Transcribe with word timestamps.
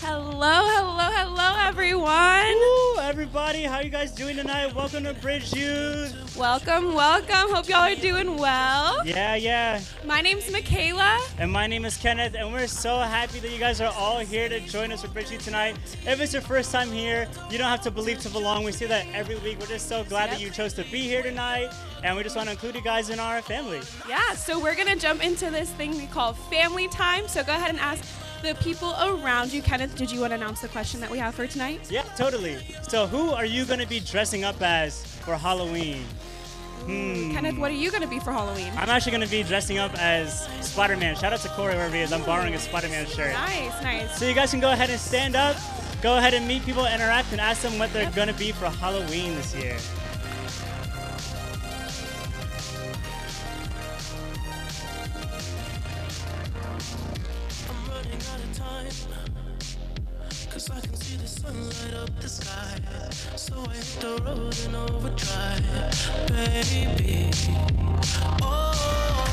Hello, 0.00 0.60
hello, 0.66 1.10
hello, 1.16 1.66
everyone. 1.66 2.54
Woo, 2.54 3.00
everybody, 3.00 3.62
how 3.62 3.80
you 3.80 3.88
guys 3.88 4.12
doing 4.12 4.36
tonight? 4.36 4.74
Welcome 4.74 5.04
to 5.04 5.14
Bridge 5.14 5.54
Youth. 5.54 6.36
Welcome, 6.36 6.94
welcome. 6.94 7.54
Hope 7.54 7.68
y'all 7.68 7.90
are 7.90 7.94
doing 7.94 8.36
well. 8.36 9.06
Yeah, 9.06 9.34
yeah. 9.36 9.80
My 10.04 10.20
name's 10.20 10.50
Michaela. 10.52 11.20
And 11.38 11.50
my 11.50 11.66
name 11.66 11.86
is 11.86 11.96
Kenneth, 11.96 12.34
and 12.34 12.52
we're 12.52 12.66
so 12.66 12.98
happy 12.98 13.38
that 13.40 13.50
you 13.50 13.58
guys 13.58 13.80
are 13.80 13.94
all 13.96 14.18
here 14.18 14.48
to 14.50 14.60
join 14.60 14.92
us 14.92 15.00
for 15.02 15.08
Bridge 15.08 15.30
Youth 15.30 15.44
tonight. 15.44 15.76
If 16.06 16.20
it's 16.20 16.34
your 16.34 16.42
first 16.42 16.70
time 16.70 16.92
here, 16.92 17.26
you 17.50 17.56
don't 17.56 17.68
have 17.68 17.82
to 17.82 17.90
believe 17.90 18.18
to 18.20 18.28
belong. 18.28 18.62
We 18.64 18.72
see 18.72 18.86
that 18.86 19.06
every 19.14 19.36
week. 19.38 19.58
We're 19.58 19.66
just 19.68 19.88
so 19.88 20.04
glad 20.04 20.24
Yep. 20.26 20.30
that 20.32 20.40
you 20.42 20.50
chose 20.50 20.74
to 20.74 20.82
be 20.90 21.00
here 21.00 21.22
tonight, 21.22 21.70
and 22.02 22.14
we 22.14 22.22
just 22.24 22.36
want 22.36 22.48
to 22.48 22.52
include 22.52 22.74
you 22.74 22.82
guys 22.82 23.08
in 23.08 23.18
our 23.20 23.40
family. 23.40 23.80
Yeah, 24.06 24.34
so 24.34 24.58
we're 24.60 24.74
gonna 24.74 24.96
jump 24.96 25.24
into 25.24 25.50
this 25.50 25.70
thing 25.70 25.92
we 25.96 26.06
call 26.08 26.34
family 26.34 26.88
time. 26.88 27.26
So 27.28 27.42
go 27.42 27.54
ahead 27.54 27.70
and 27.70 27.80
ask 27.80 28.04
the 28.44 28.54
people 28.56 28.94
around 29.00 29.52
you. 29.52 29.62
Kenneth, 29.62 29.96
did 29.96 30.10
you 30.10 30.20
want 30.20 30.30
to 30.30 30.34
announce 30.36 30.60
the 30.60 30.68
question 30.68 31.00
that 31.00 31.10
we 31.10 31.18
have 31.18 31.34
for 31.34 31.46
tonight? 31.46 31.80
Yeah, 31.90 32.02
totally. 32.16 32.58
So, 32.82 33.06
who 33.06 33.30
are 33.30 33.46
you 33.46 33.64
going 33.64 33.80
to 33.80 33.86
be 33.86 34.00
dressing 34.00 34.44
up 34.44 34.60
as 34.60 35.04
for 35.04 35.34
Halloween? 35.34 36.04
Hmm. 36.84 37.32
Kenneth, 37.32 37.56
what 37.56 37.70
are 37.70 37.74
you 37.74 37.90
gonna 37.90 38.06
be 38.06 38.18
for 38.18 38.30
Halloween? 38.30 38.70
I'm 38.76 38.90
actually 38.90 39.12
going 39.12 39.24
to 39.24 39.30
be 39.30 39.42
dressing 39.42 39.78
up 39.78 39.94
as 39.98 40.46
Spider 40.60 40.98
Man. 40.98 41.16
Shout 41.16 41.32
out 41.32 41.40
to 41.40 41.48
Corey 41.50 41.74
wherever 41.74 41.94
he 41.94 42.02
is. 42.02 42.12
I'm 42.12 42.22
borrowing 42.24 42.52
a 42.52 42.58
Spider 42.58 42.88
Man 42.88 43.06
shirt. 43.06 43.32
Nice, 43.32 43.82
nice. 43.82 44.18
So 44.18 44.28
you 44.28 44.34
guys 44.34 44.50
can 44.50 44.60
go 44.60 44.70
ahead 44.70 44.90
and 44.90 45.00
stand 45.00 45.34
up, 45.34 45.56
go 46.02 46.18
ahead 46.18 46.34
and 46.34 46.46
meet 46.46 46.62
people, 46.66 46.84
interact, 46.84 47.32
and 47.32 47.40
ask 47.40 47.62
them 47.62 47.78
what 47.78 47.90
they're 47.94 48.10
gonna 48.10 48.34
be 48.34 48.52
for 48.52 48.68
Halloween 48.68 49.34
this 49.36 49.54
year. 49.54 49.78
Overdrive, 65.14 66.28
baby. 66.28 67.30
Oh, 68.42 69.24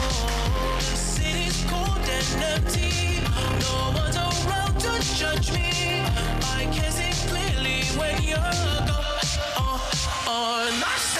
the 0.77 0.95
city's 0.95 1.63
cold 1.69 1.97
and 1.97 2.43
empty. 2.43 3.21
No 3.59 3.91
one's 3.95 4.17
around 4.17 4.79
to 4.79 5.15
judge 5.15 5.51
me. 5.51 6.03
I 6.43 6.67
can 6.71 6.91
see 6.91 7.13
clearly 7.29 7.83
when 7.97 8.21
you're 8.21 8.37
gone. 8.37 9.21
Oh, 9.57 9.91
oh, 10.27 11.10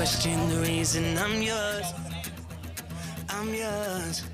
question 0.00 0.48
the 0.48 0.56
reason 0.62 1.18
I'm 1.18 1.42
yours. 1.42 1.88
I'm 3.28 3.54
yours. 3.54 4.24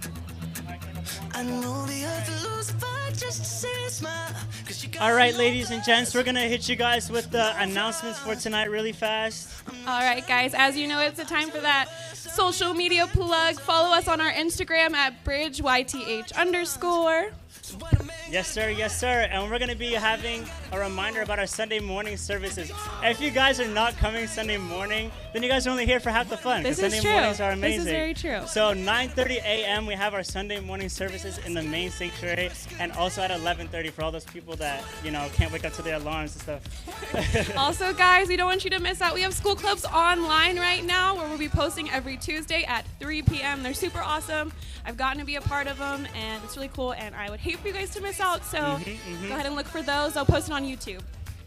I 1.34 1.42
know 1.42 1.86
the 1.86 2.04
earth 2.04 2.28
lose 2.44 2.70
a 2.70 2.95
fight 3.16 3.26
just 3.26 3.38
to 3.38 3.44
see 3.44 3.84
a 3.86 3.90
smile. 3.90 4.28
'Cause 4.64 4.82
you 4.82 4.88
got 4.90 5.02
All 5.02 5.14
right, 5.14 5.34
ladies 5.34 5.70
and 5.70 5.82
gents, 5.84 6.14
we're 6.14 6.22
gonna 6.22 6.40
hit 6.40 6.68
you 6.68 6.76
guys 6.76 7.10
with 7.10 7.30
the 7.30 7.56
announcements 7.60 8.18
for 8.18 8.34
tonight 8.34 8.70
really 8.70 8.92
fast. 8.92 9.48
All 9.86 10.00
right, 10.00 10.26
guys, 10.26 10.54
as 10.54 10.76
you 10.76 10.86
know, 10.88 11.00
it's 11.00 11.16
the 11.16 11.24
time 11.24 11.50
for 11.50 11.60
that 11.60 11.88
social 12.14 12.74
media 12.74 13.06
plug. 13.06 13.60
Follow 13.60 13.94
us 13.94 14.08
on 14.08 14.20
our 14.20 14.32
Instagram 14.32 14.94
at 14.94 15.24
bridgeyth 15.24 16.34
underscore. 16.36 17.32
Yes, 18.30 18.48
sir. 18.48 18.70
Yes, 18.70 18.98
sir. 18.98 19.28
And 19.30 19.50
we're 19.50 19.58
going 19.58 19.70
to 19.70 19.76
be 19.76 19.92
having 19.92 20.46
a 20.72 20.78
reminder 20.78 21.22
about 21.22 21.38
our 21.38 21.46
Sunday 21.46 21.80
morning 21.80 22.16
services. 22.16 22.70
If 23.02 23.20
you 23.20 23.30
guys 23.30 23.60
are 23.60 23.68
not 23.68 23.96
coming 23.98 24.26
Sunday 24.26 24.56
morning, 24.56 25.10
then 25.36 25.42
you 25.42 25.50
guys 25.50 25.66
are 25.66 25.70
only 25.70 25.84
here 25.84 26.00
for 26.00 26.08
half 26.08 26.30
the 26.30 26.36
fun. 26.36 26.62
This 26.62 26.78
is 26.78 26.84
Sunday 26.94 27.00
true. 27.00 27.10
mornings 27.12 27.40
are 27.42 27.54
This 27.54 27.74
is 27.74 27.82
amazing. 27.82 27.84
very 27.84 28.14
true. 28.14 28.40
So 28.46 28.72
9:30 28.72 29.36
a.m. 29.44 29.84
we 29.84 29.92
have 29.92 30.14
our 30.14 30.22
Sunday 30.22 30.60
morning 30.60 30.88
services 30.88 31.36
in 31.44 31.52
the 31.52 31.62
main 31.62 31.90
sanctuary, 31.90 32.50
and 32.80 32.90
also 32.92 33.20
at 33.20 33.30
11:30 33.30 33.90
for 33.92 34.02
all 34.02 34.10
those 34.10 34.24
people 34.24 34.56
that 34.56 34.82
you 35.04 35.10
know 35.10 35.28
can't 35.34 35.52
wake 35.52 35.66
up 35.66 35.74
to 35.74 35.82
their 35.82 35.96
alarms 35.96 36.32
and 36.34 36.42
stuff. 36.42 37.56
Also, 37.56 37.92
guys, 37.92 38.28
we 38.28 38.36
don't 38.36 38.46
want 38.46 38.64
you 38.64 38.70
to 38.70 38.78
miss 38.80 39.00
out. 39.02 39.12
We 39.14 39.22
have 39.22 39.34
school 39.34 39.54
clubs 39.56 39.84
online 39.84 40.58
right 40.58 40.84
now 40.84 41.14
where 41.16 41.28
we'll 41.28 41.38
be 41.38 41.48
posting 41.48 41.90
every 41.90 42.16
Tuesday 42.16 42.64
at 42.64 42.86
3 43.00 43.22
p.m. 43.22 43.62
They're 43.62 43.74
super 43.74 44.00
awesome. 44.00 44.52
I've 44.86 44.96
gotten 44.96 45.18
to 45.20 45.26
be 45.26 45.36
a 45.36 45.40
part 45.40 45.66
of 45.66 45.78
them, 45.78 46.06
and 46.14 46.42
it's 46.44 46.56
really 46.56 46.68
cool. 46.68 46.92
And 46.92 47.14
I 47.14 47.28
would 47.30 47.40
hate 47.40 47.58
for 47.58 47.68
you 47.68 47.74
guys 47.74 47.90
to 47.90 48.00
miss 48.00 48.20
out. 48.20 48.44
So 48.44 48.58
Mm-hmm, 48.58 49.28
go 49.28 49.34
ahead 49.34 49.46
and 49.46 49.54
look 49.54 49.66
for 49.66 49.82
those. 49.82 50.16
I'll 50.16 50.24
post 50.24 50.48
it 50.48 50.52
on 50.52 50.64
YouTube. 50.64 51.02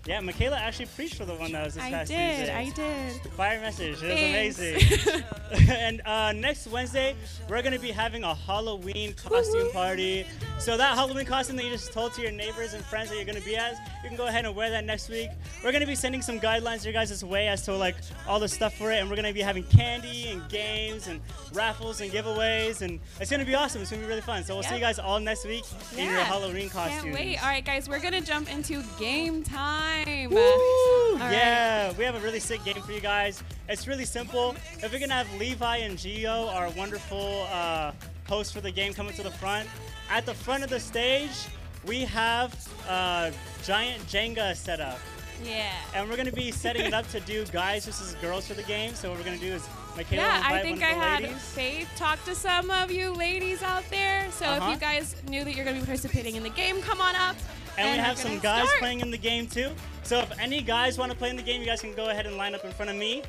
Yeah, 0.06 0.20
Michaela 0.22 0.58
actually 0.58 0.88
preached 0.88 1.16
for 1.16 1.26
the 1.26 1.34
one 1.36 1.52
that 1.52 1.66
was 1.66 1.76
this 1.76 1.84
I 1.84 1.92
past 1.92 2.12
did. 2.12 2.38
Tuesday. 2.38 2.56
I 2.56 2.70
did. 2.70 3.22
Fire 3.34 3.60
message. 3.60 4.02
It 4.02 4.10
was 4.56 4.60
Thanks. 4.60 4.60
amazing. 4.60 5.24
and 5.70 6.02
uh, 6.06 6.32
next 6.32 6.68
Wednesday, 6.68 7.16
we're 7.50 7.62
going 7.62 7.74
to 7.74 7.80
be 7.80 7.92
having 7.92 8.24
a 8.24 8.34
Halloween 8.34 9.14
costume 9.14 9.72
party. 9.72 10.26
So 10.60 10.78
that 10.78 10.96
Halloween 10.96 11.26
costume 11.26 11.56
that 11.58 11.66
you 11.66 11.72
just 11.72 11.92
told 11.92 12.14
to 12.14 12.22
your 12.22 12.32
neighbors 12.32 12.74
and 12.74 12.84
friends 12.86 13.10
that 13.10 13.16
you're 13.16 13.26
going 13.26 13.40
to 13.40 13.46
be 13.46 13.56
as, 13.56 13.78
you 14.04 14.10
can 14.10 14.18
go 14.18 14.28
ahead 14.28 14.46
and 14.46 14.56
wear 14.56 14.70
that 14.70 14.86
next 14.86 15.10
week. 15.10 15.30
We're 15.64 15.72
going 15.72 15.82
to 15.82 15.88
be 15.88 15.96
sending 15.96 16.22
some 16.22 16.40
guidelines 16.40 16.84
your 16.84 16.94
guys' 16.94 17.24
way 17.24 17.48
as 17.48 17.64
to 17.64 17.76
like 17.76 17.96
all 18.28 18.40
the 18.40 18.48
stuff 18.48 18.76
for 18.76 18.92
it. 18.92 18.98
And 18.98 19.10
we're 19.10 19.16
going 19.16 19.28
to 19.28 19.34
be 19.34 19.42
having 19.42 19.64
candy 19.64 20.30
and 20.30 20.48
games 20.50 21.08
and 21.08 21.20
raffles 21.54 22.02
and 22.02 22.12
giveaways. 22.12 22.82
And 22.82 23.00
it's 23.20 23.30
going 23.30 23.40
to 23.40 23.46
be 23.46 23.56
awesome. 23.56 23.82
It's 23.82 23.90
going 23.90 24.02
to 24.02 24.06
be 24.06 24.10
really 24.10 24.22
fun. 24.22 24.44
So 24.44 24.54
we'll 24.54 24.64
see 24.64 24.76
you 24.76 24.82
guys 24.82 25.00
all 25.00 25.20
next 25.20 25.46
week 25.46 25.64
in 25.98 26.06
your 26.06 26.22
Halloween 26.22 26.70
costume. 26.70 27.02
Can't 27.04 27.16
wait. 27.16 27.38
All 27.42 27.50
right, 27.50 27.66
guys, 27.66 27.90
we're 27.90 28.00
gonna 28.00 28.22
jump 28.22 28.52
into 28.52 28.84
game 29.00 29.44
time. 29.44 29.89
Right. 29.90 31.32
yeah, 31.32 31.92
we 31.98 32.04
have 32.04 32.16
a 32.16 32.20
really 32.20 32.40
sick 32.40 32.64
game 32.64 32.82
for 32.82 32.92
you 32.92 33.02
guys. 33.02 33.44
It's 33.68 33.88
really 33.88 34.06
simple. 34.06 34.56
If 34.82 34.92
we're 34.92 35.00
gonna 35.00 35.14
have 35.14 35.32
Levi 35.36 35.78
and 35.78 35.98
Gio, 35.98 36.54
our 36.54 36.70
wonderful 36.72 37.48
uh, 37.52 37.92
hosts 38.28 38.54
for 38.54 38.62
the 38.62 38.72
game, 38.72 38.94
coming 38.94 39.14
to 39.16 39.24
the 39.24 39.32
front, 39.32 39.68
at 40.10 40.26
the 40.26 40.34
front 40.34 40.64
of 40.64 40.70
the 40.70 40.80
stage, 40.80 41.48
we 41.86 42.02
have 42.06 42.54
a 42.88 43.32
giant 43.64 44.06
Jenga 44.08 44.56
set 44.56 44.80
up. 44.80 45.00
Yeah. 45.44 45.72
And 45.94 46.10
we're 46.10 46.18
gonna 46.18 46.32
be 46.32 46.52
setting 46.52 46.86
it 46.86 46.94
up 46.94 47.08
to 47.10 47.20
do 47.22 47.46
guys 47.46 47.86
versus 47.86 48.16
girls 48.22 48.48
for 48.48 48.54
the 48.54 48.64
game. 48.64 48.94
So 48.94 49.10
what 49.10 49.18
we're 49.18 49.26
gonna 49.26 49.38
do 49.38 49.54
is 49.54 49.68
Michaela 49.96 50.22
Yeah, 50.24 50.42
I 50.46 50.62
think 50.62 50.82
I 50.82 50.88
had 50.88 51.22
ladies. 51.24 51.38
Faith 51.44 51.90
talk 51.96 52.24
to 52.26 52.34
some 52.36 52.70
of 52.72 52.92
you 52.92 53.12
ladies 53.12 53.62
out 53.64 53.84
there. 53.90 54.28
So 54.32 54.46
Uh-huh. 54.46 54.66
if 54.70 54.74
you 54.76 54.80
guys 54.80 55.16
knew 55.28 55.44
that 55.44 55.54
you're 55.56 55.66
going 55.66 55.76
to 55.76 55.82
be 55.82 55.86
participating 55.86 56.36
in 56.36 56.44
the 56.44 56.50
game, 56.50 56.82
come 56.82 57.02
on 57.02 57.16
up. 57.16 57.36
And 57.78 57.90
we 57.92 57.98
we're 57.98 58.04
have 58.04 58.18
some 58.18 58.40
guys 58.40 58.66
start. 58.66 58.80
playing 58.80 59.00
in 59.02 59.12
the 59.12 59.18
game 59.18 59.48
too. 59.48 59.72
So 60.04 60.20
if 60.20 60.38
any 60.40 60.62
guys 60.62 60.98
want 60.98 61.12
to 61.12 61.18
play 61.18 61.30
in 61.30 61.36
the 61.36 61.42
game, 61.44 61.60
you 61.62 61.68
guys 61.68 61.82
can 61.82 61.94
go 61.94 62.10
ahead 62.10 62.26
and 62.26 62.36
line 62.38 62.56
up 62.56 62.64
in 62.66 62.72
front 62.72 62.90
of 62.92 62.98
me. 62.98 63.24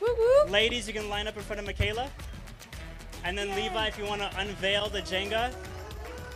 Woo 0.00 0.08
woo. 0.18 0.50
Ladies, 0.50 0.86
you 0.86 0.92
can 0.94 1.08
line 1.08 1.26
up 1.26 1.36
in 1.36 1.42
front 1.42 1.60
of 1.60 1.66
Michaela. 1.66 2.08
And 3.24 3.36
then 3.36 3.54
Levi, 3.54 3.86
if 3.86 3.98
you 3.98 4.04
want 4.04 4.20
to 4.22 4.30
unveil 4.38 4.88
the 4.88 5.00
Jenga. 5.02 5.52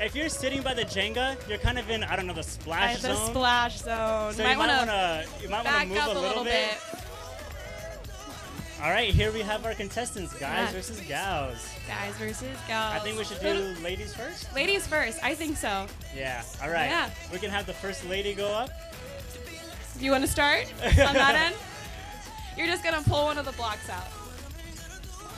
If 0.01 0.15
you're 0.15 0.31
sitting 0.31 0.63
by 0.63 0.73
the 0.73 0.85
Jenga, 0.85 1.37
you're 1.47 1.59
kind 1.59 1.79
of 1.79 1.91
in, 1.91 2.03
I 2.05 2.17
don't 2.17 2.27
know, 2.27 2.33
the 2.33 2.43
splash 2.43 2.97
I- 2.97 2.99
splash 2.99 3.03
the 3.03 3.17
zone. 3.17 3.31
splash 3.35 3.79
zone. 3.81 4.33
so 4.35 4.43
might 4.43 4.53
you 4.53 4.59
might 4.59 4.67
to 4.81 4.87
to 4.87 5.43
you 5.43 5.49
might 5.51 5.57
want 5.57 5.67
back 5.67 5.83
to 5.83 5.89
move 5.89 5.99
up 5.99 6.17
a 6.17 6.19
little, 6.19 6.45
bit. 6.45 6.71
All 8.83 8.91
right, 8.91 9.13
here 9.13 9.31
we 9.31 9.41
have 9.41 9.67
our 9.67 9.75
contestants, 9.75 10.33
guys 10.33 10.69
Yeah. 10.69 10.73
versus 10.73 11.01
gals. 11.01 11.69
Guys 11.87 12.15
versus 12.17 12.57
gals. 12.67 12.95
I 12.95 12.99
think 13.01 13.19
we 13.19 13.25
should 13.25 13.41
do 13.41 13.77
ladies 13.83 14.15
first. 14.15 14.55
ladies 14.55 14.87
first. 14.87 15.19
I 15.23 15.35
think 15.35 15.59
so. 15.59 15.87
Yeah. 16.17 16.43
All 16.63 16.71
right. 16.71 16.87
Yeah. 16.89 17.11
We 17.31 17.39
can 17.39 17.51
have 17.51 17.67
the 17.67 17.75
first 17.75 18.07
lady 18.09 18.33
go 18.33 18.49
up. 18.49 18.71
Do 19.99 20.05
you 20.05 20.11
want 20.11 20.25
to 20.25 20.31
start 20.31 20.65
on 20.83 20.95
that 21.15 21.35
end? 21.35 21.55
You're 22.57 22.69
just 22.69 22.83
gonna 22.83 23.03
pull 23.03 23.25
one 23.25 23.37
of 23.37 23.45
the 23.45 23.53
blocks 23.53 23.89
out. 23.91 24.07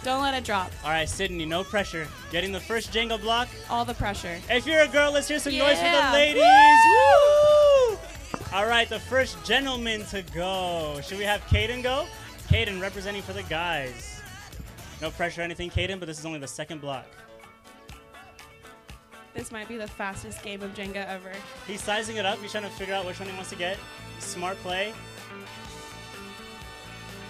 Don't 0.05 0.23
let 0.23 0.35
it 0.35 0.44
drop. 0.44 0.71
All 0.85 0.91
right, 0.91 1.09
Sydney, 1.09 1.44
no 1.44 1.65
pressure. 1.65 2.06
Getting 2.31 2.53
the 2.53 2.61
first 2.61 2.93
Jenga 2.93 3.21
block. 3.21 3.49
All 3.71 3.85
the 3.85 3.94
pressure. 3.94 4.39
If 4.50 4.67
you're 4.67 4.81
a 4.83 4.89
girl, 4.89 5.12
let's 5.12 5.27
hear 5.29 5.39
some 5.41 5.56
noise 5.56 5.77
for 5.79 5.85
the 5.85 5.91
Yeah. 5.91 6.12
ladies. 6.12 6.43
Woo! 6.87 7.99
All 8.53 8.67
right, 8.67 8.89
the 8.89 8.99
first 9.00 9.37
gentleman 9.44 10.05
to 10.06 10.23
go. 10.23 11.00
Should 11.06 11.19
we 11.19 11.25
have 11.25 11.41
Caden 11.47 11.83
go? 11.83 12.06
Caden 12.52 12.81
representing 12.82 13.22
for 13.22 13.32
the 13.32 13.43
guys. 13.44 14.20
No 15.00 15.10
pressure 15.10 15.40
or 15.40 15.44
anything, 15.44 15.70
Caden, 15.70 15.99
but 15.99 16.06
this 16.06 16.19
is 16.19 16.26
only 16.26 16.38
the 16.38 16.46
second 16.46 16.81
block. 16.82 17.06
This 19.34 19.50
might 19.50 19.66
be 19.69 19.78
the 19.78 19.88
fastest 19.88 20.43
game 20.43 20.60
of 20.62 20.75
Jenga 20.75 21.08
ever. 21.08 21.32
He's 21.66 21.81
sizing 21.82 22.16
it 22.16 22.26
up. 22.26 22.38
He's 22.40 22.50
trying 22.52 22.64
to 22.64 22.70
figure 22.70 22.94
out 22.94 23.06
which 23.06 23.19
one 23.19 23.28
he 23.28 23.34
wants 23.34 23.49
to 23.50 23.56
get. 23.56 23.78
Smart 24.19 24.56
play. 24.58 24.93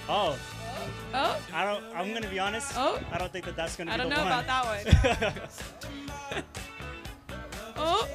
Oh, 0.08 0.36
Oh, 0.74 0.88
oh. 1.14 1.40
I 1.54 1.64
don't. 1.64 1.84
I'm 1.94 2.12
gonna 2.12 2.28
be 2.28 2.38
honest. 2.40 2.72
Oh. 2.76 2.98
I 3.12 3.18
don't 3.18 3.30
think 3.30 3.44
that 3.44 3.54
that's 3.54 3.76
gonna 3.76 3.92
I 3.92 3.96
be 3.98 4.00
don't 4.02 4.10
the 4.10 4.16
know 4.16 4.24
one. 4.24 4.32
about 4.44 4.46
that 4.46 5.32
one. 6.32 6.42
Oh, 7.84 8.08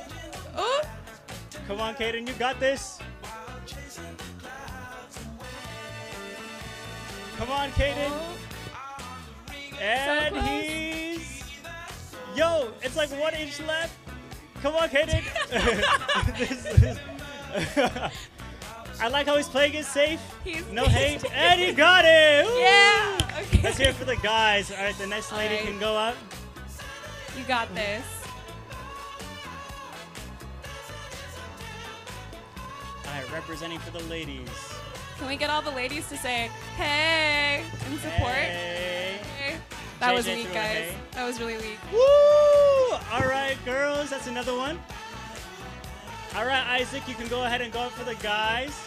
oh. 0.55 0.81
Come 1.67 1.81
on, 1.81 1.93
Caden, 1.95 2.25
you 2.27 2.33
got 2.35 2.59
this. 2.59 2.99
Come 7.37 7.51
on, 7.51 7.69
Caden. 7.71 8.09
oh. 8.09 8.37
And 9.79 10.35
close. 10.35 10.47
he's. 10.47 11.43
Yo, 12.35 12.69
it's 12.81 12.95
like 12.95 13.09
one 13.19 13.33
inch 13.35 13.59
left. 13.61 13.95
Come 14.61 14.75
on, 14.75 14.89
Caden. 14.89 15.23
Is- 16.41 16.99
I 18.99 19.09
like 19.09 19.27
how 19.27 19.37
he's 19.37 19.47
playing 19.47 19.75
it 19.75 19.85
safe. 19.85 20.19
He's 20.43 20.65
No 20.71 20.85
hate. 20.87 21.23
And 21.31 21.61
he 21.61 21.71
got 21.73 22.03
it. 22.05 22.45
Woo! 22.45 22.57
Yeah. 22.59 23.17
Okay. 23.41 23.61
Let's 23.61 23.77
hear 23.77 23.89
it 23.89 23.95
for 23.95 24.05
the 24.05 24.15
guys. 24.17 24.71
All 24.71 24.77
right, 24.77 24.97
the 24.97 25.05
next 25.07 25.31
lady 25.31 25.55
right. 25.55 25.63
can 25.65 25.79
go 25.79 25.95
up. 25.95 26.15
You 27.37 27.43
got 27.43 27.73
this. 27.75 28.03
All 33.05 33.13
right, 33.13 33.31
representing 33.31 33.79
for 33.79 33.91
the 33.91 34.03
ladies. 34.05 34.49
Can 35.17 35.27
we 35.27 35.35
get 35.35 35.49
all 35.49 35.61
the 35.61 35.71
ladies 35.71 36.07
to 36.09 36.17
say 36.17 36.49
hey 36.75 37.63
in 37.89 37.97
support? 37.97 38.35
Hey. 38.35 39.19
Hey. 39.37 39.55
That 39.99 40.13
was 40.13 40.27
weak, 40.27 40.53
guys. 40.53 40.75
hey. 40.75 40.95
That 41.13 41.25
was 41.25 41.39
really 41.39 41.57
weak. 41.57 41.79
Woo! 41.91 42.97
All 43.11 43.27
right, 43.27 43.57
girls, 43.65 44.11
that's 44.11 44.27
another 44.27 44.55
one. 44.55 44.79
All 46.35 46.45
right, 46.45 46.65
Isaac, 46.79 47.07
you 47.07 47.15
can 47.15 47.27
go 47.29 47.45
ahead 47.45 47.61
and 47.61 47.73
go 47.73 47.79
up 47.79 47.91
for 47.93 48.03
the 48.03 48.13
guys. 48.15 48.79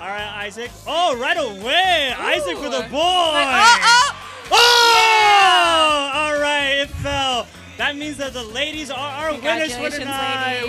All 0.00 0.08
right, 0.08 0.44
Isaac. 0.46 0.72
Oh, 0.88 1.16
right 1.16 1.36
away. 1.36 2.12
Isaac 2.18 2.56
for 2.56 2.68
the 2.68 2.80
Ooh. 2.80 2.82
Uh, 2.82 2.88
boy. 2.88 2.98
Uh. 2.98 3.78
oh, 3.78 3.78
oh! 3.84 4.16
Oh! 4.50 5.11
All 5.92 6.38
right, 6.40 6.80
it 6.80 6.88
fell. 6.88 7.46
That 7.78 7.96
means 7.96 8.16
that 8.18 8.32
the 8.32 8.42
ladies 8.42 8.90
are 8.90 8.98
our 8.98 9.32
winners 9.32 9.74
for 9.74 9.90
tonight. 9.90 10.62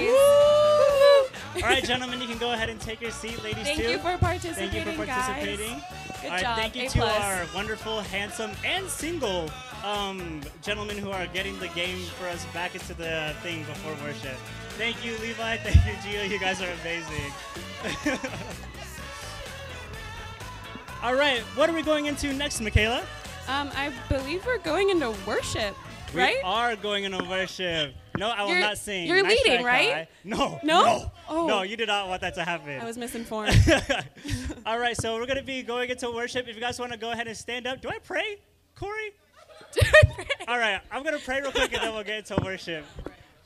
All 1.56 1.62
right, 1.62 1.84
gentlemen, 1.86 2.22
you 2.22 2.28
can 2.28 2.38
go 2.38 2.54
ahead 2.54 2.70
and 2.70 2.80
take 2.80 3.02
your 3.02 3.12
seat, 3.12 3.44
ladies 3.44 3.58
too. 3.60 3.64
Thank 3.64 3.80
too. 3.80 3.92
you 3.92 3.98
for 4.00 4.18
participating, 4.18 4.70
Thank 4.72 4.86
you 4.88 4.92
for 4.94 5.06
participating. 5.06 5.70
guys. 5.74 5.81
Good 6.22 6.25
All 6.28 6.31
right, 6.31 6.42
job. 6.42 6.58
thank 6.58 6.75
you 6.75 6.84
A 6.86 6.90
to 6.90 6.98
plus. 7.00 7.22
our 7.22 7.46
wonderful, 7.54 8.00
handsome, 8.02 8.52
and 8.66 8.88
single 8.88 9.50
um, 9.84 10.40
gentlemen 10.62 10.98
who 10.98 11.12
are 11.12 11.28
getting 11.28 11.60
the 11.60 11.68
game 11.70 12.00
for 12.18 12.28
us 12.28 12.46
back 12.54 12.74
into 12.74 12.94
the 12.94 13.36
thing 13.44 13.64
before 13.66 13.94
worship. 14.06 14.38
Thank 14.78 15.04
you, 15.06 15.18
Levi. 15.18 15.58
Thank 15.58 15.75
you, 15.86 15.92
Gio. 16.20 16.30
You 16.30 16.40
guys 16.40 16.62
are 16.62 16.70
amazing. 16.81 17.34
All 21.04 21.14
right, 21.16 21.42
what 21.56 21.70
are 21.70 21.74
we 21.74 21.81
going 21.81 22.06
into 22.06 22.31
next, 22.34 22.62
Michaela? 22.62 23.04
Um, 23.48 23.69
I 23.75 23.92
believe 24.10 24.45
we're 24.45 24.57
going 24.60 24.90
into 24.90 25.13
worship, 25.28 25.75
We 26.13 26.22
right? 26.22 26.36
We 26.36 26.42
are 26.44 26.75
going 26.75 27.04
into 27.04 27.24
worship. 27.25 27.94
No, 28.18 28.30
I 28.30 28.42
will 28.44 28.50
You're- 28.50 28.62
not 28.62 28.78
sing. 28.78 29.07
you're 29.07 29.22
Nice 29.24 29.38
leading, 29.45 29.66
right? 29.66 30.07
No. 30.24 30.60
No? 30.63 30.84
No. 30.84 31.12
Oh. 31.28 31.48
No, 31.48 31.62
you 31.63 31.75
did 31.75 31.88
not 31.88 32.07
want 32.07 32.22
that 32.22 32.36
to 32.36 32.44
happen. 32.44 32.80
I 32.80 32.86
was 32.86 32.98
misinformed. 32.98 33.56
All 34.66 34.80
right, 34.80 34.95
so 34.95 35.16
we're 35.16 35.25
going 35.25 35.40
to 35.40 35.44
be 35.44 35.62
going 35.62 35.90
into 35.90 36.10
worship. 36.12 36.48
If 36.48 36.56
you 36.56 36.62
guys 36.62 36.80
want 36.80 36.92
to 36.94 36.98
go 36.98 37.12
ahead 37.12 37.28
and 37.28 37.36
stand 37.36 37.68
up, 37.68 37.81
do 37.81 37.90
I 37.90 38.00
pray, 38.00 38.38
Corey? 38.75 39.12
Do 39.74 39.81
I 39.84 40.13
pray? 40.13 40.25
All 40.48 40.57
right, 40.57 40.80
I'm 40.92 41.04
going 41.04 41.18
to 41.18 41.24
pray 41.24 41.42
real 41.42 41.51
quick 41.51 41.74
and 41.74 41.81
then 41.81 41.94
we'll 41.94 42.04
get 42.04 42.30
into 42.30 42.42
worship. 42.44 42.86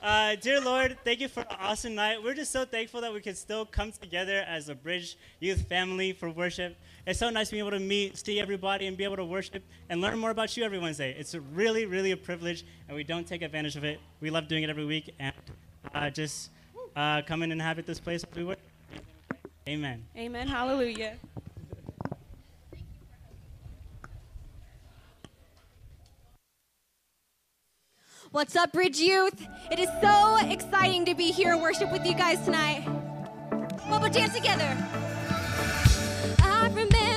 Uh, 0.02 0.36
dear 0.36 0.62
Lord, 0.62 0.98
thank 1.04 1.22
you 1.22 1.28
for 1.28 1.40
an 1.40 1.56
awesome 1.60 1.96
night. 1.96 2.22
We're 2.24 2.36
just 2.36 2.52
so 2.52 2.66
thankful 2.66 3.02
that 3.02 3.12
we 3.14 3.20
can 3.20 3.34
still 3.36 3.66
come 3.66 3.92
together 3.92 4.46
as 4.48 4.70
a 4.70 4.76
Bridge 4.76 5.18
Youth 5.40 5.68
family 5.68 6.14
for 6.14 6.30
worship. 6.30 6.78
It's 7.08 7.20
so 7.20 7.30
nice 7.30 7.50
being 7.50 7.62
able 7.62 7.72
to 7.72 7.80
meet, 7.80 8.18
see 8.18 8.38
everybody, 8.38 8.86
and 8.86 8.98
be 8.98 9.06
able 9.06 9.16
to 9.16 9.24
worship 9.24 9.64
and 9.90 10.02
learn 10.02 10.20
more 10.20 10.30
about 10.30 10.58
you 10.58 10.66
every 10.66 10.78
Wednesday. 10.78 11.16
It's 11.18 11.34
really, 11.54 11.86
really 11.86 12.12
a 12.12 12.18
privilege, 12.18 12.66
and 12.90 12.98
we 12.98 13.06
don't 13.06 13.26
take 13.26 13.42
advantage 13.42 13.78
of 13.78 13.86
it. 13.86 14.02
We 14.20 14.30
love 14.30 14.50
doing 14.50 14.64
it 14.64 14.70
every 14.70 14.84
week, 14.84 15.16
and 15.18 15.34
uh, 15.96 16.10
just 16.10 16.50
uh, 16.98 17.22
come 17.22 17.44
in 17.44 17.54
and 17.54 17.62
inhabit 17.62 17.86
this 17.86 18.02
place 18.02 18.26
every 18.30 18.44
week. 18.44 18.58
Amen. 19.70 20.04
Amen. 20.18 20.50
Hallelujah. 20.50 21.16
What's 28.32 28.58
up, 28.58 28.74
Bridge 28.74 29.00
Youth? 29.00 29.48
It 29.72 29.80
is 29.80 29.88
so 30.02 30.38
exciting 30.46 31.06
to 31.06 31.16
be 31.16 31.32
here 31.32 31.54
and 31.54 31.62
worship 31.62 31.90
with 31.90 32.06
you 32.06 32.16
guys 32.16 32.44
tonight. 32.44 32.86
Well, 33.90 34.02
we'll 34.02 34.12
dance 34.12 34.34
together. 34.34 35.07
Remember 36.78 37.17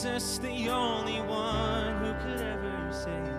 Jesus, 0.00 0.38
the 0.38 0.70
only 0.70 1.20
one 1.22 1.96
who 1.96 2.12
could 2.22 2.40
ever 2.40 2.88
save. 2.92 3.37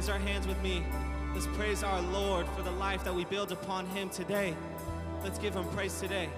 raise 0.00 0.08
our 0.08 0.18
hands 0.18 0.46
with 0.46 0.62
me. 0.62 0.82
Let's 1.34 1.46
praise 1.48 1.82
our 1.82 2.00
Lord 2.00 2.46
for 2.56 2.62
the 2.62 2.70
life 2.70 3.04
that 3.04 3.14
we 3.14 3.26
build 3.26 3.52
upon 3.52 3.84
Him 3.88 4.08
today. 4.08 4.56
Let's 5.22 5.38
give 5.38 5.52
Him 5.52 5.68
praise 5.74 6.00
today. 6.00 6.30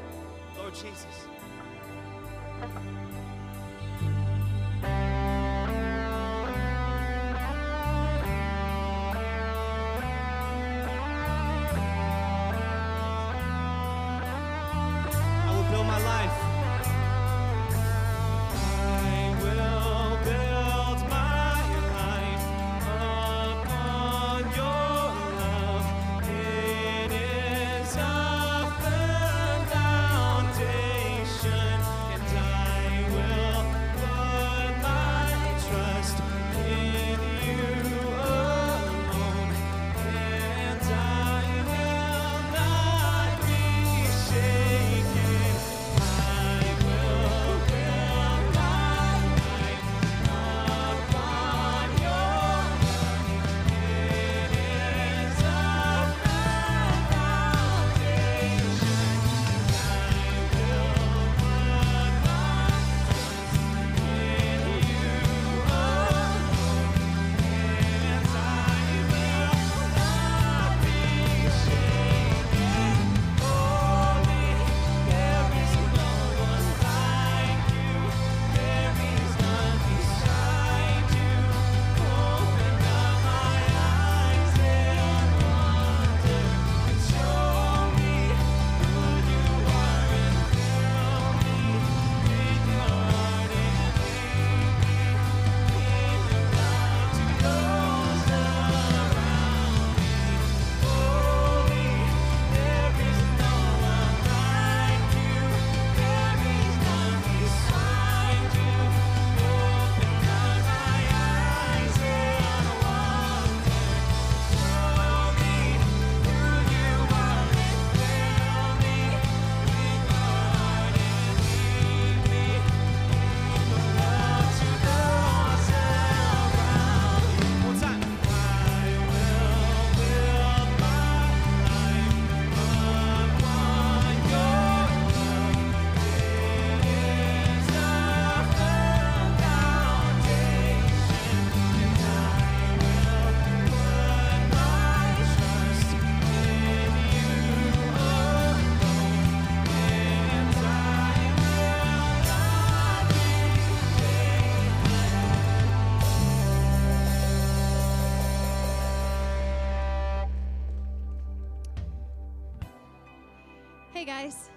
Guys. 164.05 164.51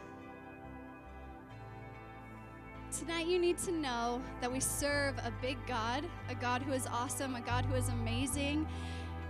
Tonight, 2.98 3.28
you 3.28 3.38
need 3.38 3.60
to 3.60 3.72
know 3.72 4.20
that 4.42 4.52
we 4.52 4.60
serve 4.60 5.20
a 5.20 5.32
big 5.40 5.58
God, 5.68 6.04
a 6.30 6.36
God 6.36 6.64
who 6.64 6.72
is 6.72 6.88
awesome, 6.88 7.36
a 7.36 7.42
God 7.42 7.64
who 7.66 7.76
is 7.76 7.90
amazing. 7.90 8.68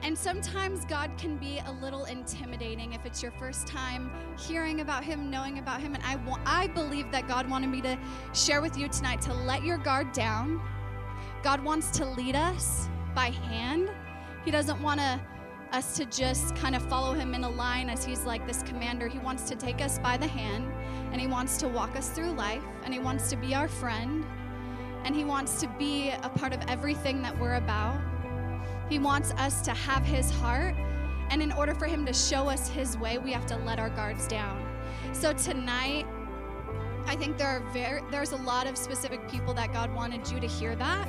And 0.04 0.18
sometimes 0.18 0.86
God 0.86 1.12
can 1.18 1.36
be 1.36 1.60
a 1.66 1.72
little 1.82 2.06
intimidating 2.06 2.94
if 2.94 3.06
it's 3.06 3.22
your 3.22 3.34
first 3.34 3.68
time 3.68 4.10
hearing 4.40 4.80
about 4.80 5.04
Him, 5.04 5.30
knowing 5.30 5.60
about 5.60 5.82
Him. 5.82 5.96
And 5.96 6.04
I, 6.06 6.18
I 6.46 6.68
believe 6.68 7.12
that 7.12 7.28
God 7.28 7.50
wanted 7.50 7.68
me 7.68 7.82
to 7.82 7.98
share 8.34 8.62
with 8.62 8.78
you 8.78 8.88
tonight 8.88 9.20
to 9.24 9.34
let 9.34 9.64
your 9.64 9.80
guard 9.80 10.14
down. 10.14 10.62
God 11.44 11.62
wants 11.62 11.90
to 11.98 12.06
lead 12.06 12.36
us 12.38 12.88
by 13.14 13.32
hand. 13.32 13.90
He 14.46 14.52
doesn't 14.52 14.82
want 14.82 15.02
to 15.02 15.20
us 15.72 15.96
to 15.98 16.06
just 16.06 16.56
kind 16.56 16.76
of 16.76 16.82
follow 16.90 17.14
him 17.14 17.34
in 17.34 17.44
a 17.44 17.50
line 17.50 17.90
as 17.90 18.06
he's 18.06 18.26
like 18.26 18.46
this 18.48 18.64
commander. 18.64 19.08
He 19.08 19.20
wants 19.20 19.50
to 19.50 19.56
take 19.56 19.82
us 19.82 20.00
by 20.00 20.18
the 20.18 20.28
hand 20.28 20.72
and 21.12 21.20
he 21.20 21.28
wants 21.28 21.58
to 21.58 21.68
walk 21.68 21.96
us 21.96 22.10
through 22.10 22.32
life 22.32 22.64
and 22.84 22.94
he 22.94 23.00
wants 23.00 23.30
to 23.30 23.36
be 23.36 23.54
our 23.56 23.68
friend 23.68 24.26
and 25.04 25.16
he 25.16 25.24
wants 25.24 25.60
to 25.62 25.68
be 25.78 26.10
a 26.10 26.30
part 26.30 26.54
of 26.54 26.60
everything 26.68 27.22
that 27.22 27.38
we're 27.40 27.56
about. 27.56 28.00
He 28.90 29.00
wants 29.00 29.32
us 29.34 29.62
to 29.62 29.72
have 29.72 30.04
his 30.04 30.32
heart. 30.32 30.76
And 31.30 31.42
in 31.42 31.52
order 31.52 31.74
for 31.74 31.86
him 31.86 32.06
to 32.06 32.14
show 32.14 32.50
us 32.50 32.68
his 32.68 32.98
way, 32.98 33.18
we 33.18 33.32
have 33.32 33.46
to 33.48 33.58
let 33.58 33.80
our 33.80 33.90
guards 33.90 34.28
down. 34.28 34.64
So 35.14 35.34
tonight, 35.34 36.06
I 37.08 37.16
think 37.16 37.38
there 37.38 37.48
are 37.48 37.60
very 37.72 38.02
there's 38.12 38.32
a 38.32 38.38
lot 38.38 38.68
of 38.68 38.78
specific 38.78 39.28
people 39.30 39.54
that 39.56 39.72
God 39.72 39.94
wanted 39.94 40.30
you 40.30 40.40
to 40.40 40.48
hear 40.48 40.76
that. 40.76 41.08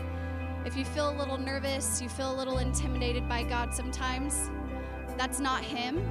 If 0.67 0.77
you 0.77 0.85
feel 0.85 1.11
a 1.11 1.17
little 1.17 1.39
nervous, 1.39 2.03
you 2.03 2.09
feel 2.09 2.35
a 2.35 2.37
little 2.37 2.59
intimidated 2.59 3.29
by 3.29 3.45
God 3.45 3.73
sometimes, 3.73 4.51
that's 5.17 5.39
not 5.39 5.63
him. 5.63 6.05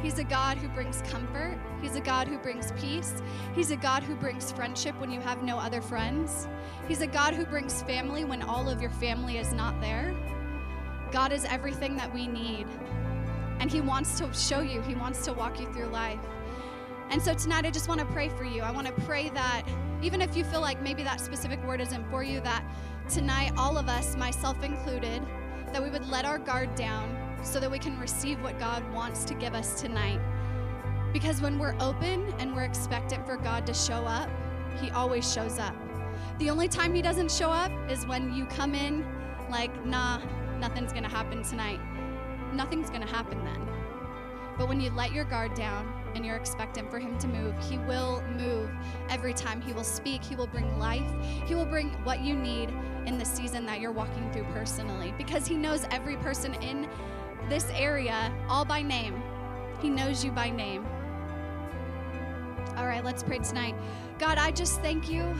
He's 0.00 0.20
a 0.20 0.24
God 0.24 0.56
who 0.56 0.68
brings 0.68 1.02
comfort. 1.02 1.58
He's 1.82 1.96
a 1.96 2.00
God 2.00 2.28
who 2.28 2.38
brings 2.38 2.70
peace. 2.80 3.20
He's 3.56 3.72
a 3.72 3.76
God 3.76 4.04
who 4.04 4.14
brings 4.14 4.52
friendship 4.52 4.98
when 5.00 5.10
you 5.10 5.20
have 5.20 5.42
no 5.42 5.58
other 5.58 5.80
friends. 5.80 6.46
He's 6.86 7.00
a 7.00 7.08
God 7.08 7.34
who 7.34 7.44
brings 7.44 7.82
family 7.82 8.24
when 8.24 8.40
all 8.40 8.68
of 8.68 8.80
your 8.80 8.90
family 8.90 9.38
is 9.38 9.52
not 9.52 9.80
there. 9.80 10.14
God 11.10 11.32
is 11.32 11.44
everything 11.46 11.96
that 11.96 12.14
we 12.14 12.28
need. 12.28 12.68
And 13.58 13.68
He 13.68 13.80
wants 13.80 14.16
to 14.20 14.32
show 14.32 14.60
you, 14.60 14.80
He 14.82 14.94
wants 14.94 15.24
to 15.24 15.32
walk 15.32 15.58
you 15.58 15.66
through 15.72 15.86
life. 15.86 16.20
And 17.10 17.20
so 17.20 17.34
tonight, 17.34 17.66
I 17.66 17.70
just 17.70 17.88
want 17.88 17.98
to 18.00 18.06
pray 18.06 18.28
for 18.28 18.44
you. 18.44 18.62
I 18.62 18.70
want 18.70 18.86
to 18.86 18.92
pray 19.02 19.28
that 19.30 19.64
even 20.02 20.20
if 20.20 20.36
you 20.36 20.44
feel 20.44 20.60
like 20.60 20.80
maybe 20.80 21.02
that 21.02 21.20
specific 21.20 21.62
word 21.64 21.80
isn't 21.80 22.08
for 22.10 22.22
you, 22.22 22.40
that 22.40 22.64
tonight, 23.08 23.52
all 23.56 23.78
of 23.78 23.88
us, 23.88 24.16
myself 24.16 24.62
included, 24.62 25.22
that 25.72 25.82
we 25.82 25.90
would 25.90 26.06
let 26.08 26.24
our 26.24 26.38
guard 26.38 26.74
down 26.74 27.16
so 27.42 27.58
that 27.60 27.70
we 27.70 27.78
can 27.78 27.98
receive 27.98 28.40
what 28.42 28.58
God 28.58 28.82
wants 28.92 29.24
to 29.24 29.34
give 29.34 29.54
us 29.54 29.80
tonight. 29.80 30.20
Because 31.12 31.40
when 31.40 31.58
we're 31.58 31.74
open 31.80 32.32
and 32.38 32.54
we're 32.54 32.62
expectant 32.64 33.26
for 33.26 33.36
God 33.36 33.66
to 33.66 33.74
show 33.74 34.04
up, 34.04 34.30
He 34.80 34.90
always 34.90 35.30
shows 35.30 35.58
up. 35.58 35.74
The 36.38 36.50
only 36.50 36.68
time 36.68 36.94
He 36.94 37.02
doesn't 37.02 37.30
show 37.30 37.50
up 37.50 37.72
is 37.90 38.06
when 38.06 38.34
you 38.34 38.46
come 38.46 38.74
in 38.74 39.04
like, 39.50 39.84
nah, 39.84 40.20
nothing's 40.58 40.92
gonna 40.92 41.08
happen 41.08 41.42
tonight. 41.42 41.80
Nothing's 42.54 42.90
gonna 42.90 43.06
happen 43.06 43.44
then. 43.44 43.68
But 44.56 44.68
when 44.68 44.80
you 44.80 44.90
let 44.90 45.12
your 45.12 45.24
guard 45.24 45.54
down 45.54 46.01
and 46.14 46.24
you're 46.24 46.36
expectant 46.36 46.90
for 46.90 46.98
Him 46.98 47.18
to 47.18 47.28
move, 47.28 47.54
He 47.68 47.78
will 47.78 48.22
move 48.36 48.70
every 49.08 49.34
time. 49.34 49.60
He 49.60 49.72
will 49.72 49.84
speak, 49.84 50.24
He 50.24 50.36
will 50.36 50.46
bring 50.46 50.78
life, 50.78 51.10
He 51.46 51.54
will 51.54 51.66
bring 51.66 51.90
what 52.04 52.20
you 52.20 52.34
need 52.36 52.72
in 53.06 53.18
the 53.18 53.24
season 53.24 53.66
that 53.66 53.80
you're 53.80 53.92
walking 53.92 54.30
through 54.32 54.46
personally 54.52 55.14
because 55.18 55.46
He 55.46 55.54
knows 55.54 55.86
every 55.90 56.16
person 56.16 56.54
in 56.54 56.88
this 57.48 57.66
area 57.74 58.32
all 58.48 58.64
by 58.64 58.82
name. 58.82 59.22
He 59.80 59.90
knows 59.90 60.24
you 60.24 60.30
by 60.30 60.50
name. 60.50 60.86
All 62.76 62.86
right, 62.86 63.04
let's 63.04 63.22
pray 63.22 63.38
tonight. 63.38 63.74
God, 64.18 64.38
I 64.38 64.50
just 64.50 64.80
thank 64.80 65.10
you 65.10 65.34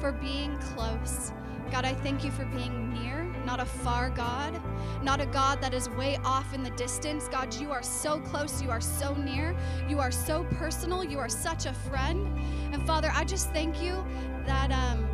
for 0.00 0.12
being 0.12 0.58
close. 0.58 1.32
God, 1.70 1.84
I 1.84 1.94
thank 1.94 2.24
you 2.24 2.30
for 2.30 2.44
being 2.46 2.92
near, 2.92 3.24
not 3.44 3.60
a 3.60 3.64
far 3.64 4.10
God, 4.10 4.60
not 5.02 5.20
a 5.20 5.26
God 5.26 5.60
that 5.60 5.74
is 5.74 5.88
way 5.90 6.18
off 6.24 6.54
in 6.54 6.62
the 6.62 6.70
distance. 6.70 7.28
God, 7.28 7.54
you 7.54 7.70
are 7.70 7.82
so 7.82 8.20
close, 8.20 8.62
you 8.62 8.70
are 8.70 8.80
so 8.80 9.14
near, 9.14 9.54
you 9.88 9.98
are 9.98 10.10
so 10.10 10.44
personal, 10.52 11.04
you 11.04 11.18
are 11.18 11.28
such 11.28 11.66
a 11.66 11.72
friend. 11.72 12.38
And 12.72 12.86
Father, 12.86 13.10
I 13.14 13.24
just 13.24 13.50
thank 13.52 13.82
you 13.82 14.04
that 14.46 14.70
um, 14.72 15.06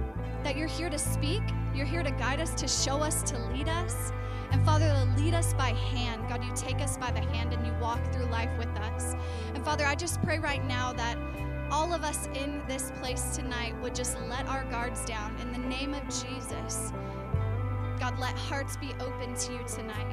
that 0.44 0.56
you're 0.56 0.68
here 0.68 0.90
to 0.90 0.98
speak, 0.98 1.42
you're 1.74 1.86
here 1.86 2.02
to 2.02 2.10
guide 2.12 2.40
us, 2.40 2.54
to 2.54 2.68
show 2.68 2.98
us, 2.98 3.22
to 3.24 3.38
lead 3.48 3.68
us. 3.68 4.12
And 4.52 4.64
Father, 4.64 4.94
lead 5.16 5.34
us 5.34 5.54
by 5.54 5.70
hand. 5.70 6.28
God, 6.28 6.44
you 6.44 6.52
take 6.54 6.80
us 6.80 6.96
by 6.96 7.10
the 7.10 7.20
hand 7.20 7.52
and 7.52 7.66
you 7.66 7.72
walk 7.80 8.00
through 8.12 8.26
life 8.26 8.50
with 8.58 8.68
us. 8.78 9.16
And 9.54 9.64
Father, 9.64 9.84
I 9.84 9.94
just 9.94 10.22
pray 10.22 10.38
right 10.38 10.64
now 10.64 10.92
that 10.92 11.16
all 11.74 11.92
of 11.92 12.04
us 12.04 12.28
in 12.34 12.62
this 12.68 12.92
place 13.00 13.34
tonight 13.34 13.74
would 13.82 13.96
just 13.96 14.16
let 14.28 14.46
our 14.46 14.62
guards 14.66 15.04
down 15.04 15.36
in 15.40 15.50
the 15.50 15.58
name 15.58 15.92
of 15.92 16.04
Jesus. 16.04 16.92
God, 17.98 18.16
let 18.20 18.38
hearts 18.38 18.76
be 18.76 18.92
open 19.00 19.34
to 19.34 19.52
you 19.54 19.58
tonight. 19.66 20.06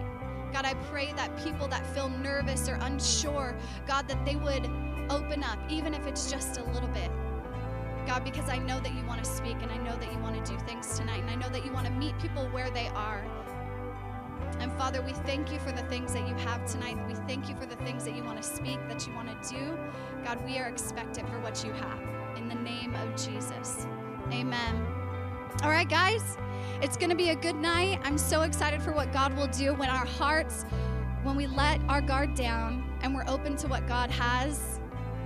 God, 0.52 0.66
I 0.66 0.74
pray 0.90 1.14
that 1.14 1.38
people 1.46 1.68
that 1.68 1.86
feel 1.94 2.10
nervous 2.10 2.68
or 2.68 2.80
unsure, 2.82 3.56
God, 3.86 4.08
that 4.08 4.26
they 4.26 4.36
would 4.36 4.66
open 5.12 5.44
up, 5.44 5.60
even 5.70 5.94
if 5.94 6.08
it's 6.08 6.32
just 6.32 6.58
a 6.58 6.64
little 6.64 6.90
bit. 6.90 7.12
God, 8.08 8.24
because 8.24 8.50
I 8.50 8.58
know 8.58 8.80
that 8.80 8.96
you 8.96 9.06
want 9.06 9.24
to 9.24 9.30
speak 9.30 9.58
and 9.62 9.72
I 9.72 9.78
know 9.78 9.96
that 9.98 10.12
you 10.12 10.18
want 10.18 10.44
to 10.44 10.52
do 10.52 10.58
things 10.66 10.98
tonight 10.98 11.22
and 11.22 11.30
I 11.30 11.36
know 11.36 11.50
that 11.50 11.64
you 11.64 11.72
want 11.72 11.86
to 11.86 11.94
meet 11.94 12.18
people 12.18 12.48
where 12.48 12.72
they 12.72 12.88
are. 12.96 13.24
And 14.60 14.72
Father, 14.74 15.02
we 15.02 15.14
thank 15.14 15.52
you 15.52 15.60
for 15.60 15.72
the 15.72 15.84
things 15.84 16.14
that 16.14 16.28
you 16.28 16.36
have 16.36 16.66
tonight. 16.66 16.98
We 17.08 17.16
thank 17.28 17.50
you 17.50 17.56
for 17.56 17.66
the 17.66 17.76
things 17.78 18.04
that 18.06 18.16
you 18.16 18.24
want 18.24 18.42
to 18.42 18.44
speak, 18.44 18.80
that 18.88 19.08
you 19.08 19.14
want 19.14 19.30
to 19.30 19.50
do. 19.50 19.78
God, 20.24 20.44
we 20.46 20.58
are 20.58 20.68
expectant 20.68 21.28
for 21.30 21.40
what 21.40 21.64
you 21.64 21.72
have. 21.74 22.00
In 22.38 22.48
the 22.48 22.56
name 22.56 22.94
of 22.96 23.16
Jesus. 23.16 23.88
Amen. 24.32 24.86
All 25.64 25.70
right, 25.70 25.90
guys, 25.90 26.38
it's 26.82 26.98
going 26.98 27.10
to 27.10 27.16
be 27.16 27.30
a 27.30 27.36
good 27.36 27.56
night. 27.56 28.00
I'm 28.04 28.18
so 28.18 28.42
excited 28.42 28.82
for 28.82 28.92
what 28.92 29.12
God 29.12 29.36
will 29.36 29.48
do 29.48 29.74
when 29.74 29.90
our 29.90 30.06
hearts, 30.06 30.64
when 31.24 31.36
we 31.36 31.46
let 31.46 31.80
our 31.88 32.02
guard 32.02 32.36
down 32.36 32.84
and 33.02 33.14
we're 33.14 33.28
open 33.28 33.56
to 33.58 33.68
what 33.68 33.88
God 33.88 34.10
has, 34.12 34.80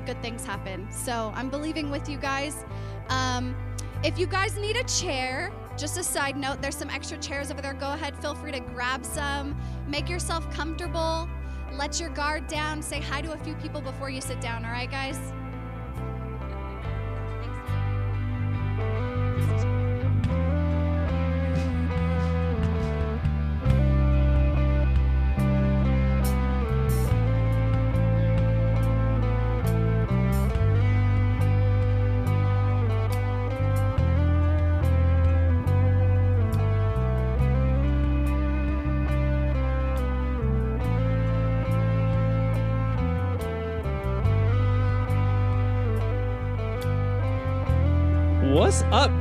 good 0.06 0.22
things 0.22 0.46
happen. 0.46 0.88
So 0.92 1.32
I'm 1.36 1.50
believing 1.50 1.90
with 1.90 2.10
you 2.10 2.18
guys. 2.18 2.66
Um, 3.10 3.56
if 4.04 4.20
you 4.20 4.26
guys 4.26 4.58
need 4.58 4.76
a 4.76 4.84
chair, 4.84 5.52
just 5.78 5.98
a 5.98 6.04
side 6.04 6.38
note, 6.38 6.62
there's 6.62 6.78
some 6.78 6.90
extra 6.90 7.18
chairs 7.18 7.52
over 7.52 7.62
there. 7.62 7.74
Go 7.74 7.94
ahead, 7.94 8.16
feel 8.22 8.36
free 8.36 8.52
to 8.52 8.60
grab 8.60 9.06
some. 9.06 9.56
Make 9.88 10.10
yourself 10.10 10.50
comfortable. 10.52 11.30
Let 11.74 12.00
your 12.00 12.10
guard 12.10 12.48
down. 12.48 12.82
Say 12.82 13.02
hi 13.02 13.22
to 13.22 13.34
a 13.34 13.38
few 13.38 13.56
people 13.56 13.82
before 13.82 14.10
you 14.10 14.22
sit 14.22 14.40
down, 14.40 14.64
all 14.64 14.72
right, 14.72 14.90
guys? 14.90 15.20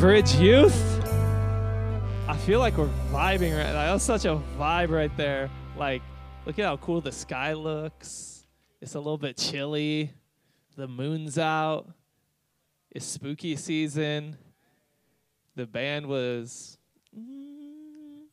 Bridge 0.04 0.34
Youth? 0.34 1.02
I 2.28 2.36
feel 2.44 2.58
like 2.58 2.76
we're 2.76 2.90
vibing 3.10 3.56
right 3.56 3.64
now. 3.64 3.72
That 3.72 3.92
was 3.94 4.02
such 4.02 4.26
a 4.26 4.38
vibe 4.58 4.90
right 4.90 5.16
there. 5.16 5.48
Like, 5.78 6.02
look 6.44 6.58
at 6.58 6.66
how 6.66 6.76
cool 6.76 7.00
the 7.00 7.10
sky 7.10 7.54
looks. 7.54 8.46
It's 8.82 8.96
a 8.96 8.98
little 8.98 9.16
bit 9.16 9.38
chilly. 9.38 10.12
The 10.76 10.86
moon's 10.86 11.38
out. 11.38 11.88
It's 12.90 13.06
spooky 13.06 13.56
season. 13.56 14.36
The 15.56 15.64
band 15.64 16.04
was. 16.04 16.76
I 17.16 18.26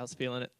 was 0.00 0.14
feeling 0.14 0.44
it. 0.44 0.52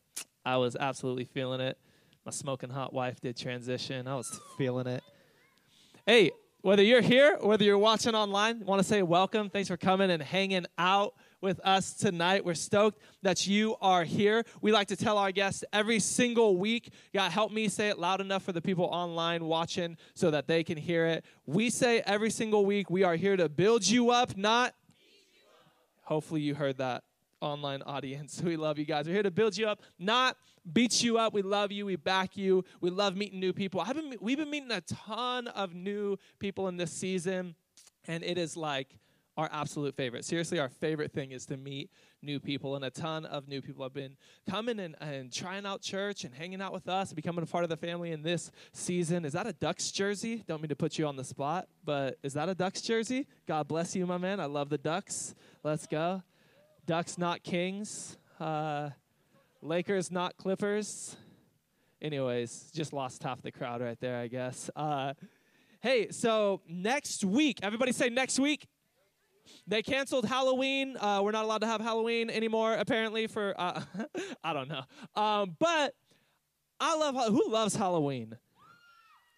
I 0.44 0.58
was 0.58 0.76
absolutely 0.76 1.24
feeling 1.24 1.62
it. 1.62 1.78
My 2.26 2.32
smoking 2.32 2.68
hot 2.68 2.92
wife 2.92 3.18
did 3.18 3.38
transition. 3.38 4.06
I 4.06 4.16
was 4.16 4.38
feeling 4.58 4.88
it. 4.88 5.02
Hey, 6.04 6.32
whether 6.62 6.82
you're 6.82 7.00
here 7.00 7.38
or 7.40 7.48
whether 7.48 7.64
you're 7.64 7.78
watching 7.78 8.14
online, 8.14 8.64
want 8.64 8.80
to 8.80 8.86
say 8.86 9.02
welcome. 9.02 9.48
Thanks 9.48 9.68
for 9.68 9.76
coming 9.76 10.10
and 10.10 10.22
hanging 10.22 10.66
out 10.76 11.14
with 11.40 11.58
us 11.64 11.94
tonight. 11.94 12.44
We're 12.44 12.54
stoked 12.54 13.00
that 13.22 13.46
you 13.46 13.76
are 13.80 14.04
here. 14.04 14.44
We 14.60 14.72
like 14.72 14.88
to 14.88 14.96
tell 14.96 15.16
our 15.16 15.32
guests 15.32 15.64
every 15.72 15.98
single 16.00 16.58
week, 16.58 16.92
God, 17.14 17.32
help 17.32 17.50
me 17.50 17.68
say 17.68 17.88
it 17.88 17.98
loud 17.98 18.20
enough 18.20 18.42
for 18.42 18.52
the 18.52 18.60
people 18.60 18.84
online 18.86 19.44
watching 19.44 19.96
so 20.14 20.30
that 20.30 20.46
they 20.46 20.62
can 20.62 20.76
hear 20.76 21.06
it. 21.06 21.24
We 21.46 21.70
say 21.70 22.02
every 22.04 22.30
single 22.30 22.66
week, 22.66 22.90
we 22.90 23.04
are 23.04 23.16
here 23.16 23.36
to 23.36 23.48
build 23.48 23.86
you 23.86 24.10
up, 24.10 24.36
not. 24.36 24.74
Hopefully, 26.02 26.40
you 26.42 26.54
heard 26.54 26.78
that. 26.78 27.04
Online 27.40 27.82
audience. 27.82 28.42
We 28.50 28.56
love 28.56 28.78
you 28.78 28.84
guys. 28.84 29.06
We're 29.06 29.14
here 29.14 29.22
to 29.22 29.30
build 29.30 29.56
you 29.56 29.68
up, 29.68 29.80
not 29.98 30.36
beat 30.72 31.02
you 31.02 31.18
up. 31.18 31.32
We 31.32 31.42
love 31.42 31.70
you. 31.70 31.86
We 31.86 31.94
back 31.94 32.36
you. 32.36 32.64
We 32.80 32.90
love 32.90 33.16
meeting 33.16 33.38
new 33.38 33.52
people. 33.52 33.80
I've 33.80 33.94
been, 33.94 34.14
we've 34.20 34.38
been 34.38 34.50
meeting 34.50 34.72
a 34.72 34.80
ton 34.80 35.46
of 35.48 35.72
new 35.72 36.16
people 36.40 36.66
in 36.66 36.76
this 36.76 36.90
season, 36.90 37.54
and 38.08 38.24
it 38.24 38.38
is 38.38 38.56
like 38.56 38.98
our 39.36 39.48
absolute 39.52 39.94
favorite. 39.94 40.24
Seriously, 40.24 40.58
our 40.58 40.68
favorite 40.68 41.12
thing 41.12 41.30
is 41.30 41.46
to 41.46 41.56
meet 41.56 41.90
new 42.22 42.38
people, 42.40 42.76
and 42.76 42.84
a 42.84 42.90
ton 42.90 43.24
of 43.24 43.48
new 43.48 43.62
people 43.62 43.84
have 43.84 43.94
been 43.94 44.16
coming 44.48 44.80
and, 44.80 44.96
and 45.00 45.32
trying 45.32 45.64
out 45.64 45.80
church 45.80 46.24
and 46.24 46.34
hanging 46.34 46.60
out 46.60 46.72
with 46.72 46.88
us 46.88 47.10
and 47.10 47.16
becoming 47.16 47.42
a 47.42 47.46
part 47.46 47.64
of 47.64 47.70
the 47.70 47.76
family 47.76 48.12
in 48.12 48.22
this 48.22 48.50
season. 48.72 49.24
Is 49.24 49.32
that 49.32 49.46
a 49.46 49.52
Ducks 49.52 49.90
jersey? 49.90 50.44
Don't 50.46 50.60
mean 50.60 50.68
to 50.68 50.76
put 50.76 50.98
you 50.98 51.06
on 51.06 51.16
the 51.16 51.24
spot, 51.24 51.68
but 51.84 52.18
is 52.22 52.34
that 52.34 52.48
a 52.48 52.54
Ducks 52.54 52.82
jersey? 52.82 53.26
God 53.46 53.68
bless 53.68 53.94
you, 53.94 54.06
my 54.06 54.18
man. 54.18 54.40
I 54.40 54.46
love 54.46 54.68
the 54.68 54.78
Ducks. 54.78 55.34
Let's 55.62 55.86
go. 55.86 56.22
Ducks, 56.86 57.18
not 57.18 57.42
Kings. 57.42 58.16
Uh, 58.38 58.90
Lakers, 59.62 60.10
not 60.10 60.36
Clippers. 60.36 61.16
Anyways, 62.00 62.70
just 62.74 62.92
lost 62.92 63.22
half 63.22 63.42
the 63.42 63.52
crowd 63.52 63.82
right 63.82 63.98
there, 64.00 64.18
I 64.18 64.28
guess. 64.28 64.70
Uh, 64.74 65.12
hey, 65.80 66.10
so 66.10 66.62
next 66.66 67.24
week, 67.24 67.58
everybody 67.62 67.92
say 67.92 68.08
next 68.08 68.38
week. 68.38 68.66
They 69.66 69.82
canceled 69.82 70.24
Halloween. 70.24 70.96
Uh, 70.98 71.20
we're 71.22 71.32
not 71.32 71.44
allowed 71.44 71.60
to 71.60 71.66
have 71.66 71.80
Halloween 71.80 72.30
anymore, 72.30 72.74
apparently. 72.74 73.26
For 73.26 73.54
uh, 73.58 73.82
I 74.44 74.52
don't 74.52 74.68
know, 74.68 74.82
um, 75.20 75.56
but 75.58 75.94
I 76.78 76.96
love 76.96 77.16
who 77.28 77.50
loves 77.50 77.74
Halloween. 77.74 78.36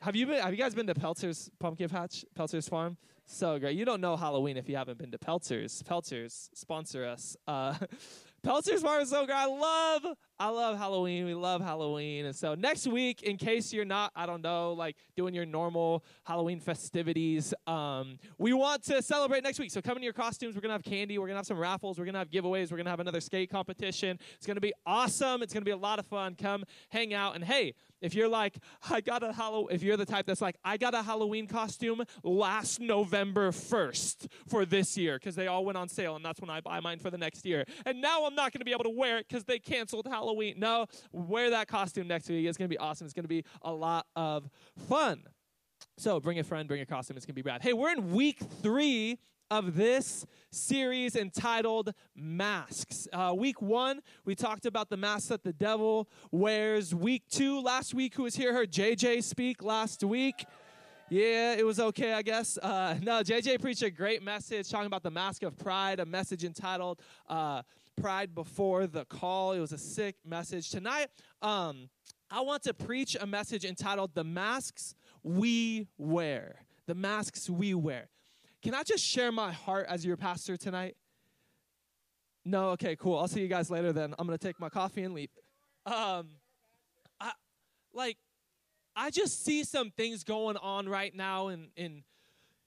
Have 0.02 0.14
you 0.14 0.26
been? 0.26 0.40
Have 0.40 0.52
you 0.52 0.58
guys 0.58 0.74
been 0.74 0.86
to 0.86 0.94
Peltzer's 0.94 1.50
Pumpkin 1.58 1.88
Patch, 1.88 2.24
Peltzer's 2.36 2.68
Farm? 2.68 2.96
So 3.26 3.58
great. 3.58 3.76
You 3.76 3.84
don't 3.84 4.00
know 4.00 4.16
Halloween 4.16 4.56
if 4.56 4.68
you 4.68 4.76
haven't 4.76 4.98
been 4.98 5.10
to 5.12 5.18
Peltzer's. 5.18 5.82
Peltzer's 5.82 6.50
sponsor 6.54 7.04
us. 7.04 7.36
Uh, 7.46 7.74
Peltzer's 8.42 8.82
Farm 8.82 9.02
is 9.02 9.10
so 9.10 9.24
great. 9.24 9.36
I 9.36 9.46
love, 9.46 10.06
I 10.38 10.48
love 10.48 10.76
Halloween. 10.76 11.24
We 11.24 11.34
love 11.34 11.60
Halloween. 11.60 12.26
And 12.26 12.34
so 12.34 12.54
next 12.54 12.86
week, 12.86 13.22
in 13.22 13.36
case 13.36 13.72
you're 13.72 13.84
not, 13.84 14.10
I 14.16 14.26
don't 14.26 14.42
know, 14.42 14.72
like 14.72 14.96
doing 15.16 15.34
your 15.34 15.46
normal 15.46 16.04
Halloween 16.24 16.58
festivities, 16.58 17.54
um, 17.66 18.18
we 18.38 18.52
want 18.52 18.82
to 18.84 19.02
celebrate 19.02 19.44
next 19.44 19.58
week. 19.58 19.70
So 19.70 19.80
come 19.80 19.96
in 19.96 20.02
your 20.02 20.12
costumes. 20.12 20.54
We're 20.54 20.62
gonna 20.62 20.74
have 20.74 20.82
candy. 20.82 21.18
We're 21.18 21.28
gonna 21.28 21.38
have 21.38 21.46
some 21.46 21.58
raffles. 21.58 21.98
We're 21.98 22.06
gonna 22.06 22.18
have 22.18 22.30
giveaways. 22.30 22.70
We're 22.70 22.78
gonna 22.78 22.90
have 22.90 23.00
another 23.00 23.20
skate 23.20 23.50
competition. 23.50 24.18
It's 24.36 24.46
gonna 24.46 24.60
be 24.60 24.72
awesome. 24.84 25.42
It's 25.42 25.52
gonna 25.52 25.64
be 25.64 25.70
a 25.70 25.76
lot 25.76 25.98
of 25.98 26.06
fun. 26.06 26.34
Come 26.34 26.64
hang 26.88 27.14
out. 27.14 27.36
And 27.36 27.44
hey, 27.44 27.74
if 28.00 28.14
you're 28.14 28.28
like, 28.28 28.58
I 28.90 29.00
got 29.00 29.22
a 29.22 29.32
Halloween, 29.32 29.68
if 29.70 29.82
you're 29.82 29.96
the 29.96 30.04
type 30.04 30.26
that's 30.26 30.40
like, 30.40 30.56
I 30.64 30.76
got 30.76 30.92
a 30.92 31.02
Halloween 31.02 31.46
costume 31.46 32.02
last 32.24 32.80
November 32.80 33.52
1st 33.52 34.26
for 34.48 34.64
this 34.64 34.98
year 34.98 35.18
because 35.18 35.36
they 35.36 35.46
all 35.46 35.64
went 35.64 35.78
on 35.78 35.88
sale 35.88 36.16
and 36.16 36.24
that's 36.24 36.40
when 36.40 36.50
I 36.50 36.60
buy 36.60 36.80
mine 36.80 36.98
for 36.98 37.10
the 37.10 37.18
next 37.18 37.46
year. 37.46 37.64
And 37.86 38.00
now 38.00 38.26
I'm 38.26 38.34
not 38.34 38.52
going 38.52 38.58
to 38.58 38.64
be 38.64 38.72
able 38.72 38.84
to 38.84 38.90
wear 38.90 39.18
it 39.18 39.28
because 39.28 39.44
they 39.44 39.60
canceled 39.60 40.06
Halloween. 40.10 40.21
No, 40.56 40.86
wear 41.12 41.50
that 41.50 41.68
costume 41.68 42.08
next 42.08 42.28
week. 42.28 42.46
It's 42.46 42.58
going 42.58 42.68
to 42.68 42.74
be 42.74 42.78
awesome. 42.78 43.04
It's 43.04 43.14
going 43.14 43.24
to 43.24 43.28
be 43.28 43.44
a 43.62 43.72
lot 43.72 44.06
of 44.16 44.48
fun. 44.88 45.24
So 45.98 46.20
bring 46.20 46.38
a 46.38 46.44
friend, 46.44 46.68
bring 46.68 46.80
a 46.80 46.86
costume. 46.86 47.16
It's 47.16 47.26
going 47.26 47.34
to 47.34 47.42
be 47.42 47.48
rad. 47.48 47.62
Hey, 47.62 47.72
we're 47.72 47.90
in 47.90 48.12
week 48.12 48.38
three 48.62 49.18
of 49.50 49.76
this 49.76 50.24
series 50.50 51.14
entitled 51.14 51.92
Masks. 52.16 53.06
Uh, 53.12 53.34
week 53.36 53.60
one, 53.60 54.00
we 54.24 54.34
talked 54.34 54.64
about 54.64 54.88
the 54.88 54.96
masks 54.96 55.28
that 55.28 55.42
the 55.42 55.52
devil 55.52 56.08
wears. 56.30 56.94
Week 56.94 57.24
two, 57.30 57.60
last 57.60 57.92
week, 57.92 58.14
who 58.14 58.22
was 58.22 58.34
here 58.34 58.54
heard 58.54 58.72
JJ 58.72 59.22
speak 59.22 59.62
last 59.62 60.02
week. 60.02 60.46
Yeah, 61.10 61.52
it 61.52 61.66
was 61.66 61.78
okay, 61.78 62.14
I 62.14 62.22
guess. 62.22 62.56
Uh, 62.56 62.96
no, 63.02 63.22
JJ 63.22 63.60
preached 63.60 63.82
a 63.82 63.90
great 63.90 64.22
message 64.22 64.70
talking 64.70 64.86
about 64.86 65.02
the 65.02 65.10
mask 65.10 65.42
of 65.42 65.58
pride, 65.58 66.00
a 66.00 66.06
message 66.06 66.44
entitled 66.44 67.00
uh, 67.28 67.60
Pride 67.96 68.34
Before 68.34 68.86
the 68.86 69.04
Call. 69.04 69.52
It 69.52 69.60
was 69.60 69.72
a 69.72 69.78
sick 69.78 70.16
message. 70.24 70.70
Tonight, 70.70 71.08
um, 71.40 71.88
I 72.30 72.40
want 72.40 72.62
to 72.64 72.74
preach 72.74 73.16
a 73.20 73.26
message 73.26 73.64
entitled 73.64 74.14
The 74.14 74.24
Masks 74.24 74.94
We 75.22 75.88
Wear. 75.98 76.64
The 76.86 76.94
Masks 76.94 77.50
We 77.50 77.74
Wear. 77.74 78.08
Can 78.62 78.74
I 78.74 78.82
just 78.82 79.04
share 79.04 79.32
my 79.32 79.52
heart 79.52 79.86
as 79.88 80.04
your 80.04 80.16
pastor 80.16 80.56
tonight? 80.56 80.96
No, 82.44 82.70
okay, 82.70 82.96
cool. 82.96 83.18
I'll 83.18 83.28
see 83.28 83.40
you 83.40 83.48
guys 83.48 83.70
later 83.70 83.92
then. 83.92 84.14
I'm 84.18 84.26
going 84.26 84.38
to 84.38 84.44
take 84.44 84.58
my 84.58 84.68
coffee 84.68 85.02
and 85.02 85.14
leave. 85.14 85.30
Um, 85.86 86.30
I, 87.20 87.32
like, 87.92 88.16
I 88.96 89.10
just 89.10 89.44
see 89.44 89.64
some 89.64 89.90
things 89.90 90.24
going 90.24 90.56
on 90.56 90.88
right 90.88 91.14
now 91.14 91.48
in, 91.48 91.68
in, 91.76 92.02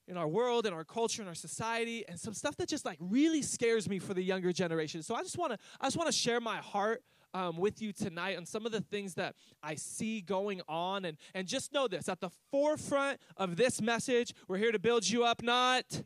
in 0.07 0.17
our 0.17 0.27
world, 0.27 0.65
in 0.65 0.73
our 0.73 0.83
culture, 0.83 1.21
in 1.21 1.27
our 1.27 1.35
society, 1.35 2.05
and 2.07 2.19
some 2.19 2.33
stuff 2.33 2.55
that 2.57 2.69
just 2.69 2.85
like 2.85 2.97
really 2.99 3.41
scares 3.41 3.89
me 3.89 3.99
for 3.99 4.13
the 4.13 4.23
younger 4.23 4.51
generation. 4.51 5.01
So 5.03 5.15
I 5.15 5.23
just 5.23 5.37
want 5.37 5.53
to 5.53 5.57
I 5.81 5.87
just 5.87 5.97
want 5.97 6.07
to 6.07 6.15
share 6.15 6.39
my 6.39 6.57
heart 6.57 7.03
um, 7.33 7.57
with 7.57 7.81
you 7.81 7.91
tonight 7.91 8.37
on 8.37 8.45
some 8.45 8.65
of 8.65 8.71
the 8.71 8.81
things 8.81 9.15
that 9.15 9.35
I 9.61 9.75
see 9.75 10.21
going 10.21 10.61
on, 10.67 11.05
and 11.05 11.17
and 11.33 11.47
just 11.47 11.73
know 11.73 11.87
this: 11.87 12.07
at 12.07 12.21
the 12.21 12.29
forefront 12.51 13.19
of 13.37 13.57
this 13.57 13.81
message, 13.81 14.33
we're 14.47 14.57
here 14.57 14.71
to 14.71 14.79
build 14.79 15.07
you 15.07 15.23
up, 15.23 15.41
not. 15.41 16.03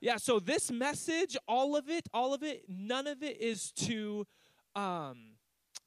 Yeah. 0.00 0.16
So 0.16 0.38
this 0.38 0.70
message, 0.70 1.36
all 1.48 1.76
of 1.76 1.88
it, 1.88 2.08
all 2.14 2.32
of 2.32 2.42
it, 2.42 2.64
none 2.68 3.06
of 3.06 3.22
it 3.22 3.40
is 3.40 3.72
to. 3.72 4.26
Um, 4.74 5.34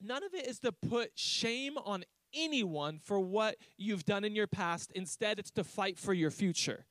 none 0.02 0.24
of 0.24 0.34
it 0.34 0.48
is 0.48 0.60
to 0.60 0.72
put 0.72 1.12
shame 1.16 1.78
on 1.78 2.04
anyone 2.34 3.00
for 3.00 3.20
what 3.20 3.56
you've 3.78 4.06
done 4.06 4.24
in 4.24 4.36
your 4.36 4.48
past. 4.48 4.92
Instead, 4.96 5.40
it's 5.40 5.52
to 5.52 5.64
fight 5.64 5.98
for 5.98 6.14
your 6.14 6.32
future. 6.32 6.86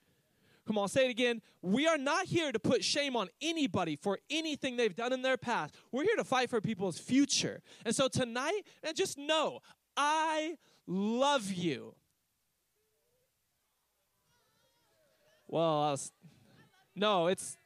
Come 0.66 0.78
on, 0.78 0.88
say 0.88 1.06
it 1.06 1.10
again. 1.10 1.42
We 1.62 1.86
are 1.86 1.98
not 1.98 2.26
here 2.26 2.52
to 2.52 2.58
put 2.58 2.84
shame 2.84 3.16
on 3.16 3.28
anybody 3.42 3.96
for 3.96 4.18
anything 4.30 4.76
they've 4.76 4.94
done 4.94 5.12
in 5.12 5.22
their 5.22 5.36
past. 5.36 5.74
We're 5.90 6.04
here 6.04 6.16
to 6.16 6.24
fight 6.24 6.50
for 6.50 6.60
people's 6.60 6.98
future. 6.98 7.62
And 7.84 7.94
so 7.94 8.08
tonight, 8.08 8.62
and 8.82 8.96
just 8.96 9.18
know, 9.18 9.60
I 9.96 10.56
love 10.86 11.50
you. 11.52 11.94
Well, 15.48 15.82
I 15.82 15.90
was, 15.90 16.12
no, 16.94 17.26
it's 17.26 17.56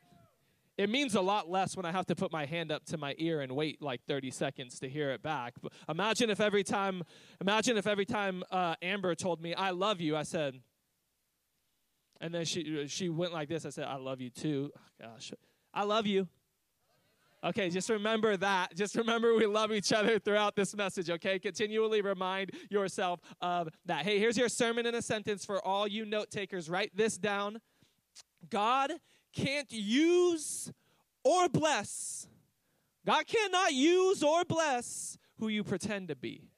it 0.77 0.91
means 0.91 1.15
a 1.15 1.21
lot 1.21 1.49
less 1.49 1.77
when 1.77 1.87
I 1.87 1.93
have 1.93 2.07
to 2.07 2.17
put 2.17 2.33
my 2.33 2.47
hand 2.47 2.73
up 2.73 2.85
to 2.87 2.99
my 2.99 3.15
ear 3.19 3.43
and 3.43 3.53
wait 3.53 3.81
like 3.81 4.03
30 4.09 4.33
seconds 4.33 4.81
to 4.81 4.89
hear 4.89 5.11
it 5.11 5.23
back. 5.23 5.55
But 5.63 5.73
imagine 5.89 6.31
if 6.31 6.41
every 6.41 6.65
time, 6.65 7.05
imagine 7.41 7.77
if 7.77 7.87
every 7.87 8.05
time 8.05 8.43
uh, 8.51 8.75
Amber 8.83 9.15
told 9.15 9.41
me 9.41 9.55
I 9.55 9.71
love 9.71 10.01
you, 10.01 10.17
I 10.17 10.25
said, 10.25 10.61
and 12.21 12.33
then 12.33 12.45
she 12.45 12.83
uh, 12.83 12.87
she 12.87 13.09
went 13.09 13.33
like 13.33 13.49
this. 13.49 13.67
I 13.67 13.71
said, 13.71 13.87
I 13.87 13.97
love 13.97 14.21
you 14.21 14.31
too. 14.31 14.71
Oh, 14.77 15.07
gosh, 15.09 15.33
I 15.73 15.85
love 15.85 16.07
you. 16.07 16.29
Okay, 17.45 17.69
just 17.69 17.91
remember 17.91 18.39
that. 18.39 18.75
Just 18.75 18.97
remember 18.97 19.35
we 19.35 19.45
love 19.45 19.71
each 19.71 19.93
other 19.93 20.19
throughout 20.19 20.57
this 20.57 20.75
message, 20.75 21.11
okay? 21.11 21.39
Continually 21.39 22.01
remind 22.01 22.53
yourself 22.71 23.21
of 23.43 23.69
that. 23.85 24.03
Hey, 24.03 24.19
here's 24.19 24.39
your 24.39 24.49
sermon 24.49 24.87
in 24.87 24.95
a 24.95 25.03
sentence 25.03 25.45
for 25.45 25.63
all 25.63 25.87
you 25.87 26.07
note 26.07 26.31
takers. 26.31 26.71
Write 26.71 26.97
this 26.97 27.19
down. 27.19 27.61
God 28.49 28.93
can't 29.35 29.71
use 29.71 30.73
or 31.23 31.51
bless. 31.51 32.29
God 33.05 33.27
cannot 33.27 33.75
use 33.75 34.23
or 34.23 34.45
bless 34.47 35.19
who 35.39 35.49
you 35.49 35.65
pretend 35.65 36.09
to 36.09 36.17
be. 36.17 36.49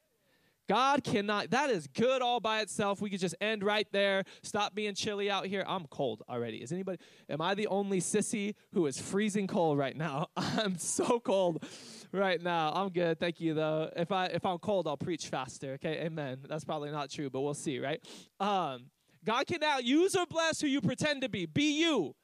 God 0.69 1.05
cannot. 1.05 1.51
That 1.51 1.71
is 1.71 1.87
good 1.87 2.23
all 2.23 2.41
by 2.41 2.61
itself. 2.61 3.01
We 3.01 3.11
could 3.11 3.21
just 3.21 3.37
end 3.41 3.63
right 3.63 3.87
there. 3.93 4.25
Stop 4.43 4.75
being 4.75 4.95
chilly 4.95 5.31
out 5.31 5.47
here. 5.47 5.65
I'm 5.67 5.87
cold 5.87 6.23
already. 6.29 6.59
Is 6.59 6.73
anybody, 6.73 6.99
am 7.29 7.41
I 7.41 7.55
the 7.55 7.69
only 7.69 8.01
sissy 8.01 8.55
who 8.73 8.87
is 8.87 9.01
freezing 9.01 9.47
cold 9.47 9.79
right 9.79 9.97
now? 9.97 10.29
I'm 10.37 10.77
so 10.77 11.21
cold 11.21 11.65
right 12.13 12.41
now. 12.41 12.73
I'm 12.75 12.89
good. 12.89 13.21
Thank 13.21 13.41
you 13.41 13.55
though. 13.55 13.91
If 13.97 14.11
I 14.11 14.27
if 14.27 14.45
I'm 14.45 14.59
cold, 14.59 14.89
I'll 14.89 14.97
preach 14.97 15.29
faster. 15.29 15.75
Okay? 15.75 16.01
Amen. 16.05 16.39
That's 16.49 16.65
probably 16.65 16.91
not 16.91 17.11
true, 17.11 17.31
but 17.31 17.41
we'll 17.43 17.55
see, 17.55 17.79
right? 17.79 18.01
Um, 18.41 18.87
God 19.25 19.47
cannot 19.47 19.85
use 19.85 20.15
or 20.15 20.27
bless 20.27 20.61
who 20.61 20.67
you 20.67 20.81
pretend 20.81 21.23
to 21.23 21.29
be. 21.29 21.47
Be 21.47 21.81
you. 21.81 22.15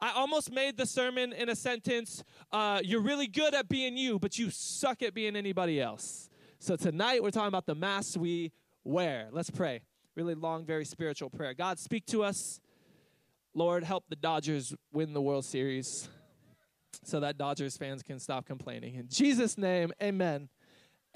I 0.00 0.10
almost 0.12 0.50
made 0.50 0.76
the 0.76 0.84
sermon 0.84 1.32
in 1.32 1.48
a 1.48 1.54
sentence. 1.54 2.24
Uh, 2.50 2.80
you're 2.82 3.00
really 3.00 3.28
good 3.28 3.54
at 3.54 3.68
being 3.68 3.96
you, 3.96 4.18
but 4.18 4.36
you 4.36 4.50
suck 4.50 5.00
at 5.02 5.14
being 5.14 5.36
anybody 5.36 5.80
else. 5.80 6.28
So 6.62 6.76
tonight 6.76 7.20
we're 7.24 7.32
talking 7.32 7.48
about 7.48 7.66
the 7.66 7.74
masks 7.74 8.16
we 8.16 8.52
wear. 8.84 9.30
Let's 9.32 9.50
pray. 9.50 9.80
Really 10.14 10.36
long, 10.36 10.64
very 10.64 10.84
spiritual 10.84 11.28
prayer. 11.28 11.54
God, 11.54 11.80
speak 11.80 12.06
to 12.06 12.22
us. 12.22 12.60
Lord, 13.52 13.82
help 13.82 14.04
the 14.08 14.14
Dodgers 14.14 14.72
win 14.92 15.12
the 15.12 15.20
World 15.20 15.44
Series 15.44 16.08
so 17.02 17.18
that 17.18 17.36
Dodgers 17.36 17.76
fans 17.76 18.04
can 18.04 18.20
stop 18.20 18.46
complaining. 18.46 18.94
In 18.94 19.08
Jesus' 19.08 19.58
name, 19.58 19.90
amen. 20.00 20.48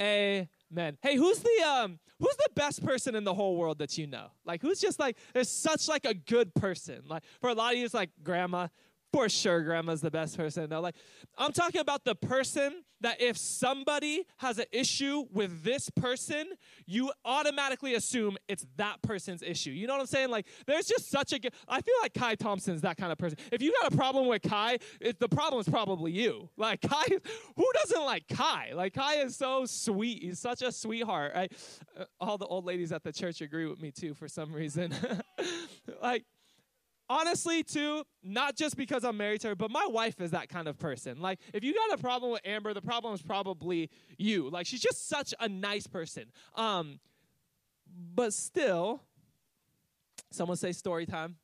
Amen. 0.00 0.98
Hey, 1.00 1.14
who's 1.14 1.38
the 1.38 1.62
um 1.64 2.00
who's 2.18 2.36
the 2.38 2.50
best 2.56 2.84
person 2.84 3.14
in 3.14 3.22
the 3.22 3.32
whole 3.32 3.56
world 3.56 3.78
that 3.78 3.96
you 3.96 4.08
know? 4.08 4.26
Like 4.44 4.60
who's 4.62 4.80
just 4.80 4.98
like 4.98 5.16
there's 5.32 5.48
such 5.48 5.86
like 5.86 6.06
a 6.06 6.14
good 6.14 6.56
person. 6.56 7.02
Like 7.06 7.22
for 7.40 7.50
a 7.50 7.54
lot 7.54 7.72
of 7.72 7.78
you 7.78 7.84
it's 7.84 7.94
like 7.94 8.10
grandma, 8.24 8.66
For 9.12 9.28
sure, 9.28 9.62
grandma's 9.62 10.00
the 10.00 10.10
best 10.10 10.36
person. 10.36 10.68
No, 10.68 10.80
like 10.80 10.96
I'm 11.38 11.52
talking 11.52 11.80
about 11.80 12.04
the 12.04 12.14
person 12.14 12.82
that 13.00 13.20
if 13.20 13.36
somebody 13.36 14.24
has 14.38 14.58
an 14.58 14.66
issue 14.72 15.24
with 15.32 15.62
this 15.62 15.90
person, 15.90 16.46
you 16.86 17.12
automatically 17.24 17.94
assume 17.94 18.36
it's 18.48 18.66
that 18.76 19.00
person's 19.02 19.42
issue. 19.42 19.70
You 19.70 19.86
know 19.86 19.94
what 19.94 20.00
I'm 20.00 20.06
saying? 20.06 20.30
Like 20.30 20.46
there's 20.66 20.86
just 20.86 21.10
such 21.10 21.32
a. 21.32 21.40
I 21.68 21.80
feel 21.80 21.94
like 22.02 22.14
Kai 22.14 22.34
Thompson's 22.34 22.80
that 22.82 22.96
kind 22.96 23.12
of 23.12 23.18
person. 23.18 23.38
If 23.52 23.62
you 23.62 23.72
got 23.82 23.92
a 23.92 23.96
problem 23.96 24.26
with 24.26 24.42
Kai, 24.42 24.78
it, 25.00 25.20
the 25.20 25.28
problem 25.28 25.60
is 25.60 25.68
probably 25.68 26.12
you. 26.12 26.48
Like 26.56 26.80
Kai, 26.88 27.04
who 27.56 27.66
doesn't 27.82 28.04
like 28.04 28.26
Kai? 28.28 28.72
Like 28.74 28.94
Kai 28.94 29.16
is 29.16 29.36
so 29.36 29.66
sweet. 29.66 30.22
He's 30.22 30.38
such 30.38 30.62
a 30.62 30.72
sweetheart. 30.72 31.32
Right? 31.34 31.52
Uh, 31.98 32.04
all 32.20 32.38
the 32.38 32.46
old 32.46 32.64
ladies 32.64 32.92
at 32.92 33.02
the 33.02 33.12
church 33.12 33.40
agree 33.40 33.66
with 33.66 33.80
me 33.80 33.90
too 33.90 34.14
for 34.14 34.28
some 34.28 34.52
reason. 34.52 34.94
like 36.02 36.24
honestly 37.08 37.62
too 37.62 38.02
not 38.22 38.56
just 38.56 38.76
because 38.76 39.04
i'm 39.04 39.16
married 39.16 39.40
to 39.40 39.48
her 39.48 39.54
but 39.54 39.70
my 39.70 39.86
wife 39.88 40.20
is 40.20 40.32
that 40.32 40.48
kind 40.48 40.68
of 40.68 40.78
person. 40.78 41.20
Like 41.20 41.38
if 41.52 41.62
you 41.62 41.74
got 41.74 41.98
a 41.98 42.00
problem 42.00 42.32
with 42.32 42.40
amber 42.44 42.74
the 42.74 42.82
problem 42.82 43.14
is 43.14 43.22
probably 43.22 43.90
you. 44.18 44.50
Like 44.50 44.66
she's 44.66 44.80
just 44.80 45.08
such 45.08 45.34
a 45.40 45.48
nice 45.48 45.86
person. 45.86 46.24
Um 46.54 47.00
but 48.14 48.32
still 48.32 49.02
someone 50.30 50.56
say 50.56 50.72
story 50.72 51.06
time. 51.06 51.36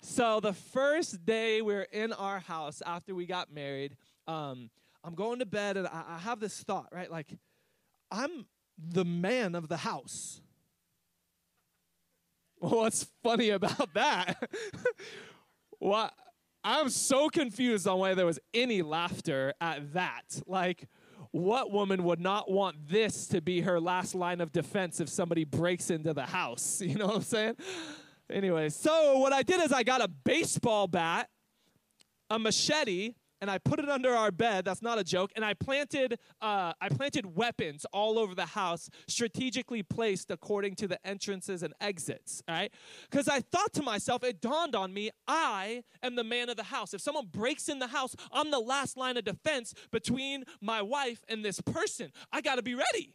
So 0.00 0.40
the 0.40 0.52
first 0.52 1.26
day 1.26 1.60
we 1.60 1.74
are 1.74 1.86
in 1.92 2.12
our 2.12 2.38
house 2.38 2.82
after 2.86 3.14
we 3.14 3.26
got 3.26 3.52
married 3.52 3.96
um 4.28 4.70
i'm 5.02 5.14
going 5.14 5.38
to 5.38 5.46
bed 5.46 5.76
and 5.76 5.86
i, 5.88 6.04
I 6.08 6.18
have 6.18 6.40
this 6.40 6.62
thought 6.62 6.88
right? 6.92 7.10
Like 7.10 7.36
i'm 8.10 8.46
the 8.78 9.04
man 9.04 9.54
of 9.54 9.68
the 9.68 9.78
house 9.78 10.40
What's 12.60 13.06
funny 13.22 13.50
about 13.50 13.94
that? 13.94 14.50
what? 15.78 16.12
I'm 16.62 16.90
so 16.90 17.30
confused 17.30 17.88
on 17.88 17.98
why 17.98 18.12
there 18.12 18.26
was 18.26 18.38
any 18.52 18.82
laughter 18.82 19.54
at 19.62 19.94
that. 19.94 20.42
Like, 20.46 20.86
what 21.30 21.70
woman 21.70 22.04
would 22.04 22.20
not 22.20 22.50
want 22.50 22.76
this 22.86 23.28
to 23.28 23.40
be 23.40 23.62
her 23.62 23.80
last 23.80 24.14
line 24.14 24.42
of 24.42 24.52
defense 24.52 25.00
if 25.00 25.08
somebody 25.08 25.44
breaks 25.44 25.90
into 25.90 26.12
the 26.12 26.26
house? 26.26 26.82
You 26.90 26.96
know 26.96 27.06
what 27.06 27.16
I'm 27.16 27.22
saying? 27.22 27.56
Anyway, 28.30 28.68
so 28.68 29.18
what 29.18 29.32
I 29.32 29.42
did 29.42 29.60
is 29.62 29.72
I 29.72 29.82
got 29.82 30.02
a 30.02 30.08
baseball 30.08 30.86
bat, 30.86 31.28
a 32.28 32.38
machete, 32.38 33.14
and 33.40 33.50
I 33.50 33.58
put 33.58 33.78
it 33.78 33.88
under 33.88 34.14
our 34.14 34.30
bed. 34.30 34.64
That's 34.64 34.82
not 34.82 34.98
a 34.98 35.04
joke. 35.04 35.32
And 35.36 35.44
I 35.44 35.54
planted, 35.54 36.18
uh, 36.40 36.72
I 36.80 36.88
planted 36.88 37.34
weapons 37.36 37.86
all 37.92 38.18
over 38.18 38.34
the 38.34 38.46
house, 38.46 38.90
strategically 39.08 39.82
placed 39.82 40.30
according 40.30 40.76
to 40.76 40.88
the 40.88 41.04
entrances 41.06 41.62
and 41.62 41.74
exits. 41.80 42.42
All 42.48 42.54
right, 42.54 42.72
because 43.10 43.28
I 43.28 43.40
thought 43.40 43.72
to 43.74 43.82
myself, 43.82 44.22
it 44.24 44.40
dawned 44.40 44.74
on 44.74 44.92
me, 44.92 45.10
I 45.26 45.84
am 46.02 46.16
the 46.16 46.24
man 46.24 46.48
of 46.48 46.56
the 46.56 46.64
house. 46.64 46.94
If 46.94 47.00
someone 47.00 47.26
breaks 47.30 47.68
in 47.68 47.78
the 47.78 47.88
house, 47.88 48.14
I'm 48.32 48.50
the 48.50 48.60
last 48.60 48.96
line 48.96 49.16
of 49.16 49.24
defense 49.24 49.74
between 49.90 50.44
my 50.60 50.82
wife 50.82 51.24
and 51.28 51.44
this 51.44 51.60
person. 51.60 52.12
I 52.32 52.40
got 52.40 52.56
to 52.56 52.62
be 52.62 52.74
ready. 52.74 53.14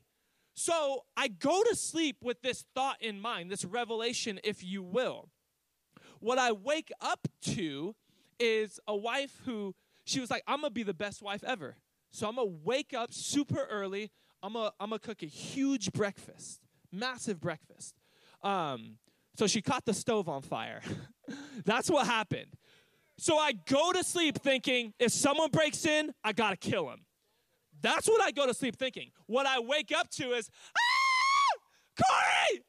So 0.56 1.04
I 1.18 1.28
go 1.28 1.64
to 1.64 1.76
sleep 1.76 2.18
with 2.22 2.42
this 2.42 2.66
thought 2.74 3.02
in 3.02 3.20
mind, 3.20 3.52
this 3.52 3.66
revelation, 3.66 4.40
if 4.44 4.64
you 4.64 4.82
will. 4.82 5.30
What 6.20 6.40
I 6.40 6.54
wake 6.54 6.92
up 7.02 7.28
to 7.42 7.96
is 8.40 8.80
a 8.88 8.96
wife 8.96 9.42
who 9.46 9.76
she 10.06 10.20
was 10.20 10.30
like, 10.30 10.44
I'm 10.48 10.62
gonna 10.62 10.72
be 10.72 10.84
the 10.84 10.94
best 10.94 11.22
wife 11.22 11.44
ever. 11.44 11.76
So 12.12 12.28
I'm 12.28 12.36
gonna 12.36 12.52
wake 12.63 12.94
up 12.94 13.13
super 13.13 13.68
early. 13.70 14.12
I'm 14.41 14.54
gonna, 14.54 14.72
I'm 14.80 14.89
gonna 14.89 15.00
cook 15.00 15.24
a 15.24 15.28
huge 15.28 15.91
breakfast, 15.91 16.62
massive 16.91 17.41
breakfast. 17.41 17.96
Um, 18.41 18.98
so 19.36 19.48
she 19.48 19.62
caught 19.62 19.86
the 19.86 19.94
stove 19.94 20.30
on 20.30 20.41
fire. 20.41 20.82
That's 21.65 21.89
what 21.89 22.06
happened. 22.06 22.54
So 23.18 23.38
I 23.38 23.54
go 23.54 23.91
to 23.91 24.04
sleep 24.04 24.38
thinking, 24.38 24.94
if 25.00 25.12
someone 25.12 25.50
breaks 25.50 25.86
in, 25.86 26.13
I 26.24 26.34
gotta 26.34 26.58
kill 26.58 26.89
him. 26.89 27.06
That's 27.82 28.08
what 28.08 28.22
I 28.22 28.32
go 28.32 28.46
to 28.46 28.54
sleep 28.54 28.78
thinking. 28.78 29.12
What 29.26 29.46
I 29.46 29.60
wake 29.60 29.91
up 29.91 30.10
to 30.12 30.34
is, 30.34 30.50
ah, 30.78 32.04
Corey! 32.04 32.63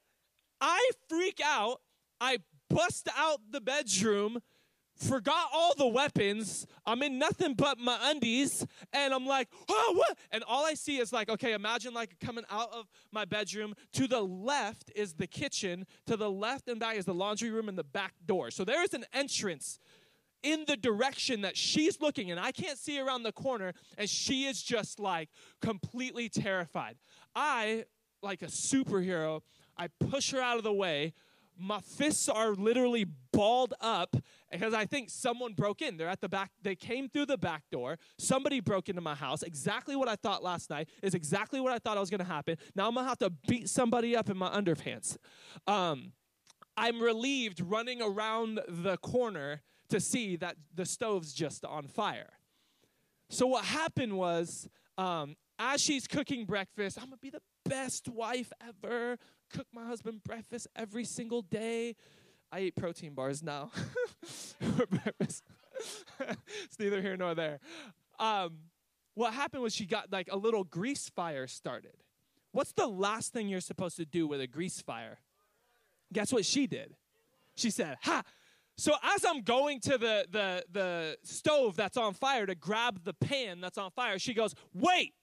I 0.61 0.91
freak 1.09 1.41
out. 1.45 1.81
I 2.21 2.39
bust 2.71 3.09
out 3.17 3.41
the 3.51 3.61
bedroom, 3.61 4.41
forgot 4.97 5.49
all 5.53 5.75
the 5.77 5.87
weapons. 5.87 6.67
I'm 6.85 7.03
in 7.03 7.19
nothing 7.19 7.55
but 7.55 7.79
my 7.79 7.99
undies, 8.03 8.67
and 8.93 9.13
I'm 9.13 9.27
like, 9.27 9.49
oh, 9.69 9.95
what? 9.97 10.19
And 10.31 10.43
all 10.45 10.65
I 10.65 10.75
see 10.75 10.99
is 10.99 11.13
like, 11.13 11.29
okay, 11.29 11.53
imagine 11.53 11.95
like 11.95 12.19
coming 12.21 12.45
out 12.51 12.73
of 12.73 12.87
my 13.13 13.25
bedroom. 13.25 13.75
To 13.95 14.07
the 14.07 14.21
left 14.21 14.91
is 14.95 15.15
the 15.15 15.27
kitchen. 15.27 15.87
To 16.07 16.17
the 16.17 16.31
left 16.31 16.69
and 16.69 16.81
back 16.81 16.97
is 16.97 17.05
the 17.05 17.15
laundry 17.15 17.51
room 17.51 17.69
and 17.69 17.79
the 17.79 17.85
back 17.85 18.15
door. 18.25 18.51
So 18.51 18.65
there 18.65 18.83
is 18.83 18.95
an 18.95 19.05
entrance 19.13 19.79
in 20.43 20.65
the 20.67 20.77
direction 20.77 21.41
that 21.41 21.57
she's 21.57 22.01
looking 22.01 22.31
and 22.31 22.39
I 22.39 22.53
can't 22.53 22.79
see 22.79 23.01
around 23.01 23.25
the 23.25 23.33
corner 23.33 23.73
and 23.99 24.09
she 24.09 24.45
is 24.45 24.63
just 24.63 25.01
like 25.01 25.29
completely 25.61 26.29
terrified. 26.29 26.97
I 27.35 27.87
like 28.23 28.43
a 28.43 28.47
superhero, 28.47 29.41
I 29.77 29.89
push 29.89 30.31
her 30.33 30.41
out 30.41 30.59
of 30.59 30.65
the 30.65 30.73
way. 30.73 31.15
My 31.59 31.81
fists 31.81 32.29
are 32.29 32.55
literally 32.55 33.07
balled 33.33 33.75
up 33.81 34.15
because 34.51 34.75
I 34.75 34.85
think 34.85 35.11
someone 35.11 35.55
broke 35.55 35.81
in. 35.81 35.97
They're 35.97 36.09
at 36.09 36.21
the 36.21 36.29
back. 36.29 36.51
They 36.63 36.75
came 36.75 37.09
through 37.09 37.27
the 37.27 37.39
back 37.39 37.63
door. 37.71 37.99
Somebody 38.19 38.61
broke 38.61 38.89
into 38.89 39.01
my 39.01 39.15
house. 39.15 39.43
Exactly 39.43 39.97
what 39.97 40.09
I 40.09 40.17
thought 40.17 40.43
last 40.43 40.71
night 40.71 40.89
is 41.03 41.15
exactly 41.15 41.61
what 41.61 41.73
I 41.73 41.79
thought 41.79 41.99
was 41.99 42.11
going 42.11 42.19
to 42.19 42.25
happen. 42.25 42.57
Now 42.75 42.89
I'm 42.89 42.95
going 42.95 43.05
to 43.05 43.09
have 43.09 43.19
to 43.19 43.31
beat 43.49 43.69
somebody 43.69 44.15
up 44.15 44.29
in 44.29 44.37
my 44.37 44.51
underpants. 44.51 45.17
Um, 45.67 46.13
I'm 46.77 47.01
relieved 47.01 47.61
running 47.61 48.03
around 48.03 48.61
the 48.69 48.99
corner 48.99 49.63
to 49.89 50.01
see 50.01 50.37
that 50.37 50.57
the 50.75 50.85
stove's 50.85 51.33
just 51.33 51.65
on 51.65 51.87
fire. 51.87 52.31
So 53.31 53.47
what 53.47 53.65
happened 53.65 54.17
was, 54.17 54.69
um, 54.99 55.37
as 55.59 55.81
she's 55.81 56.07
cooking 56.07 56.45
breakfast, 56.45 56.99
I'm 57.01 57.07
gonna 57.07 57.17
be 57.17 57.31
the 57.31 57.43
best 57.65 58.09
wife 58.09 58.53
ever. 58.67 59.19
Cook 59.53 59.67
my 59.73 59.87
husband 59.87 60.23
breakfast 60.25 60.69
every 60.77 61.05
single 61.05 61.43
day. 61.43 61.95
I 62.53 62.61
eat 62.61 62.77
protein 62.77 63.15
bars 63.15 63.43
now 63.43 63.71
for 64.25 64.87
breakfast. 64.87 65.43
it's 66.21 66.79
neither 66.79 67.03
here 67.03 67.17
nor 67.17 67.35
there. 67.35 67.61
Um, 68.19 68.59
what 69.15 69.33
happened 69.33 69.63
was 69.63 69.75
she 69.75 69.87
got 69.87 70.13
like 70.13 70.29
a 70.31 70.37
little 70.37 70.65
grease 70.65 71.09
fire 71.09 71.47
started. 71.47 71.95
What's 72.53 72.73
the 72.73 72.87
last 72.87 73.33
thing 73.33 73.49
you're 73.49 73.61
supposed 73.61 73.97
to 73.97 74.05
do 74.05 74.27
with 74.27 74.41
a 74.41 74.47
grease 74.47 74.81
fire? 74.81 75.19
Guess 76.13 76.33
what 76.33 76.45
she 76.45 76.67
did? 76.67 76.95
She 77.55 77.71
said, 77.71 77.97
"Ha." 78.03 78.23
So 78.79 78.95
as 79.03 79.25
I'm 79.25 79.43
going 79.43 79.81
to 79.81 79.99
the 79.99 80.27
the 80.31 80.65
the 80.71 81.17
stove 81.23 81.77
that's 81.77 81.97
on 81.97 82.15
fire 82.15 82.47
to 82.47 82.55
grab 82.55 83.05
the 83.05 83.15
pan 83.15 83.61
that's 83.61 83.79
on 83.79 83.91
fire, 83.91 84.19
she 84.19 84.35
goes, 84.35 84.55
"Wait, 84.75 85.15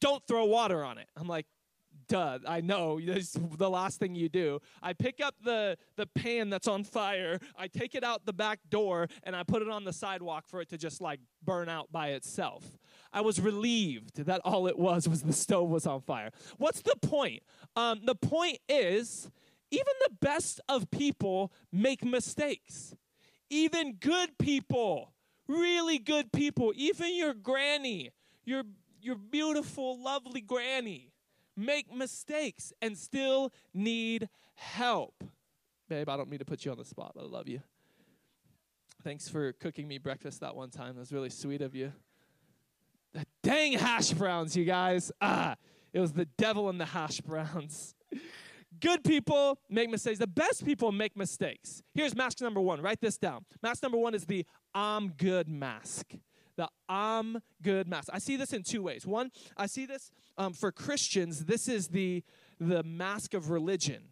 don't 0.00 0.24
throw 0.26 0.44
water 0.44 0.84
on 0.84 0.98
it." 0.98 1.08
I'm 1.16 1.28
like, 1.28 1.46
"Duh, 2.12 2.38
I 2.46 2.60
know. 2.60 3.00
This 3.00 3.34
is 3.34 3.40
the 3.56 3.70
last 3.70 3.98
thing 3.98 4.14
you 4.14 4.28
do." 4.28 4.60
I 4.82 4.92
pick 4.92 5.20
up 5.20 5.34
the 5.42 5.76
the 5.96 6.06
pan 6.06 6.50
that's 6.50 6.68
on 6.68 6.84
fire, 6.84 7.38
I 7.56 7.68
take 7.68 7.94
it 7.94 8.04
out 8.04 8.26
the 8.26 8.32
back 8.32 8.60
door, 8.68 9.08
and 9.22 9.34
I 9.34 9.42
put 9.42 9.62
it 9.62 9.68
on 9.68 9.84
the 9.84 9.92
sidewalk 9.92 10.46
for 10.46 10.60
it 10.60 10.68
to 10.70 10.78
just 10.78 11.00
like 11.00 11.20
burn 11.44 11.68
out 11.68 11.90
by 11.90 12.08
itself. 12.08 12.78
I 13.12 13.20
was 13.20 13.40
relieved 13.40 14.24
that 14.24 14.40
all 14.44 14.66
it 14.66 14.78
was 14.78 15.08
was 15.08 15.22
the 15.22 15.32
stove 15.32 15.68
was 15.68 15.86
on 15.86 16.00
fire. 16.00 16.30
What's 16.58 16.82
the 16.82 16.96
point? 17.00 17.42
Um, 17.76 18.00
the 18.04 18.14
point 18.14 18.58
is 18.68 19.30
even 19.70 19.94
the 20.04 20.14
best 20.20 20.60
of 20.68 20.90
people 20.90 21.52
make 21.72 22.04
mistakes. 22.04 22.94
Even 23.48 23.94
good 23.94 24.38
people, 24.38 25.14
really 25.48 25.98
good 25.98 26.32
people, 26.32 26.72
even 26.76 27.16
your 27.16 27.34
granny, 27.34 28.10
your, 28.44 28.64
your 29.00 29.16
beautiful, 29.16 30.00
lovely 30.02 30.42
granny, 30.42 31.11
make 31.56 31.92
mistakes 31.92 32.72
and 32.80 32.96
still 32.96 33.52
need 33.74 34.28
help. 34.54 35.24
Babe, 35.88 36.08
I 36.08 36.16
don't 36.16 36.30
mean 36.30 36.38
to 36.38 36.44
put 36.44 36.64
you 36.64 36.70
on 36.70 36.78
the 36.78 36.84
spot, 36.84 37.12
but 37.14 37.24
I 37.24 37.26
love 37.26 37.48
you. 37.48 37.60
Thanks 39.02 39.28
for 39.28 39.52
cooking 39.54 39.88
me 39.88 39.98
breakfast 39.98 40.40
that 40.40 40.54
one 40.54 40.70
time. 40.70 40.94
That 40.94 41.00
was 41.00 41.12
really 41.12 41.30
sweet 41.30 41.60
of 41.60 41.74
you. 41.74 41.92
The 43.12 43.26
dang 43.42 43.72
hash 43.72 44.10
browns, 44.12 44.56
you 44.56 44.64
guys. 44.64 45.12
Ah, 45.20 45.56
it 45.92 46.00
was 46.00 46.12
the 46.12 46.26
devil 46.38 46.70
in 46.70 46.78
the 46.78 46.86
hash 46.86 47.20
browns. 47.20 47.94
Good 48.80 49.04
people 49.04 49.58
make 49.68 49.90
mistakes. 49.90 50.18
The 50.18 50.26
best 50.26 50.64
people 50.64 50.92
make 50.92 51.16
mistakes. 51.16 51.82
Here's 51.94 52.16
mask 52.16 52.40
number 52.40 52.60
one. 52.60 52.80
Write 52.80 53.00
this 53.00 53.18
down. 53.18 53.44
Mask 53.62 53.82
number 53.82 53.98
one 53.98 54.14
is 54.14 54.24
the 54.24 54.46
I'm 54.74 55.08
good 55.08 55.48
mask. 55.48 56.14
The 56.62 56.68
I'm 56.88 57.38
good 57.60 57.88
mask. 57.88 58.08
I 58.12 58.20
see 58.20 58.36
this 58.36 58.52
in 58.52 58.62
two 58.62 58.82
ways. 58.82 59.04
One, 59.04 59.32
I 59.56 59.66
see 59.66 59.84
this 59.84 60.12
um, 60.38 60.52
for 60.52 60.70
Christians. 60.70 61.46
This 61.46 61.66
is 61.66 61.88
the 61.88 62.22
the 62.60 62.84
mask 62.84 63.34
of 63.34 63.50
religion. 63.50 64.02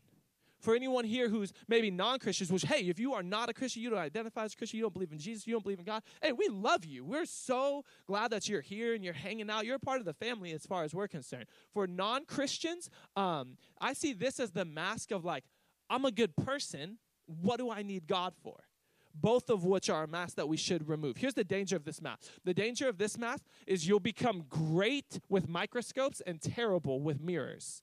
For 0.59 0.75
anyone 0.75 1.05
here 1.05 1.29
who's 1.29 1.53
maybe 1.69 1.93
non-Christians, 1.93 2.51
which 2.51 2.65
hey, 2.65 2.89
if 2.89 2.99
you 2.99 3.15
are 3.15 3.23
not 3.23 3.49
a 3.49 3.55
Christian, 3.55 3.83
you 3.83 3.91
don't 3.91 4.01
identify 4.01 4.45
as 4.45 4.55
a 4.55 4.57
Christian, 4.57 4.79
you 4.79 4.83
don't 4.83 4.93
believe 4.93 5.13
in 5.13 5.19
Jesus, 5.19 5.47
you 5.47 5.53
don't 5.53 5.63
believe 5.63 5.79
in 5.79 5.85
God. 5.85 6.03
Hey, 6.21 6.33
we 6.33 6.49
love 6.49 6.85
you. 6.85 7.05
We're 7.05 7.25
so 7.25 7.85
glad 8.09 8.33
that 8.33 8.49
you're 8.49 8.63
here 8.63 8.95
and 8.95 9.05
you're 9.05 9.15
hanging 9.15 9.49
out. 9.49 9.65
You're 9.65 9.79
part 9.79 10.01
of 10.01 10.05
the 10.05 10.13
family 10.13 10.51
as 10.51 10.67
far 10.67 10.83
as 10.83 10.93
we're 10.93 11.09
concerned. 11.09 11.47
For 11.73 11.87
non-Christians, 11.87 12.91
um, 13.15 13.59
I 13.81 13.93
see 13.93 14.13
this 14.13 14.41
as 14.41 14.51
the 14.51 14.65
mask 14.65 15.13
of 15.13 15.25
like, 15.25 15.45
I'm 15.89 16.05
a 16.05 16.11
good 16.11 16.35
person. 16.35 16.99
What 17.27 17.59
do 17.59 17.71
I 17.71 17.83
need 17.83 18.09
God 18.09 18.35
for? 18.43 18.65
Both 19.15 19.51
of 19.51 19.65
which 19.65 19.91
are 19.91 20.05
a 20.05 20.09
mask 20.09 20.37
that 20.37 20.49
we 20.49 20.57
should 20.57 20.89
remove. 20.89 21.17
Here's 21.17 21.35
the 21.35 21.45
danger 21.45 21.77
of 21.77 21.85
this 21.85 22.01
mask 22.01 22.31
the 22.45 22.55
danger 22.55 22.89
of 22.89 22.99
this 22.99 23.19
mask 23.19 23.43
is 23.67 23.87
you'll 23.87 24.01
become 24.01 24.45
great 24.49 25.21
with 25.29 25.49
microscopes 25.49 26.21
and 26.27 26.41
terrible 26.41 27.01
with 27.01 27.21
mirrors. 27.21 27.83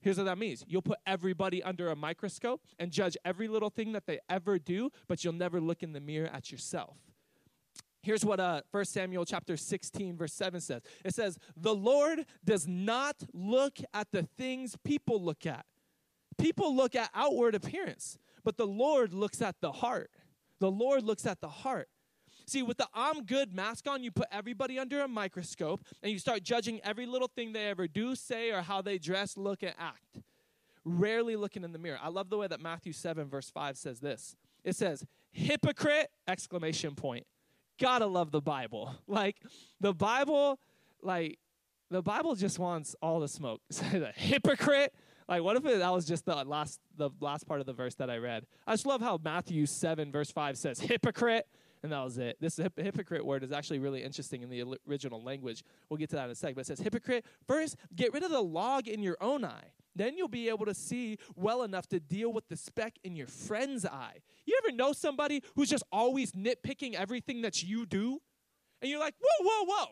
Here's 0.00 0.16
what 0.16 0.24
that 0.24 0.38
means 0.38 0.64
you'll 0.66 0.82
put 0.82 0.98
everybody 1.06 1.62
under 1.62 1.90
a 1.90 1.96
microscope 1.96 2.62
and 2.78 2.90
judge 2.90 3.16
every 3.24 3.48
little 3.48 3.70
thing 3.70 3.92
that 3.92 4.06
they 4.06 4.18
ever 4.28 4.58
do, 4.58 4.90
but 5.08 5.24
you'll 5.24 5.32
never 5.34 5.60
look 5.60 5.82
in 5.82 5.92
the 5.92 6.00
mirror 6.00 6.30
at 6.32 6.50
yourself. 6.50 6.96
Here's 8.02 8.24
what 8.24 8.40
uh, 8.40 8.62
1 8.70 8.84
Samuel 8.86 9.26
chapter 9.26 9.58
16, 9.58 10.16
verse 10.16 10.32
7 10.32 10.60
says. 10.60 10.80
It 11.04 11.14
says, 11.14 11.38
The 11.56 11.74
Lord 11.74 12.24
does 12.44 12.66
not 12.66 13.16
look 13.34 13.78
at 13.92 14.10
the 14.10 14.22
things 14.22 14.74
people 14.84 15.22
look 15.22 15.44
at. 15.44 15.66
People 16.38 16.74
look 16.74 16.96
at 16.96 17.10
outward 17.14 17.54
appearance, 17.54 18.18
but 18.44 18.56
the 18.56 18.66
Lord 18.66 19.12
looks 19.12 19.42
at 19.42 19.56
the 19.60 19.72
heart. 19.72 20.10
The 20.58 20.70
Lord 20.70 21.02
looks 21.02 21.26
at 21.26 21.40
the 21.40 21.48
heart. 21.48 21.88
See, 22.46 22.62
with 22.62 22.78
the 22.78 22.88
I'm 22.92 23.24
good 23.24 23.54
mask 23.54 23.86
on, 23.88 24.02
you 24.02 24.10
put 24.10 24.26
everybody 24.32 24.78
under 24.78 25.00
a 25.02 25.08
microscope 25.08 25.84
and 26.02 26.10
you 26.10 26.18
start 26.18 26.42
judging 26.42 26.80
every 26.82 27.06
little 27.06 27.28
thing 27.28 27.52
they 27.52 27.66
ever 27.68 27.86
do, 27.86 28.16
say, 28.16 28.50
or 28.50 28.60
how 28.60 28.82
they 28.82 28.98
dress, 28.98 29.36
look, 29.36 29.62
and 29.62 29.74
act. 29.78 30.18
Rarely 30.84 31.36
looking 31.36 31.62
in 31.62 31.72
the 31.72 31.78
mirror. 31.78 31.98
I 32.02 32.08
love 32.08 32.28
the 32.28 32.38
way 32.38 32.48
that 32.48 32.60
Matthew 32.60 32.92
7, 32.92 33.28
verse 33.28 33.50
5 33.50 33.76
says 33.76 34.00
this. 34.00 34.34
It 34.64 34.74
says, 34.74 35.04
hypocrite, 35.30 36.10
exclamation 36.26 36.94
point. 36.94 37.26
Gotta 37.78 38.06
love 38.06 38.30
the 38.30 38.42
Bible. 38.42 38.94
Like, 39.06 39.36
the 39.80 39.92
Bible, 39.92 40.58
like, 41.02 41.38
the 41.90 42.02
Bible 42.02 42.34
just 42.34 42.58
wants 42.58 42.94
all 43.02 43.20
the 43.20 43.28
smoke. 43.28 43.60
hypocrite. 44.16 44.94
Like, 45.30 45.42
what 45.42 45.56
if 45.56 45.64
it, 45.64 45.78
that 45.78 45.92
was 45.92 46.04
just 46.04 46.26
the 46.26 46.34
last, 46.34 46.80
the 46.96 47.10
last 47.20 47.46
part 47.46 47.60
of 47.60 47.66
the 47.66 47.72
verse 47.72 47.94
that 47.94 48.10
I 48.10 48.18
read? 48.18 48.44
I 48.66 48.72
just 48.72 48.84
love 48.84 49.00
how 49.00 49.18
Matthew 49.22 49.64
7, 49.64 50.10
verse 50.10 50.30
5 50.30 50.58
says, 50.58 50.80
hypocrite 50.80 51.46
and 51.82 51.92
that 51.92 52.04
was 52.04 52.18
it. 52.18 52.36
This 52.40 52.56
hip- 52.56 52.78
hypocrite 52.78 53.24
word 53.24 53.42
is 53.42 53.52
actually 53.52 53.78
really 53.78 54.02
interesting 54.02 54.42
in 54.42 54.50
the 54.50 54.64
original 54.88 55.22
language. 55.22 55.64
We'll 55.88 55.96
get 55.96 56.10
to 56.10 56.16
that 56.16 56.26
in 56.26 56.30
a 56.30 56.34
sec. 56.34 56.54
But 56.54 56.62
it 56.62 56.66
says, 56.66 56.80
hypocrite, 56.80 57.24
first 57.46 57.76
get 57.94 58.12
rid 58.12 58.22
of 58.22 58.30
the 58.30 58.42
log 58.42 58.86
in 58.86 59.02
your 59.02 59.16
own 59.20 59.44
eye. 59.44 59.72
Then 59.96 60.16
you'll 60.16 60.28
be 60.28 60.48
able 60.48 60.66
to 60.66 60.74
see 60.74 61.18
well 61.34 61.62
enough 61.62 61.86
to 61.88 62.00
deal 62.00 62.32
with 62.32 62.48
the 62.48 62.56
speck 62.56 62.98
in 63.02 63.16
your 63.16 63.26
friend's 63.26 63.86
eye. 63.86 64.18
You 64.46 64.58
ever 64.62 64.74
know 64.74 64.92
somebody 64.92 65.42
who's 65.56 65.70
just 65.70 65.84
always 65.90 66.32
nitpicking 66.32 66.94
everything 66.94 67.42
that 67.42 67.62
you 67.62 67.86
do? 67.86 68.20
And 68.82 68.90
you're 68.90 69.00
like, 69.00 69.14
whoa, 69.20 69.46
whoa, 69.46 69.64
whoa. 69.64 69.86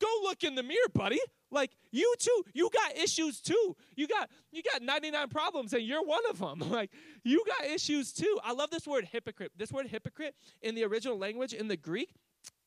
Go 0.00 0.08
look 0.22 0.44
in 0.44 0.54
the 0.54 0.62
mirror, 0.62 0.88
buddy. 0.94 1.20
Like 1.50 1.70
you 1.90 2.14
too, 2.18 2.44
you 2.52 2.70
got 2.72 2.96
issues 2.96 3.40
too. 3.40 3.76
You 3.96 4.06
got 4.06 4.30
you 4.52 4.62
got 4.62 4.82
99 4.82 5.28
problems 5.28 5.72
and 5.72 5.82
you're 5.82 6.04
one 6.04 6.22
of 6.30 6.38
them. 6.38 6.58
Like 6.68 6.90
you 7.24 7.44
got 7.46 7.68
issues 7.68 8.12
too. 8.12 8.38
I 8.44 8.52
love 8.52 8.70
this 8.70 8.86
word 8.86 9.06
hypocrite. 9.06 9.52
This 9.56 9.72
word 9.72 9.86
hypocrite 9.86 10.34
in 10.62 10.74
the 10.74 10.84
original 10.84 11.18
language 11.18 11.54
in 11.54 11.68
the 11.68 11.76
Greek, 11.76 12.10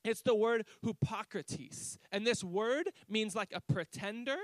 it's 0.04 0.22
the 0.22 0.36
word 0.36 0.66
hypocrates. 0.84 2.00
And 2.12 2.26
this 2.26 2.44
word 2.44 2.90
means 3.08 3.36
like 3.36 3.54
a 3.54 3.62
pretender 3.62 4.38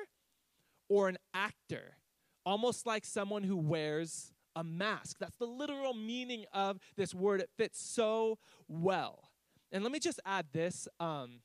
or 0.90 1.10
an 1.10 1.18
actor, 1.34 1.98
almost 2.46 2.86
like 2.86 3.04
someone 3.04 3.44
who 3.44 3.58
wears 3.58 4.32
a 4.56 4.64
mask. 4.64 5.18
That's 5.20 5.38
the 5.38 5.46
literal 5.46 5.94
meaning 5.94 6.46
of 6.54 6.80
this 6.96 7.14
word. 7.14 7.42
It 7.42 7.50
fits 7.58 7.82
so 7.82 8.38
well. 8.68 9.32
And 9.72 9.84
let 9.84 9.92
me 9.92 10.00
just 10.00 10.20
add 10.26 10.48
this. 10.54 10.88
Um, 11.00 11.42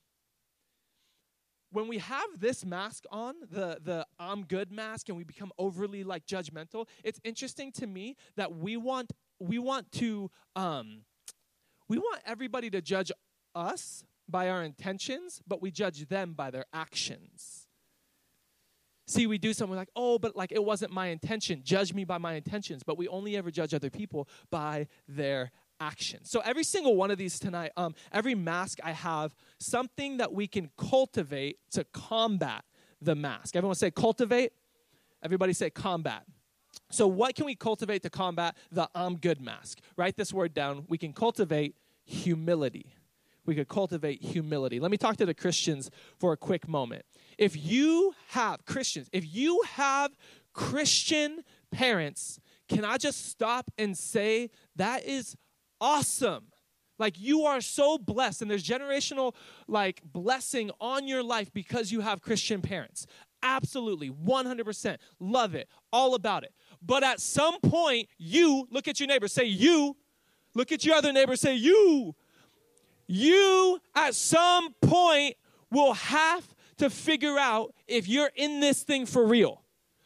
when 1.73 1.87
we 1.87 1.97
have 1.97 2.27
this 2.39 2.63
mask 2.63 3.05
on, 3.11 3.35
the 3.51 3.79
the 3.83 4.05
I'm 4.19 4.43
good 4.43 4.71
mask, 4.71 5.09
and 5.09 5.17
we 5.17 5.23
become 5.23 5.51
overly 5.57 6.03
like 6.03 6.25
judgmental, 6.25 6.87
it's 7.03 7.19
interesting 7.23 7.71
to 7.73 7.87
me 7.87 8.15
that 8.35 8.55
we 8.55 8.77
want 8.77 9.11
we 9.39 9.57
want 9.59 9.91
to 9.93 10.29
um, 10.55 11.01
we 11.89 11.97
want 11.97 12.21
everybody 12.25 12.69
to 12.69 12.81
judge 12.81 13.11
us 13.55 14.05
by 14.29 14.49
our 14.49 14.63
intentions, 14.63 15.41
but 15.47 15.61
we 15.61 15.71
judge 15.71 16.07
them 16.07 16.33
by 16.33 16.51
their 16.51 16.65
actions. 16.73 17.67
See, 19.05 19.27
we 19.27 19.37
do 19.37 19.51
something 19.51 19.75
like, 19.75 19.89
oh, 19.95 20.17
but 20.17 20.35
like 20.35 20.51
it 20.51 20.63
wasn't 20.63 20.93
my 20.93 21.07
intention. 21.07 21.61
Judge 21.63 21.93
me 21.93 22.05
by 22.05 22.17
my 22.19 22.35
intentions. 22.35 22.83
But 22.83 22.97
we 22.97 23.07
only 23.09 23.35
ever 23.35 23.51
judge 23.51 23.73
other 23.73 23.89
people 23.89 24.29
by 24.49 24.87
their 25.07 25.51
actions. 25.83 26.29
So 26.29 26.39
every 26.39 26.63
single 26.63 26.95
one 26.95 27.11
of 27.11 27.17
these 27.17 27.39
tonight, 27.39 27.71
um, 27.75 27.93
every 28.11 28.35
mask 28.35 28.79
I 28.83 28.91
have 28.91 29.35
something 29.59 30.17
that 30.17 30.31
we 30.33 30.47
can 30.47 30.69
cultivate 30.77 31.57
to 31.71 31.83
combat 31.83 32.63
the 33.01 33.15
mask. 33.15 33.55
Everyone 33.55 33.75
say 33.75 33.91
cultivate. 33.91 34.53
Everybody 35.21 35.53
say 35.53 35.69
combat. 35.69 36.23
So 36.89 37.07
what 37.07 37.35
can 37.35 37.45
we 37.45 37.55
cultivate 37.55 38.01
to 38.03 38.09
combat 38.09 38.55
the 38.71 38.89
I'm 38.95 39.17
good 39.17 39.41
mask? 39.41 39.79
Write 39.97 40.15
this 40.15 40.33
word 40.33 40.53
down. 40.53 40.85
We 40.87 40.97
can 40.97 41.13
cultivate 41.13 41.75
humility. 42.05 42.95
We 43.45 43.55
could 43.55 43.67
cultivate 43.67 44.21
humility. 44.21 44.79
Let 44.79 44.91
me 44.91 44.97
talk 44.97 45.17
to 45.17 45.25
the 45.25 45.33
Christians 45.33 45.91
for 46.17 46.31
a 46.31 46.37
quick 46.37 46.67
moment. 46.67 47.03
If 47.37 47.57
you 47.57 48.13
have 48.29 48.65
Christians, 48.65 49.09
if 49.11 49.25
you 49.35 49.61
have 49.73 50.11
Christian 50.53 51.43
parents, 51.71 52.39
can 52.69 52.85
I 52.85 52.97
just 52.97 53.29
stop 53.29 53.69
and 53.77 53.97
say 53.97 54.49
that 54.77 55.03
is 55.05 55.35
awesome? 55.83 56.45
Like 56.97 57.19
you 57.19 57.43
are 57.43 57.59
so 57.59 57.97
blessed 57.97 58.41
and 58.41 58.49
there's 58.49 58.63
generational 58.63 59.35
like 59.67 60.01
blessing 60.05 60.71
on 60.79 61.07
your 61.07 61.21
life 61.21 61.51
because 61.53 61.91
you 61.91 61.99
have 61.99 62.21
Christian 62.21 62.61
parents. 62.61 63.05
Absolutely, 63.43 64.09
100%. 64.09 64.97
Love 65.19 65.53
it. 65.53 65.67
All 65.91 66.15
about 66.15 66.43
it. 66.43 66.53
But 66.81 67.03
at 67.03 67.19
some 67.19 67.59
point, 67.59 68.07
you 68.17 68.67
look 68.71 68.87
at 68.87 69.01
your 69.01 69.07
neighbor, 69.07 69.27
say 69.27 69.43
you. 69.43 69.97
Look 70.55 70.71
at 70.71 70.85
your 70.85 70.95
other 70.95 71.11
neighbor, 71.11 71.35
say 71.35 71.55
you. 71.55 72.15
You 73.07 73.79
at 73.95 74.15
some 74.15 74.73
point 74.81 75.35
will 75.71 75.93
have 75.93 76.47
to 76.77 76.89
figure 76.89 77.37
out 77.37 77.73
if 77.87 78.07
you're 78.07 78.31
in 78.35 78.61
this 78.61 78.83
thing 78.83 79.05
for 79.05 79.25
real. 79.25 79.62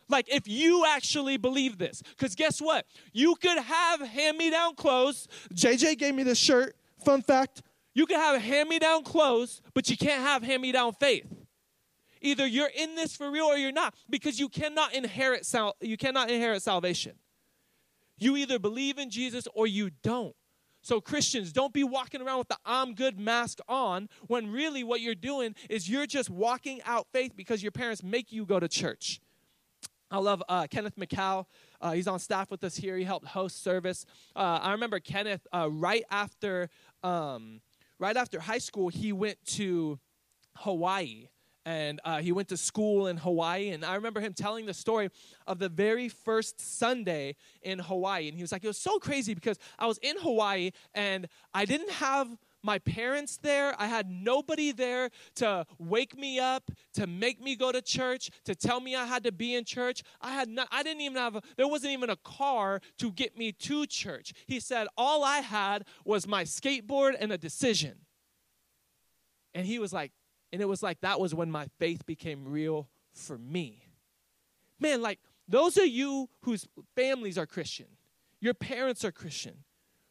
Like 0.10 0.28
if 0.34 0.48
you 0.48 0.86
actually 0.86 1.38
believe 1.38 1.78
this. 1.78 2.02
Because 2.02 2.36
guess 2.36 2.62
what? 2.62 2.86
You 3.14 3.36
could 3.36 3.58
have 3.58 4.02
hand 4.02 4.38
me 4.38 4.50
down 4.50 4.76
clothes. 4.76 5.28
JJ 5.54 5.98
gave 5.98 6.16
me 6.16 6.24
this 6.24 6.38
shirt. 6.38 6.76
Fun 7.04 7.22
fact. 7.22 7.62
You 7.94 8.06
can 8.06 8.20
have 8.20 8.42
hand 8.42 8.70
me 8.70 8.80
down 8.80 9.04
clothes, 9.04 9.62
but 9.74 9.90
you 9.90 9.98
can't 9.98 10.22
have 10.22 10.44
hand 10.44 10.62
me 10.62 10.72
down 10.72 10.94
faith. 10.94 11.26
Either 12.22 12.46
you're 12.46 12.70
in 12.76 12.96
this 12.96 13.16
for 13.16 13.30
real 13.30 13.46
or 13.46 13.58
you're 13.58 13.72
not, 13.72 13.96
because 14.10 14.40
you 14.40 14.50
cannot 14.50 14.94
inherit 14.94 15.46
sal- 15.46 15.76
you 15.82 15.98
cannot 15.98 16.30
inherit 16.30 16.62
salvation. 16.62 17.14
You 18.18 18.36
either 18.38 18.60
believe 18.60 18.98
in 18.98 19.10
Jesus 19.10 19.48
or 19.54 19.68
you 19.68 19.92
don't. 20.04 20.36
So, 20.82 21.02
Christians, 21.02 21.52
don't 21.52 21.74
be 21.74 21.84
walking 21.84 22.22
around 22.22 22.40
with 22.40 22.48
the 22.48 22.58
I'm 22.66 22.94
good 22.94 23.20
mask 23.20 23.60
on 23.68 24.10
when 24.28 24.52
really 24.52 24.84
what 24.84 25.02
you're 25.02 25.16
doing 25.16 25.54
is 25.70 25.90
you're 25.90 26.06
just 26.06 26.30
walking 26.30 26.82
out 26.86 27.08
faith 27.12 27.34
because 27.36 27.62
your 27.62 27.72
parents 27.72 28.04
make 28.04 28.32
you 28.32 28.46
go 28.46 28.60
to 28.60 28.68
church. 28.68 29.20
I 30.10 30.20
love 30.20 30.42
uh, 30.48 30.68
Kenneth 30.70 30.96
McCow. 30.98 31.46
Uh, 31.82 31.92
he's 31.92 32.08
on 32.08 32.20
staff 32.20 32.50
with 32.50 32.64
us 32.64 32.78
here. 32.78 32.98
He 32.98 33.04
helped 33.04 33.28
host 33.28 33.62
service. 33.62 34.06
Uh, 34.36 34.60
I 34.62 34.72
remember 34.72 35.00
Kenneth 35.00 35.46
uh, 35.54 35.70
right 35.70 36.04
after 36.10 36.70
um, 37.04 37.62
right 38.00 38.16
after 38.16 38.40
high 38.40 38.58
school, 38.58 38.90
he 38.90 39.12
went 39.12 39.44
to 39.46 40.00
Hawaii 40.58 41.28
and 41.66 42.00
uh, 42.06 42.20
he 42.20 42.32
went 42.32 42.48
to 42.48 42.58
school 42.58 43.08
in 43.08 43.18
Hawaii. 43.18 43.72
And 43.72 43.84
I 43.84 43.96
remember 43.96 44.22
him 44.22 44.34
telling 44.34 44.66
the 44.66 44.74
story 44.74 45.10
of 45.46 45.60
the 45.60 45.68
very 45.68 46.08
first 46.08 46.62
Sunday 46.62 47.36
in 47.62 47.80
Hawaii. 47.80 48.30
And 48.30 48.38
he 48.38 48.42
was 48.42 48.54
like, 48.54 48.64
it 48.64 48.68
was 48.68 48.78
so 48.78 49.00
crazy 49.00 49.34
because 49.34 49.58
I 49.78 49.86
was 49.88 49.98
in 49.98 50.16
Hawaii 50.18 50.72
and 50.94 51.28
I 51.54 51.66
didn't 51.66 51.92
have 51.92 52.30
my 52.68 52.80
parents 52.80 53.38
there. 53.38 53.74
I 53.80 53.88
had 53.88 54.12
nobody 54.12 54.74
there 54.74 55.10
to 55.36 55.66
wake 55.80 56.18
me 56.18 56.38
up, 56.38 56.70
to 56.96 57.08
make 57.08 57.42
me 57.42 57.56
go 57.56 57.72
to 57.72 57.82
church, 57.82 58.30
to 58.44 58.54
tell 58.54 58.82
me 58.82 58.94
I 58.94 59.06
had 59.06 59.24
to 59.24 59.32
be 59.32 59.56
in 59.56 59.64
church. 59.64 60.04
I 60.22 60.34
had 60.34 60.50
not, 60.50 60.68
I 60.70 60.84
didn't 60.84 61.02
even 61.02 61.18
have 61.18 61.38
a, 61.38 61.42
there 61.56 61.68
wasn't 61.68 61.94
even 61.94 62.10
a 62.10 62.18
car 62.18 62.82
to 62.98 63.12
get 63.14 63.38
me 63.38 63.54
to 63.54 63.88
church. 63.88 64.34
He 64.46 64.60
said 64.60 64.88
all 64.98 65.24
I 65.24 65.38
had 65.38 65.86
was 66.04 66.28
my 66.28 66.44
skateboard 66.44 67.16
and 67.18 67.32
a 67.32 67.38
decision. 67.38 68.00
And 69.56 69.66
he 69.66 69.80
was 69.80 69.94
like, 69.94 70.12
and 70.52 70.62
it 70.62 70.66
was 70.66 70.84
like 70.84 71.00
that 71.02 71.22
was 71.22 71.34
when 71.34 71.50
my 71.50 71.68
faith 71.80 72.06
became 72.06 72.44
real 72.46 72.90
for 73.14 73.38
me. 73.38 73.82
Man, 74.78 75.02
like 75.02 75.20
those 75.48 75.78
of 75.78 75.88
you 75.88 76.28
whose 76.42 76.68
families 76.98 77.38
are 77.38 77.46
Christian, 77.46 77.88
your 78.42 78.54
parents 78.54 79.06
are 79.06 79.12
Christian. 79.12 79.64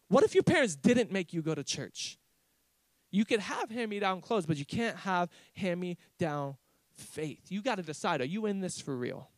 What 0.09 0.25
if 0.25 0.35
your 0.35 0.43
parents 0.43 0.75
didn't 0.75 1.13
make 1.13 1.35
you 1.35 1.43
go 1.43 1.55
to 1.55 1.63
church? 1.63 2.19
You 3.17 3.25
could 3.25 3.41
have 3.41 3.71
hand 3.71 3.89
me 3.89 3.99
down 3.99 4.21
clothes, 4.21 4.45
but 4.45 4.59
you 4.59 4.67
can't 4.67 4.95
have 4.99 5.31
hand 5.55 5.81
me 5.81 5.97
down 6.19 6.57
faith. 6.93 7.41
You 7.49 7.63
got 7.63 7.77
to 7.77 7.83
decide 7.83 8.21
are 8.21 8.27
you 8.27 8.45
in 8.45 8.61
this 8.61 8.79
for 8.79 8.95
real? 8.95 9.31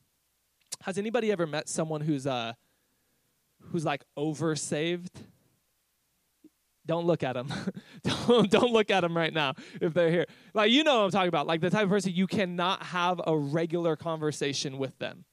Has 0.82 0.98
anybody 0.98 1.30
ever 1.30 1.46
met 1.46 1.68
someone 1.68 2.00
who's 2.00 2.26
uh 2.26 2.54
who's 3.70 3.84
like 3.84 4.02
over 4.16 4.56
saved? 4.56 5.20
Don't 6.86 7.06
look 7.06 7.22
at 7.22 7.34
them. 7.34 7.52
don't, 8.26 8.50
don't 8.50 8.72
look 8.72 8.90
at 8.90 9.02
them 9.02 9.16
right 9.16 9.32
now 9.32 9.54
if 9.80 9.94
they're 9.94 10.10
here. 10.10 10.26
Like, 10.54 10.72
you 10.72 10.82
know 10.82 10.98
what 10.98 11.04
I'm 11.04 11.10
talking 11.12 11.28
about. 11.28 11.46
Like, 11.46 11.60
the 11.60 11.70
type 11.70 11.84
of 11.84 11.90
person 11.90 12.12
you 12.12 12.26
cannot 12.26 12.82
have 12.82 13.20
a 13.28 13.36
regular 13.36 13.94
conversation 13.94 14.78
with 14.78 14.98
them. 14.98 15.24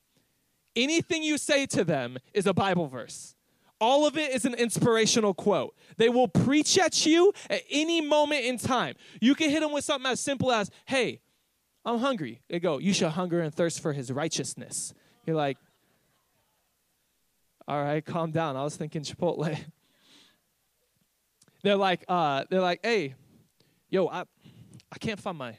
Anything 0.75 1.23
you 1.23 1.39
say 1.39 1.65
to 1.67 1.83
them 1.83 2.19
is 2.33 2.45
a 2.45 2.53
Bible 2.53 2.87
verse. 2.87 3.34
All 3.81 4.07
of 4.07 4.17
it 4.17 4.33
is 4.33 4.45
an 4.45 4.53
inspirational 4.53 5.33
quote. 5.33 5.75
They 5.97 6.09
will 6.09 6.27
preach 6.27 6.77
at 6.77 7.05
you 7.05 7.33
at 7.49 7.61
any 7.69 8.01
moment 8.01 8.45
in 8.45 8.57
time. 8.57 8.95
You 9.19 9.35
can 9.35 9.49
hit 9.49 9.61
them 9.61 9.73
with 9.73 9.83
something 9.83 10.09
as 10.09 10.19
simple 10.19 10.51
as, 10.51 10.71
hey, 10.85 11.19
I'm 11.83 11.99
hungry. 11.99 12.41
They 12.49 12.59
go, 12.59 12.79
you 12.79 12.93
shall 12.93 13.09
hunger 13.09 13.41
and 13.41 13.53
thirst 13.53 13.81
for 13.81 13.93
his 13.93 14.11
righteousness. 14.11 14.93
You're 15.25 15.35
like, 15.35 15.57
all 17.67 17.83
right, 17.83 18.03
calm 18.03 18.31
down. 18.31 18.55
I 18.55 18.63
was 18.63 18.77
thinking 18.77 19.01
Chipotle. 19.01 19.57
they're 21.63 21.75
like, 21.75 22.05
uh, 22.07 22.45
they're 22.49 22.61
like, 22.61 22.79
hey, 22.83 23.15
yo, 23.89 24.07
I, 24.07 24.23
I 24.91 24.97
can't 24.99 25.19
find 25.19 25.37
my, 25.37 25.57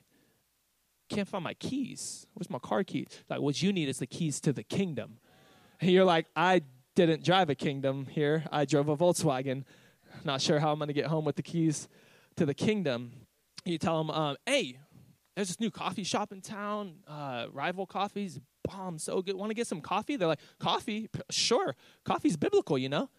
can't 1.09 1.29
find 1.29 1.45
my 1.45 1.55
keys. 1.55 2.27
Where's 2.35 2.49
my 2.49 2.61
car 2.61 2.83
keys? 2.83 3.09
Like, 3.29 3.41
what 3.41 3.61
you 3.62 3.73
need 3.73 3.89
is 3.89 3.99
the 3.99 4.07
keys 4.07 4.41
to 4.41 4.53
the 4.53 4.62
kingdom. 4.62 5.19
And 5.81 5.91
you're 5.91 6.05
like, 6.05 6.27
I 6.35 6.62
didn't 6.97 7.23
drive 7.23 7.51
a 7.51 7.55
kingdom 7.55 8.07
here. 8.07 8.45
I 8.51 8.65
drove 8.65 8.89
a 8.89 8.97
Volkswagen. 8.97 9.65
Not 10.25 10.41
sure 10.41 10.59
how 10.59 10.73
I'm 10.73 10.79
going 10.79 10.89
to 10.89 10.95
get 10.95 11.07
home 11.07 11.25
with 11.25 11.37
the 11.37 11.43
keys 11.43 11.89
to 12.37 12.47
the 12.47 12.55
kingdom. 12.55 13.13
You 13.65 13.79
tell 13.79 13.99
them, 13.99 14.11
um, 14.11 14.37
hey, 14.47 14.79
there's 15.37 15.49
this 15.49 15.61
new 15.61 15.71
coffee 15.71 16.05
shop 16.05 16.33
in 16.33 16.41
town. 16.41 16.95
Uh, 17.07 17.47
Rival 17.53 17.87
Coffee's 17.87 18.41
bomb, 18.65 18.99
so 18.99 19.21
good. 19.21 19.37
Want 19.37 19.51
to 19.51 19.55
get 19.55 19.67
some 19.67 19.83
coffee? 19.83 20.17
They're 20.17 20.27
like, 20.27 20.41
coffee? 20.59 21.11
Sure. 21.31 21.77
Coffee's 22.05 22.37
biblical, 22.37 22.79
you 22.79 22.89
know? 22.89 23.11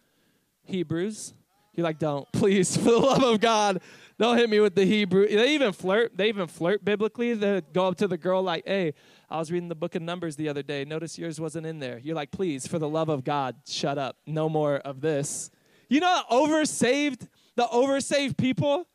Hebrews. 0.64 1.34
You're 1.74 1.84
like, 1.84 2.00
don't, 2.00 2.26
please, 2.32 2.76
for 2.76 2.82
the 2.82 2.98
love 2.98 3.22
of 3.22 3.40
God, 3.40 3.80
don't 4.18 4.36
hit 4.36 4.50
me 4.50 4.58
with 4.58 4.74
the 4.74 4.84
Hebrew. 4.84 5.28
They 5.28 5.54
even 5.54 5.72
flirt. 5.72 6.16
They 6.16 6.28
even 6.28 6.48
flirt 6.48 6.84
biblically. 6.84 7.34
They 7.34 7.62
go 7.72 7.86
up 7.86 7.98
to 7.98 8.08
the 8.08 8.18
girl 8.18 8.42
like, 8.42 8.66
hey, 8.66 8.94
I 9.30 9.38
was 9.38 9.52
reading 9.52 9.68
the 9.68 9.74
book 9.74 9.94
of 9.94 10.00
Numbers 10.00 10.36
the 10.36 10.48
other 10.48 10.62
day. 10.62 10.86
Notice 10.86 11.18
yours 11.18 11.38
wasn't 11.38 11.66
in 11.66 11.80
there. 11.80 11.98
You're 11.98 12.14
like, 12.14 12.30
please, 12.30 12.66
for 12.66 12.78
the 12.78 12.88
love 12.88 13.10
of 13.10 13.24
God, 13.24 13.56
shut 13.66 13.98
up. 13.98 14.16
No 14.26 14.48
more 14.48 14.76
of 14.76 15.02
this. 15.02 15.50
You 15.90 16.00
know, 16.00 16.22
oversaved, 16.30 17.28
the 17.54 17.64
oversaved 17.64 18.38
people, 18.38 18.86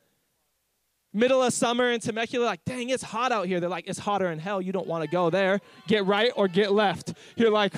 middle 1.13 1.43
of 1.43 1.53
summer 1.53 1.91
in 1.91 1.99
Temecula, 1.99 2.45
like, 2.45 2.65
dang, 2.65 2.89
it's 2.89 3.03
hot 3.03 3.31
out 3.31 3.45
here. 3.45 3.59
They're 3.59 3.69
like, 3.69 3.87
it's 3.87 3.99
hotter 3.99 4.31
in 4.31 4.39
hell. 4.39 4.59
You 4.59 4.71
don't 4.71 4.87
want 4.87 5.03
to 5.03 5.09
go 5.09 5.29
there. 5.29 5.61
Get 5.87 6.05
right 6.05 6.31
or 6.35 6.47
get 6.47 6.71
left. 6.71 7.13
You're 7.35 7.51
like, 7.51 7.75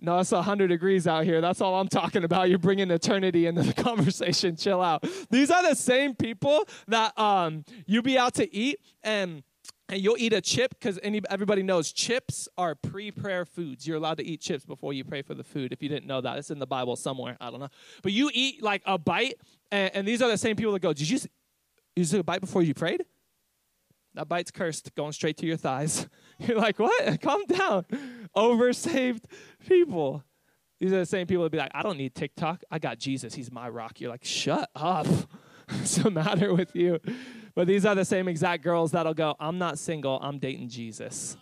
no, 0.00 0.18
it's 0.18 0.32
100 0.32 0.68
degrees 0.68 1.06
out 1.06 1.24
here. 1.24 1.42
That's 1.42 1.60
all 1.60 1.74
I'm 1.74 1.88
talking 1.88 2.24
about. 2.24 2.48
You're 2.48 2.58
bringing 2.58 2.90
eternity 2.90 3.46
into 3.46 3.62
the 3.62 3.72
conversation. 3.82 4.56
Chill 4.56 4.80
out. 4.80 5.04
These 5.30 5.50
are 5.50 5.62
the 5.68 5.76
same 5.76 6.14
people 6.14 6.66
that 6.88 7.16
um, 7.18 7.64
you 7.86 8.00
be 8.00 8.18
out 8.18 8.34
to 8.34 8.52
eat 8.54 8.80
and 9.04 9.42
and 9.92 10.00
you'll 10.00 10.16
eat 10.16 10.32
a 10.32 10.40
chip 10.40 10.70
because 10.70 10.98
everybody 11.02 11.62
knows 11.62 11.92
chips 11.92 12.48
are 12.56 12.74
pre-prayer 12.74 13.44
foods. 13.44 13.86
You're 13.86 13.98
allowed 13.98 14.16
to 14.16 14.24
eat 14.24 14.40
chips 14.40 14.64
before 14.64 14.94
you 14.94 15.04
pray 15.04 15.20
for 15.20 15.34
the 15.34 15.44
food. 15.44 15.70
If 15.70 15.82
you 15.82 15.90
didn't 15.90 16.06
know 16.06 16.22
that, 16.22 16.38
it's 16.38 16.50
in 16.50 16.58
the 16.58 16.66
Bible 16.66 16.96
somewhere. 16.96 17.36
I 17.42 17.50
don't 17.50 17.60
know. 17.60 17.68
But 18.02 18.12
you 18.12 18.30
eat 18.32 18.62
like 18.62 18.80
a 18.86 18.96
bite, 18.96 19.34
and, 19.70 19.94
and 19.94 20.08
these 20.08 20.22
are 20.22 20.30
the 20.30 20.38
same 20.38 20.56
people 20.56 20.72
that 20.72 20.80
go, 20.80 20.94
"Did 20.94 21.10
you, 21.10 21.16
s- 21.16 21.28
you 21.94 22.18
a 22.18 22.22
bite 22.22 22.40
before 22.40 22.62
you 22.62 22.72
prayed?" 22.72 23.04
That 24.14 24.30
bite's 24.30 24.50
cursed, 24.50 24.94
going 24.94 25.12
straight 25.12 25.36
to 25.38 25.46
your 25.46 25.58
thighs. 25.58 26.08
You're 26.38 26.58
like, 26.58 26.78
what? 26.78 27.20
Calm 27.22 27.44
down. 27.46 27.84
Oversaved 28.34 29.24
people. 29.66 30.22
These 30.80 30.92
are 30.92 30.98
the 31.00 31.06
same 31.06 31.26
people 31.26 31.44
that 31.44 31.50
be 31.52 31.58
like, 31.58 31.70
I 31.74 31.82
don't 31.82 31.96
need 31.96 32.14
TikTok. 32.14 32.62
I 32.70 32.78
got 32.78 32.98
Jesus. 32.98 33.34
He's 33.34 33.52
my 33.52 33.68
rock. 33.68 34.00
You're 34.00 34.10
like, 34.10 34.24
shut 34.24 34.70
up. 34.74 35.06
What's 35.68 35.96
the 35.96 36.10
matter 36.10 36.52
with 36.54 36.74
you? 36.74 36.98
But 37.54 37.66
these 37.66 37.84
are 37.84 37.94
the 37.94 38.04
same 38.04 38.28
exact 38.28 38.62
girls 38.62 38.92
that'll 38.92 39.14
go, 39.14 39.36
I'm 39.38 39.58
not 39.58 39.78
single. 39.78 40.18
I'm 40.22 40.38
dating 40.38 40.68
Jesus. 40.68 41.36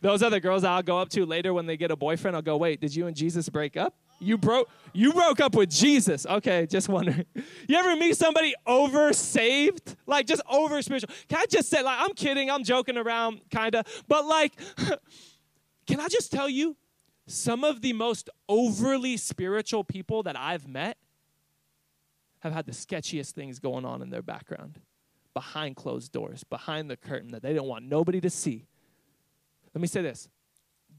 Those 0.00 0.22
are 0.22 0.30
the 0.30 0.40
girls 0.40 0.64
I'll 0.64 0.82
go 0.82 0.98
up 0.98 1.08
to 1.10 1.24
later 1.24 1.54
when 1.54 1.66
they 1.66 1.76
get 1.76 1.90
a 1.90 1.96
boyfriend. 1.96 2.36
I'll 2.36 2.42
go, 2.42 2.56
wait, 2.56 2.80
did 2.80 2.94
you 2.94 3.06
and 3.06 3.16
Jesus 3.16 3.48
break 3.48 3.76
up? 3.76 3.94
You 4.18 4.38
broke 4.38 4.70
you 4.94 5.12
broke 5.12 5.40
up 5.40 5.54
with 5.54 5.70
Jesus. 5.70 6.24
Okay, 6.26 6.66
just 6.66 6.88
wondering. 6.88 7.26
You 7.68 7.76
ever 7.76 7.96
meet 7.96 8.16
somebody 8.16 8.54
over 8.66 9.12
saved? 9.12 9.96
Like 10.06 10.26
just 10.26 10.40
over 10.48 10.80
spiritual. 10.80 11.10
Can 11.28 11.38
I 11.38 11.46
just 11.46 11.68
say, 11.68 11.82
like, 11.82 11.98
I'm 12.00 12.14
kidding, 12.14 12.50
I'm 12.50 12.64
joking 12.64 12.96
around, 12.96 13.40
kinda. 13.50 13.84
But 14.08 14.24
like, 14.24 14.52
can 15.86 16.00
I 16.00 16.08
just 16.08 16.30
tell 16.30 16.48
you, 16.48 16.76
some 17.26 17.64
of 17.64 17.80
the 17.80 17.92
most 17.92 18.30
overly 18.48 19.16
spiritual 19.16 19.82
people 19.84 20.22
that 20.22 20.38
I've 20.38 20.66
met 20.68 20.96
have 22.46 22.54
had 22.54 22.66
the 22.66 22.72
sketchiest 22.72 23.32
things 23.32 23.58
going 23.58 23.84
on 23.84 24.02
in 24.02 24.10
their 24.10 24.22
background. 24.22 24.80
Behind 25.34 25.76
closed 25.76 26.12
doors, 26.12 26.44
behind 26.44 26.90
the 26.90 26.96
curtain 26.96 27.30
that 27.32 27.42
they 27.42 27.52
don't 27.52 27.68
want 27.68 27.84
nobody 27.84 28.20
to 28.22 28.30
see. 28.30 28.66
Let 29.74 29.82
me 29.82 29.86
say 29.86 30.00
this 30.00 30.28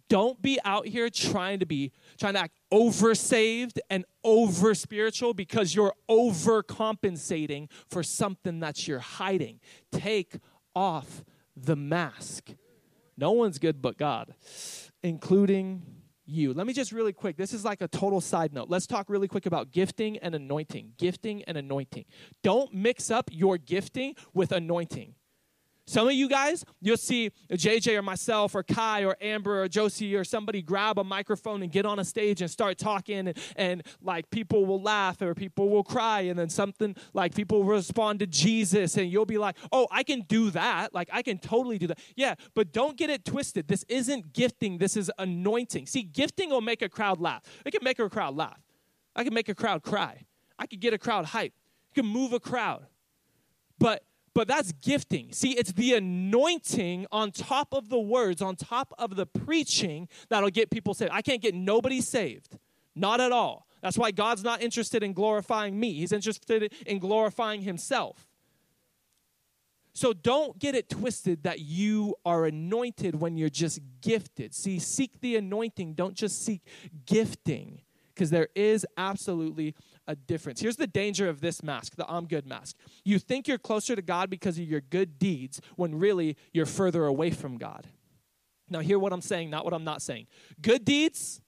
don't 0.09 0.41
be 0.41 0.59
out 0.63 0.87
here 0.87 1.09
trying 1.09 1.59
to 1.59 1.65
be 1.65 1.91
trying 2.17 2.33
to 2.33 2.39
act 2.39 2.57
over 2.71 3.15
saved 3.15 3.79
and 3.89 4.05
over 4.23 4.73
spiritual 4.73 5.33
because 5.33 5.75
you're 5.75 5.93
overcompensating 6.09 7.69
for 7.89 8.03
something 8.03 8.59
that 8.59 8.87
you're 8.87 8.99
hiding 8.99 9.59
take 9.91 10.37
off 10.75 11.23
the 11.55 11.75
mask 11.75 12.51
no 13.17 13.31
one's 13.31 13.57
good 13.57 13.81
but 13.81 13.97
god 13.97 14.33
including 15.03 15.81
you. 16.27 16.53
Let 16.53 16.67
me 16.67 16.73
just 16.73 16.91
really 16.91 17.13
quick 17.13 17.37
this 17.37 17.53
is 17.53 17.65
like 17.65 17.81
a 17.81 17.87
total 17.87 18.21
side 18.21 18.53
note. 18.53 18.69
Let's 18.69 18.87
talk 18.87 19.09
really 19.09 19.27
quick 19.27 19.45
about 19.45 19.71
gifting 19.71 20.17
and 20.19 20.35
anointing. 20.35 20.93
Gifting 20.97 21.43
and 21.43 21.57
anointing. 21.57 22.05
Don't 22.43 22.73
mix 22.73 23.09
up 23.11 23.29
your 23.31 23.57
gifting 23.57 24.15
with 24.33 24.51
anointing 24.51 25.15
some 25.87 26.05
of 26.07 26.13
you 26.13 26.27
guys, 26.27 26.65
you'll 26.81 26.97
see 26.97 27.31
JJ 27.49 27.97
or 27.97 28.01
myself 28.01 28.53
or 28.55 28.61
Kai 28.61 29.05
or 29.05 29.15
Amber 29.21 29.63
or 29.63 29.69
Josie 29.69 30.15
or 30.15 30.25
somebody 30.25 30.61
grab 30.61 30.99
a 30.99 31.03
microphone 31.03 31.63
and 31.63 31.71
get 31.71 31.85
on 31.85 31.97
a 31.97 32.03
stage 32.03 32.41
and 32.41 32.51
start 32.51 32.77
talking, 32.77 33.29
and, 33.29 33.37
and 33.55 33.83
like 34.01 34.29
people 34.29 34.65
will 34.65 34.81
laugh 34.81 35.21
or 35.21 35.33
people 35.33 35.69
will 35.69 35.85
cry, 35.85 36.21
and 36.21 36.37
then 36.37 36.49
something 36.49 36.93
like 37.13 37.33
people 37.33 37.63
respond 37.63 38.19
to 38.19 38.27
Jesus, 38.27 38.97
and 38.97 39.09
you'll 39.09 39.25
be 39.25 39.37
like, 39.37 39.55
oh, 39.71 39.87
I 39.89 40.03
can 40.03 40.21
do 40.27 40.49
that. 40.51 40.93
Like, 40.93 41.09
I 41.13 41.21
can 41.21 41.37
totally 41.37 41.77
do 41.77 41.87
that. 41.87 41.99
Yeah, 42.17 42.35
but 42.53 42.73
don't 42.73 42.97
get 42.97 43.09
it 43.09 43.23
twisted. 43.23 43.69
This 43.69 43.85
isn't 43.87 44.33
gifting, 44.33 44.79
this 44.79 44.97
is 44.97 45.09
anointing. 45.17 45.87
See, 45.87 46.03
gifting 46.03 46.49
will 46.49 46.59
make 46.59 46.81
a 46.81 46.89
crowd 46.89 47.21
laugh. 47.21 47.43
It 47.65 47.71
can 47.71 47.83
make 47.83 47.99
a 47.99 48.09
crowd 48.09 48.35
laugh. 48.35 48.59
I 49.15 49.23
can 49.23 49.33
make 49.33 49.47
a 49.47 49.55
crowd 49.55 49.83
cry. 49.83 50.25
I 50.59 50.67
could 50.67 50.81
get 50.81 50.93
a 50.93 50.97
crowd 50.97 51.25
hype. 51.25 51.53
You 51.95 52.03
can 52.03 52.11
move 52.11 52.33
a 52.33 52.41
crowd. 52.41 52.87
But 53.79 54.03
but 54.37 54.47
that's 54.47 54.71
gifting. 54.71 55.31
See, 55.31 55.53
it's 55.53 55.71
the 55.71 55.95
anointing 55.95 57.07
on 57.11 57.31
top 57.31 57.73
of 57.73 57.89
the 57.89 57.97
words, 57.97 58.39
on 58.39 58.55
top 58.55 58.93
of 58.99 59.15
the 59.15 59.25
preaching 59.25 60.07
that'll 60.29 60.51
get 60.51 60.69
people 60.69 60.93
saved. 60.93 61.09
I 61.11 61.23
can't 61.23 61.41
get 61.41 61.55
nobody 61.55 62.01
saved. 62.01 62.59
Not 62.95 63.19
at 63.19 63.31
all. 63.31 63.65
That's 63.81 63.97
why 63.97 64.11
God's 64.11 64.43
not 64.43 64.61
interested 64.61 65.01
in 65.01 65.13
glorifying 65.13 65.79
me. 65.79 65.91
He's 65.93 66.11
interested 66.11 66.71
in 66.85 66.99
glorifying 66.99 67.61
himself. 67.61 68.27
So 69.93 70.13
don't 70.13 70.59
get 70.59 70.75
it 70.75 70.87
twisted 70.87 71.41
that 71.41 71.61
you 71.61 72.13
are 72.23 72.45
anointed 72.45 73.19
when 73.19 73.37
you're 73.37 73.49
just 73.49 73.79
gifted. 74.01 74.53
See, 74.53 74.77
seek 74.77 75.19
the 75.19 75.35
anointing, 75.37 75.95
don't 75.95 76.13
just 76.13 76.45
seek 76.45 76.61
gifting 77.07 77.81
because 78.13 78.29
there 78.29 78.49
is 78.53 78.85
absolutely 78.97 79.73
a 80.07 80.15
difference. 80.15 80.61
Here's 80.61 80.77
the 80.77 80.87
danger 80.87 81.27
of 81.27 81.41
this 81.41 81.61
mask, 81.61 81.95
the 81.95 82.09
I'm 82.09 82.25
good 82.25 82.45
mask. 82.45 82.75
You 83.03 83.19
think 83.19 83.47
you're 83.47 83.57
closer 83.57 83.95
to 83.95 84.01
God 84.01 84.29
because 84.29 84.57
of 84.57 84.63
your 84.63 84.81
good 84.81 85.19
deeds 85.19 85.61
when 85.75 85.99
really 85.99 86.37
you're 86.53 86.65
further 86.65 87.05
away 87.05 87.31
from 87.31 87.57
God. 87.57 87.87
Now, 88.69 88.79
hear 88.79 88.99
what 88.99 89.13
I'm 89.13 89.21
saying, 89.21 89.49
not 89.49 89.63
what 89.63 89.73
I'm 89.73 89.83
not 89.83 90.01
saying. 90.01 90.27
Good 90.61 90.85
deeds, 90.85 91.41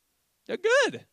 they're 0.48 0.58
good. 0.58 1.06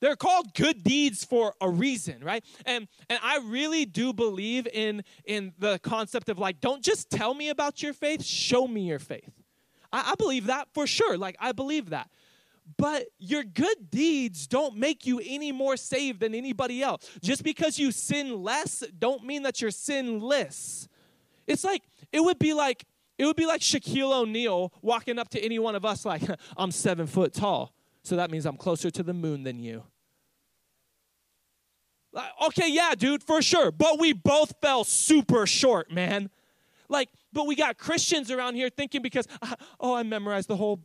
They're 0.00 0.16
called 0.16 0.54
good 0.54 0.82
deeds 0.82 1.24
for 1.24 1.54
a 1.60 1.70
reason, 1.70 2.22
right? 2.22 2.44
And 2.66 2.88
and 3.08 3.18
I 3.22 3.38
really 3.38 3.86
do 3.86 4.12
believe 4.12 4.66
in 4.66 5.02
in 5.24 5.54
the 5.58 5.78
concept 5.78 6.28
of 6.28 6.38
like, 6.38 6.60
don't 6.60 6.82
just 6.82 7.08
tell 7.08 7.32
me 7.32 7.48
about 7.48 7.82
your 7.82 7.94
faith, 7.94 8.22
show 8.22 8.68
me 8.68 8.82
your 8.82 8.98
faith. 8.98 9.32
I, 9.92 10.10
I 10.10 10.14
believe 10.16 10.46
that 10.46 10.68
for 10.74 10.86
sure. 10.86 11.16
Like 11.16 11.36
I 11.40 11.52
believe 11.52 11.90
that. 11.90 12.10
But 12.78 13.06
your 13.18 13.44
good 13.44 13.90
deeds 13.90 14.46
don't 14.46 14.76
make 14.76 15.06
you 15.06 15.20
any 15.24 15.52
more 15.52 15.76
saved 15.76 16.20
than 16.20 16.34
anybody 16.34 16.82
else. 16.82 17.08
Just 17.22 17.44
because 17.44 17.78
you 17.78 17.92
sin 17.92 18.42
less, 18.42 18.82
don't 18.98 19.24
mean 19.24 19.42
that 19.42 19.60
you're 19.60 19.70
sinless. 19.70 20.88
It's 21.46 21.62
like 21.62 21.82
it 22.10 22.20
would 22.20 22.38
be 22.38 22.54
like 22.54 22.84
it 23.18 23.26
would 23.26 23.36
be 23.36 23.46
like 23.46 23.60
Shaquille 23.60 24.12
O'Neal 24.12 24.72
walking 24.82 25.18
up 25.18 25.28
to 25.30 25.40
any 25.40 25.58
one 25.58 25.74
of 25.74 25.84
us 25.84 26.04
like, 26.04 26.22
I'm 26.56 26.70
seven 26.70 27.06
foot 27.06 27.32
tall, 27.32 27.74
so 28.02 28.16
that 28.16 28.30
means 28.30 28.46
I'm 28.46 28.56
closer 28.56 28.90
to 28.90 29.02
the 29.02 29.14
moon 29.14 29.44
than 29.44 29.58
you. 29.58 29.84
Like, 32.12 32.30
okay, 32.46 32.68
yeah, 32.68 32.94
dude, 32.96 33.22
for 33.22 33.42
sure. 33.42 33.72
But 33.72 33.98
we 33.98 34.12
both 34.12 34.54
fell 34.60 34.84
super 34.84 35.46
short, 35.46 35.90
man. 35.90 36.30
Like, 36.88 37.08
but 37.34 37.46
we 37.46 37.56
got 37.56 37.76
Christians 37.76 38.30
around 38.30 38.54
here 38.54 38.70
thinking 38.70 39.02
because, 39.02 39.26
oh, 39.80 39.94
I 39.94 40.02
memorized 40.04 40.48
the 40.48 40.56
whole, 40.56 40.80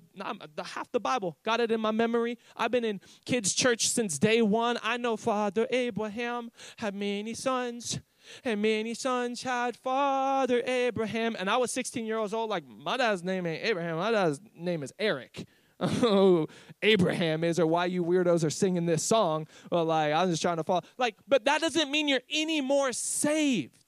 half 0.57 0.91
the 0.91 0.99
Bible, 0.99 1.37
got 1.45 1.61
it 1.61 1.71
in 1.71 1.79
my 1.79 1.91
memory. 1.91 2.37
I've 2.57 2.71
been 2.71 2.83
in 2.83 2.99
kids' 3.25 3.53
church 3.53 3.87
since 3.87 4.17
day 4.19 4.41
one. 4.41 4.77
I 4.83 4.97
know 4.97 5.15
Father 5.15 5.67
Abraham 5.69 6.51
had 6.77 6.95
many 6.95 7.33
sons, 7.35 7.99
and 8.43 8.61
many 8.61 8.93
sons 8.95 9.43
had 9.43 9.77
Father 9.77 10.61
Abraham. 10.65 11.35
And 11.39 11.49
I 11.49 11.57
was 11.57 11.71
16 11.71 12.05
years 12.05 12.33
old, 12.33 12.49
like, 12.49 12.67
my 12.67 12.97
dad's 12.97 13.23
name 13.23 13.45
ain't 13.45 13.63
Abraham, 13.63 13.97
my 13.97 14.11
dad's 14.11 14.41
name 14.55 14.83
is 14.83 14.91
Eric. 14.99 15.45
who 15.79 15.87
oh, 16.07 16.47
Abraham 16.81 17.43
is 17.43 17.59
or 17.59 17.67
why 17.67 17.85
you 17.85 18.03
weirdos 18.03 18.43
are 18.43 18.49
singing 18.49 18.85
this 18.85 19.03
song. 19.03 19.47
Well, 19.71 19.85
like, 19.85 20.13
I'm 20.13 20.29
just 20.29 20.41
trying 20.41 20.57
to 20.57 20.63
follow. 20.63 20.81
Like, 20.97 21.15
but 21.27 21.45
that 21.45 21.61
doesn't 21.61 21.89
mean 21.89 22.07
you're 22.07 22.21
any 22.29 22.59
more 22.59 22.91
saved. 22.91 23.78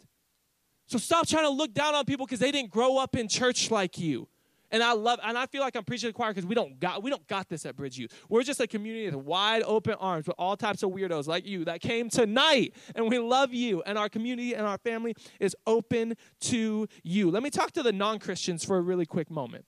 So 0.91 0.97
stop 0.97 1.25
trying 1.25 1.45
to 1.45 1.49
look 1.49 1.73
down 1.73 1.95
on 1.95 2.03
people 2.03 2.25
because 2.25 2.39
they 2.39 2.51
didn't 2.51 2.69
grow 2.69 2.97
up 2.97 3.15
in 3.15 3.29
church 3.29 3.71
like 3.71 3.97
you. 3.97 4.27
And 4.71 4.83
I 4.83 4.91
love, 4.91 5.19
and 5.23 5.37
I 5.37 5.45
feel 5.45 5.61
like 5.61 5.77
I'm 5.77 5.85
preaching 5.85 6.07
to 6.07 6.11
the 6.11 6.13
choir 6.13 6.33
because 6.33 6.45
we 6.45 6.53
don't 6.53 6.81
got 6.81 7.01
we 7.01 7.09
don't 7.09 7.25
got 7.27 7.47
this 7.47 7.65
at 7.65 7.77
Bridge 7.77 7.97
Youth. 7.97 8.13
We're 8.27 8.43
just 8.43 8.59
a 8.59 8.67
community 8.67 9.05
with 9.05 9.15
wide 9.15 9.63
open 9.63 9.93
arms 9.93 10.27
with 10.27 10.35
all 10.37 10.57
types 10.57 10.83
of 10.83 10.91
weirdos 10.91 11.27
like 11.27 11.45
you 11.45 11.63
that 11.63 11.79
came 11.79 12.09
tonight, 12.09 12.73
and 12.93 13.07
we 13.07 13.19
love 13.19 13.53
you. 13.53 13.81
And 13.83 13.97
our 13.97 14.09
community 14.09 14.53
and 14.53 14.67
our 14.67 14.77
family 14.79 15.15
is 15.39 15.55
open 15.65 16.15
to 16.41 16.87
you. 17.03 17.31
Let 17.31 17.41
me 17.41 17.49
talk 17.49 17.71
to 17.71 17.83
the 17.83 17.93
non-Christians 17.93 18.65
for 18.65 18.75
a 18.75 18.81
really 18.81 19.05
quick 19.05 19.31
moment. 19.31 19.63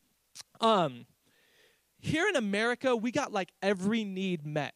Um, 0.59 1.05
here 1.99 2.28
in 2.28 2.36
America, 2.36 2.97
we 2.97 3.11
got 3.11 3.32
like 3.32 3.53
every 3.61 4.03
need 4.03 4.45
met. 4.45 4.74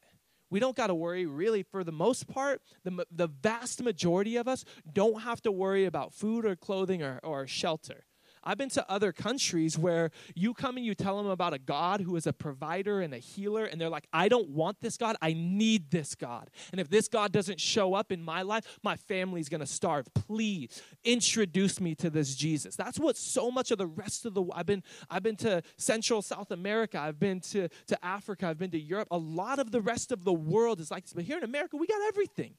We 0.49 0.59
don't 0.59 0.75
got 0.75 0.87
to 0.87 0.95
worry, 0.95 1.25
really, 1.25 1.63
for 1.63 1.83
the 1.83 1.91
most 1.91 2.27
part. 2.27 2.61
The, 2.83 3.05
the 3.11 3.27
vast 3.27 3.83
majority 3.83 4.37
of 4.37 4.47
us 4.47 4.63
don't 4.91 5.21
have 5.21 5.41
to 5.41 5.51
worry 5.51 5.85
about 5.85 6.13
food 6.13 6.45
or 6.45 6.55
clothing 6.55 7.03
or, 7.03 7.19
or 7.23 7.47
shelter. 7.47 8.06
I've 8.47 8.57
been 8.57 8.69
to 8.69 8.89
other 8.89 9.11
countries 9.11 9.77
where 9.77 10.09
you 10.33 10.53
come 10.53 10.77
and 10.77 10.85
you 10.85 10.95
tell 10.95 11.17
them 11.17 11.27
about 11.27 11.53
a 11.53 11.59
God 11.59 11.99
who 11.99 12.15
is 12.15 12.25
a 12.25 12.31
provider 12.31 13.01
and 13.01 13.13
a 13.13 13.17
healer, 13.17 13.65
and 13.65 13.79
they're 13.79 13.89
like, 13.89 14.07
I 14.13 14.29
don't 14.29 14.47
want 14.51 14.79
this 14.79 14.95
God, 14.95 15.17
I 15.21 15.33
need 15.33 15.91
this 15.91 16.15
God. 16.15 16.49
And 16.71 16.79
if 16.79 16.89
this 16.89 17.09
God 17.09 17.33
doesn't 17.33 17.59
show 17.59 17.93
up 17.93 18.09
in 18.09 18.23
my 18.23 18.43
life, 18.43 18.79
my 18.83 18.95
family's 18.95 19.49
gonna 19.49 19.65
starve. 19.65 20.07
Please 20.13 20.81
introduce 21.03 21.81
me 21.81 21.93
to 21.95 22.09
this 22.09 22.35
Jesus. 22.35 22.77
That's 22.77 22.97
what 22.97 23.17
so 23.17 23.51
much 23.51 23.69
of 23.71 23.79
the 23.79 23.87
rest 23.87 24.25
of 24.25 24.33
the 24.33 24.45
I've 24.53 24.65
been 24.65 24.81
I've 25.09 25.23
been 25.23 25.35
to 25.37 25.61
Central 25.75 26.21
South 26.21 26.51
America, 26.51 26.97
I've 26.97 27.19
been 27.19 27.41
to, 27.41 27.67
to 27.87 28.05
Africa, 28.05 28.47
I've 28.47 28.57
been 28.57 28.71
to 28.71 28.79
Europe. 28.79 29.09
A 29.11 29.17
lot 29.17 29.59
of 29.59 29.71
the 29.71 29.81
rest 29.81 30.13
of 30.13 30.23
the 30.23 30.33
world 30.33 30.79
is 30.79 30.89
like 30.89 31.03
this. 31.03 31.11
But 31.11 31.25
here 31.25 31.37
in 31.37 31.43
America, 31.43 31.75
we 31.75 31.85
got 31.85 31.99
everything. 32.07 32.53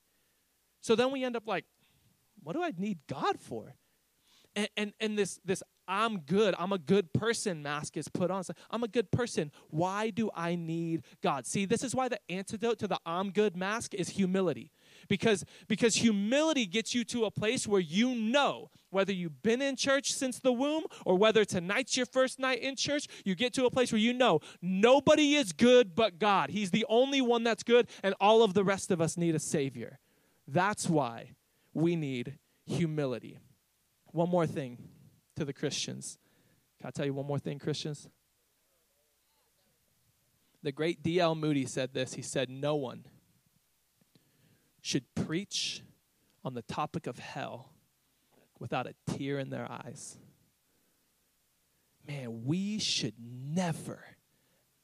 So 0.83 0.95
then 0.95 1.13
we 1.13 1.25
end 1.25 1.35
up 1.35 1.47
like, 1.47 1.65
what 2.43 2.53
do 2.53 2.63
I 2.63 2.75
need 2.77 2.99
God 3.09 3.41
for? 3.41 3.75
and, 4.59 4.69
and, 4.77 4.93
and 5.01 5.19
this 5.19 5.41
this 5.45 5.63
I'm 5.89 6.19
good, 6.19 6.55
I'm 6.59 6.73
a 6.73 6.79
good 6.79 7.15
person 7.15 7.63
mask 7.63 7.97
is 7.97 8.09
put 8.09 8.31
on. 8.31 8.45
Like, 8.47 8.59
I'm 8.71 8.85
a 8.85 8.89
good 8.89 9.11
person. 9.11 9.51
Why 9.71 10.11
do 10.11 10.31
I 10.35 10.55
need 10.55 11.03
God? 11.23 11.47
See, 11.47 11.65
this 11.65 11.83
is 11.83 11.95
why 11.95 12.09
the 12.09 12.21
antidote 12.29 12.79
to 12.81 12.87
the 12.87 13.01
I'm 13.07 13.31
good 13.31 13.57
mask 13.57 13.95
is 13.95 14.11
humility. 14.11 14.71
Because 15.09 15.45
because 15.67 15.97
humility 15.97 16.67
gets 16.67 16.95
you 16.95 17.05
to 17.05 17.25
a 17.25 17.31
place 17.31 17.67
where 17.67 17.81
you 17.81 18.15
know 18.15 18.71
whether 18.91 19.13
you've 19.13 19.43
been 19.43 19.63
in 19.63 19.77
church 19.77 20.13
since 20.13 20.39
the 20.39 20.53
womb 20.53 20.85
or 21.07 21.17
whether 21.17 21.45
tonight's 21.45 21.97
your 21.97 22.07
first 22.07 22.39
night 22.39 22.61
in 22.61 22.77
church, 22.77 23.07
you 23.25 23.35
get 23.35 23.55
to 23.55 23.65
a 23.65 23.71
place 23.71 23.91
where 23.91 24.01
you 24.01 24.13
know 24.13 24.41
nobody 24.61 25.35
is 25.35 25.53
good 25.53 25.95
but 25.95 26.19
God. 26.19 26.51
He's 26.51 26.71
the 26.71 26.85
only 26.89 27.23
one 27.23 27.45
that's 27.45 27.63
good 27.63 27.89
and 28.03 28.15
all 28.21 28.43
of 28.43 28.53
the 28.53 28.65
rest 28.65 28.91
of 28.91 29.01
us 29.01 29.17
need 29.17 29.35
a 29.35 29.41
savior. 29.41 29.99
That's 30.47 30.89
why 30.89 31.33
we 31.73 31.97
need 31.97 32.39
humility. 32.67 33.39
One 34.13 34.29
more 34.29 34.47
thing 34.47 34.79
to 35.39 35.45
the 35.45 35.53
Christians. 35.53 36.19
Can 36.79 36.89
I 36.89 36.91
tell 36.91 37.07
you 37.07 37.15
one 37.15 37.27
more 37.27 37.39
thing, 37.39 37.59
Christians? 37.59 38.09
The 40.63 40.73
great 40.73 41.03
D.L. 41.03 41.35
Moody 41.37 41.65
said 41.65 41.95
this. 41.95 42.15
He 42.15 42.23
said, 42.23 42.51
No 42.51 42.75
one 42.75 43.05
should 44.81 45.05
preach 45.15 45.83
on 46.45 46.55
the 46.55 46.63
topic 46.63 47.07
of 47.07 47.19
hell 47.19 47.73
without 48.59 48.87
a 48.87 48.95
tear 49.07 49.39
in 49.39 49.51
their 49.51 49.71
eyes. 49.71 50.19
Man, 52.07 52.45
we 52.45 52.79
should 52.79 53.15
never, 53.21 54.03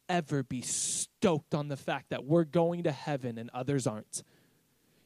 ever 0.09 0.42
be 0.44 0.61
stoked 0.61 1.55
on 1.55 1.68
the 1.68 1.76
fact 1.76 2.11
that 2.11 2.24
we're 2.24 2.44
going 2.44 2.84
to 2.84 2.92
heaven 2.92 3.38
and 3.38 3.50
others 3.52 3.86
aren't. 3.86 4.22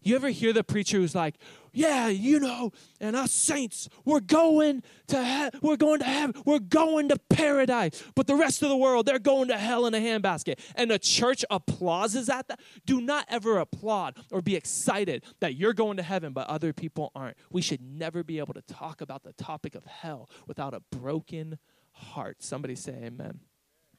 You 0.01 0.14
ever 0.14 0.28
hear 0.28 0.53
the 0.53 0.62
preacher 0.62 0.99
who's 0.99 1.14
like, 1.14 1.34
"Yeah, 1.72 2.09
you 2.09 2.38
know, 2.38 2.72
and 3.01 3.16
us 3.16 3.32
saints, 3.32 3.88
we're 4.05 4.20
going 4.20 4.82
to 5.09 5.24
he- 5.24 5.59
we're 5.61 5.76
going 5.76 5.99
to 5.99 6.07
heaven, 6.07 6.40
we're 6.46 6.61
going 6.61 7.09
to 7.09 7.18
paradise, 7.28 8.03
but 8.14 8.26
the 8.26 8.36
rest 8.36 8.62
of 8.62 8.68
the 8.68 8.76
world, 8.76 9.07
they're 9.07 9.18
going 9.18 9.49
to 9.49 9.59
hell 9.59 9.86
in 9.86 9.94
a 9.94 9.99
handbasket." 9.99 10.61
And 10.76 10.90
the 10.90 10.99
church 10.99 11.44
applauses 11.51 12.28
at 12.28 12.49
that. 12.49 12.61
Do 12.86 13.01
not 13.01 13.26
ever 13.28 13.59
applaud 13.59 14.16
or 14.30 14.40
be 14.40 14.55
excited 14.55 15.24
that 15.40 15.57
you're 15.57 15.74
going 15.74 15.96
to 15.96 16.03
heaven, 16.03 16.32
but 16.32 16.46
other 16.46 16.72
people 16.72 17.11
aren't. 17.14 17.36
We 17.51 17.61
should 17.61 17.80
never 17.80 18.22
be 18.22 18.38
able 18.38 18.55
to 18.55 18.62
talk 18.62 19.01
about 19.01 19.24
the 19.24 19.32
topic 19.32 19.74
of 19.74 19.84
hell 19.84 20.30
without 20.46 20.74
a 20.74 20.80
broken 20.80 21.59
heart. 21.92 22.42
Somebody 22.42 22.76
say 22.76 22.92
amen. 23.03 23.40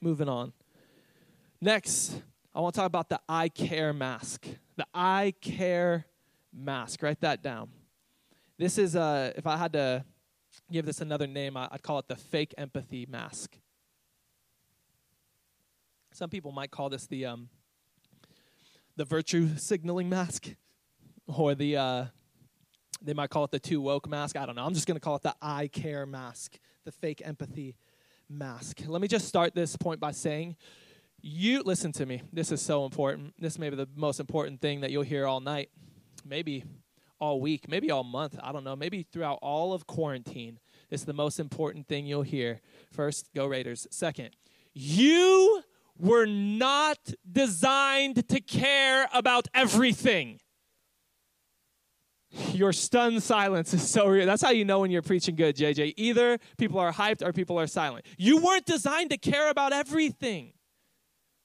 Moving 0.01 0.29
on. 0.29 0.53
Next, 1.61 2.21
I 2.53 2.61
want 2.61 2.73
to 2.73 2.79
talk 2.79 2.87
about 2.87 3.09
the 3.09 3.19
I 3.29 3.49
care 3.49 3.93
mask. 3.93 4.47
The 4.75 4.87
I 4.93 5.33
care 5.39 6.07
mask. 6.51 7.03
Write 7.03 7.21
that 7.21 7.43
down. 7.43 7.69
This 8.57 8.77
is, 8.77 8.95
uh, 8.95 9.31
if 9.35 9.45
I 9.45 9.55
had 9.55 9.73
to 9.73 10.03
give 10.71 10.85
this 10.85 10.99
another 10.99 11.27
name, 11.27 11.55
I'd 11.55 11.83
call 11.83 11.99
it 11.99 12.07
the 12.07 12.15
fake 12.15 12.55
empathy 12.57 13.05
mask. 13.07 13.57
Some 16.11 16.29
people 16.29 16.51
might 16.51 16.71
call 16.71 16.89
this 16.89 17.05
the 17.05 17.27
um, 17.27 17.49
the 18.97 19.05
virtue 19.05 19.55
signaling 19.55 20.09
mask, 20.09 20.49
or 21.27 21.55
the 21.55 21.77
uh, 21.77 22.05
they 23.01 23.13
might 23.13 23.29
call 23.29 23.43
it 23.45 23.51
the 23.51 23.59
too 23.59 23.79
woke 23.79 24.09
mask. 24.09 24.35
I 24.35 24.45
don't 24.45 24.55
know. 24.55 24.65
I'm 24.65 24.73
just 24.73 24.87
going 24.87 24.97
to 24.97 25.01
call 25.01 25.15
it 25.15 25.21
the 25.21 25.35
I 25.41 25.67
care 25.67 26.05
mask, 26.05 26.57
the 26.83 26.91
fake 26.91 27.21
empathy 27.23 27.77
mask. 28.27 28.81
Let 28.87 29.01
me 29.01 29.07
just 29.07 29.27
start 29.27 29.53
this 29.53 29.77
point 29.77 29.99
by 29.99 30.11
saying 30.11 30.57
you 31.21 31.63
listen 31.63 31.91
to 31.93 32.05
me. 32.05 32.21
This 32.31 32.51
is 32.51 32.61
so 32.61 32.85
important. 32.85 33.33
This 33.39 33.59
may 33.59 33.69
be 33.69 33.75
the 33.75 33.89
most 33.95 34.19
important 34.19 34.61
thing 34.61 34.81
that 34.81 34.91
you'll 34.91 35.03
hear 35.03 35.25
all 35.25 35.39
night, 35.39 35.69
maybe 36.25 36.63
all 37.19 37.41
week, 37.41 37.69
maybe 37.69 37.91
all 37.91 38.03
month. 38.03 38.37
I 38.41 38.51
don't 38.51 38.63
know. 38.63 38.75
Maybe 38.75 39.03
throughout 39.03 39.39
all 39.41 39.73
of 39.73 39.87
quarantine. 39.87 40.59
It's 40.89 41.03
the 41.03 41.13
most 41.13 41.39
important 41.39 41.87
thing 41.87 42.05
you'll 42.05 42.23
hear. 42.23 42.61
First, 42.91 43.29
go 43.35 43.45
Raiders. 43.45 43.87
Second, 43.91 44.31
you 44.73 45.61
were 45.97 46.25
not 46.25 47.13
designed 47.29 48.27
to 48.29 48.39
care 48.39 49.07
about 49.13 49.47
everything. 49.53 50.39
Your 52.53 52.71
stunned 52.71 53.23
silence 53.23 53.73
is 53.73 53.89
so 53.89 54.07
real. 54.07 54.25
That's 54.25 54.41
how 54.41 54.51
you 54.51 54.63
know 54.63 54.79
when 54.79 54.91
you're 54.91 55.01
preaching 55.01 55.35
good, 55.35 55.57
JJ. 55.57 55.95
Either 55.97 56.37
people 56.57 56.79
are 56.79 56.93
hyped 56.93 57.25
or 57.25 57.33
people 57.33 57.59
are 57.59 57.67
silent. 57.67 58.05
You 58.17 58.37
weren't 58.37 58.65
designed 58.65 59.09
to 59.09 59.17
care 59.17 59.49
about 59.49 59.73
everything 59.73 60.53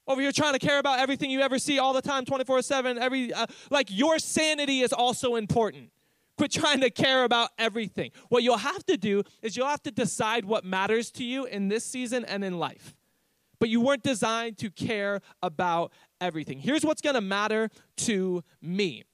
over 0.07 0.21
here 0.21 0.33
trying 0.33 0.53
to 0.53 0.59
care 0.59 0.79
about 0.79 0.99
everything 0.99 1.31
you 1.31 1.41
ever 1.41 1.59
see 1.59 1.79
all 1.79 1.93
the 1.93 2.03
time 2.03 2.25
24-7 2.25 2.99
every 2.99 3.33
uh, 3.33 3.47
like 3.71 3.89
your 3.91 4.19
sanity 4.19 4.81
is 4.81 4.93
also 4.93 5.37
important. 5.37 5.91
Quit 6.37 6.51
trying 6.51 6.81
to 6.81 6.91
care 6.91 7.25
about 7.25 7.51
everything. 7.59 8.11
What 8.29 8.43
you'll 8.43 8.57
have 8.57 8.85
to 8.87 8.97
do 8.97 9.23
is 9.41 9.57
you'll 9.57 9.69
have 9.69 9.83
to 9.85 9.93
decide 9.93 10.45
what 10.45 10.65
matters 10.65 11.11
to 11.13 11.25
you 11.25 11.45
in 11.45 11.69
this 11.69 11.85
season 11.85 12.25
and 12.25 12.45
in 12.45 12.59
life. 12.59 12.95
But 13.61 13.69
you 13.69 13.81
weren't 13.81 14.03
designed 14.03 14.59
to 14.59 14.71
care 14.71 15.21
about 15.43 15.93
everything. 16.21 16.59
Here's 16.59 16.85
what's 16.85 17.01
to 17.01 17.21
matter 17.21 17.71
to 17.99 18.43
me. 18.61 19.05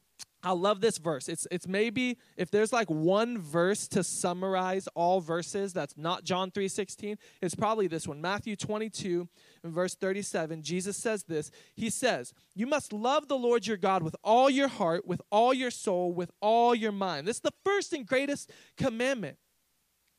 I 0.42 0.52
love 0.52 0.80
this 0.80 0.96
verse. 0.96 1.28
It's 1.28 1.46
it's 1.50 1.68
maybe 1.68 2.16
if 2.36 2.50
there's 2.50 2.72
like 2.72 2.88
one 2.88 3.38
verse 3.38 3.86
to 3.88 4.02
summarize 4.02 4.88
all 4.94 5.20
verses 5.20 5.74
that's 5.74 5.96
not 5.98 6.24
John 6.24 6.50
3:16, 6.50 7.18
it's 7.42 7.54
probably 7.54 7.88
this 7.88 8.08
one. 8.08 8.22
Matthew 8.22 8.56
22 8.56 9.28
and 9.62 9.72
verse 9.72 9.94
37, 9.94 10.62
Jesus 10.62 10.96
says 10.96 11.24
this. 11.24 11.50
He 11.74 11.90
says, 11.90 12.32
"You 12.54 12.66
must 12.66 12.92
love 12.92 13.28
the 13.28 13.38
Lord 13.38 13.66
your 13.66 13.76
God 13.76 14.02
with 14.02 14.16
all 14.24 14.48
your 14.48 14.68
heart, 14.68 15.06
with 15.06 15.20
all 15.30 15.52
your 15.52 15.70
soul, 15.70 16.12
with 16.12 16.30
all 16.40 16.74
your 16.74 16.92
mind." 16.92 17.26
This 17.26 17.36
is 17.36 17.42
the 17.42 17.54
first 17.64 17.92
and 17.92 18.06
greatest 18.06 18.50
commandment. 18.76 19.38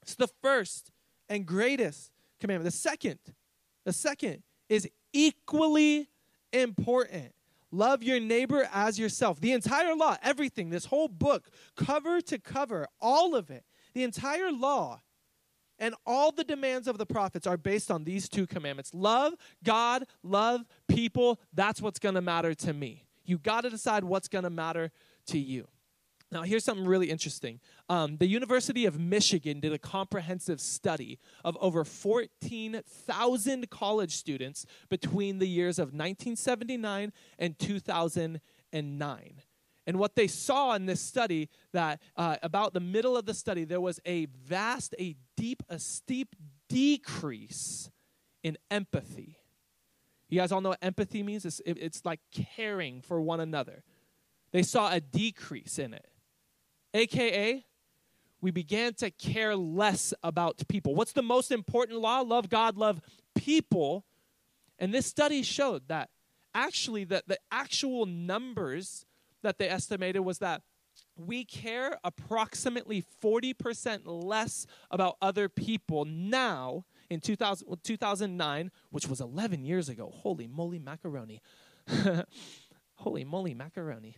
It's 0.03 0.15
the 0.15 0.27
first 0.27 0.91
and 1.27 1.45
greatest 1.45 2.11
commandment. 2.39 2.71
The 2.71 2.77
second, 2.77 3.19
the 3.83 3.93
second 3.93 4.43
is 4.69 4.87
equally 5.13 6.09
important. 6.53 7.33
Love 7.71 8.03
your 8.03 8.19
neighbor 8.19 8.69
as 8.73 8.99
yourself. 8.99 9.39
The 9.39 9.53
entire 9.53 9.95
law, 9.95 10.17
everything, 10.21 10.69
this 10.69 10.85
whole 10.85 11.07
book, 11.07 11.49
cover 11.75 12.19
to 12.21 12.37
cover, 12.37 12.87
all 12.99 13.33
of 13.33 13.49
it, 13.49 13.65
the 13.93 14.03
entire 14.03 14.51
law 14.51 15.01
and 15.81 15.95
all 16.05 16.31
the 16.31 16.45
demands 16.45 16.87
of 16.87 16.97
the 16.97 17.05
prophets 17.05 17.45
are 17.45 17.57
based 17.57 17.91
on 17.91 18.05
these 18.05 18.29
two 18.29 18.47
commandments 18.47 18.93
love 18.93 19.33
God, 19.63 20.05
love 20.23 20.61
people. 20.87 21.41
That's 21.53 21.81
what's 21.81 21.99
going 21.99 22.15
to 22.15 22.21
matter 22.21 22.53
to 22.53 22.71
me. 22.71 23.05
You 23.25 23.37
got 23.37 23.61
to 23.61 23.69
decide 23.69 24.05
what's 24.05 24.29
going 24.29 24.43
to 24.43 24.49
matter 24.49 24.91
to 25.27 25.39
you. 25.39 25.67
Now, 26.31 26.43
here's 26.43 26.63
something 26.63 26.85
really 26.85 27.09
interesting. 27.09 27.59
Um, 27.89 28.15
the 28.15 28.27
University 28.27 28.85
of 28.85 28.97
Michigan 28.97 29.59
did 29.59 29.73
a 29.73 29.77
comprehensive 29.77 30.61
study 30.61 31.19
of 31.43 31.57
over 31.59 31.83
14,000 31.83 33.69
college 33.69 34.15
students 34.15 34.65
between 34.89 35.39
the 35.39 35.47
years 35.47 35.77
of 35.77 35.87
1979 35.87 37.11
and 37.37 37.59
2009. 37.59 39.41
And 39.87 39.97
what 39.97 40.15
they 40.15 40.27
saw 40.27 40.73
in 40.73 40.85
this 40.85 41.01
study 41.01 41.49
that 41.73 42.01
uh, 42.15 42.37
about 42.43 42.73
the 42.73 42.79
middle 42.79 43.17
of 43.17 43.25
the 43.25 43.33
study, 43.33 43.63
there 43.63 43.81
was 43.81 43.99
a 44.05 44.25
vast, 44.45 44.93
a 44.99 45.15
deep, 45.35 45.63
a 45.69 45.79
steep 45.79 46.35
decrease 46.69 47.89
in 48.43 48.57
empathy. 48.69 49.37
You 50.29 50.39
guys 50.39 50.51
all 50.51 50.61
know 50.61 50.69
what 50.69 50.79
empathy 50.81 51.23
means? 51.23 51.45
It's, 51.45 51.59
it- 51.65 51.77
it's 51.79 52.05
like 52.05 52.19
caring 52.31 53.01
for 53.01 53.19
one 53.21 53.39
another. 53.39 53.83
They 54.51 54.63
saw 54.63 54.91
a 54.91 54.99
decrease 54.99 55.79
in 55.79 55.93
it. 55.93 56.07
AKA, 56.93 57.65
we 58.41 58.51
began 58.51 58.93
to 58.95 59.11
care 59.11 59.55
less 59.55 60.13
about 60.23 60.61
people. 60.67 60.95
What's 60.95 61.13
the 61.13 61.21
most 61.21 61.51
important 61.51 61.99
law? 61.99 62.21
Love 62.21 62.49
God, 62.49 62.77
love 62.77 63.01
people. 63.35 64.05
And 64.79 64.93
this 64.93 65.05
study 65.05 65.43
showed 65.43 65.87
that 65.87 66.09
actually 66.53 67.03
the, 67.03 67.23
the 67.27 67.37
actual 67.51 68.05
numbers 68.05 69.05
that 69.43 69.57
they 69.57 69.69
estimated 69.69 70.21
was 70.21 70.39
that 70.39 70.61
we 71.15 71.45
care 71.45 71.97
approximately 72.03 73.03
40% 73.23 74.01
less 74.05 74.65
about 74.89 75.17
other 75.21 75.49
people 75.49 76.05
now 76.05 76.85
in 77.09 77.19
2000, 77.19 77.67
2009, 77.83 78.71
which 78.89 79.07
was 79.07 79.21
11 79.21 79.63
years 79.63 79.89
ago. 79.89 80.11
Holy 80.13 80.47
moly 80.47 80.79
macaroni. 80.79 81.41
Holy 82.95 83.23
moly 83.23 83.53
macaroni. 83.53 84.17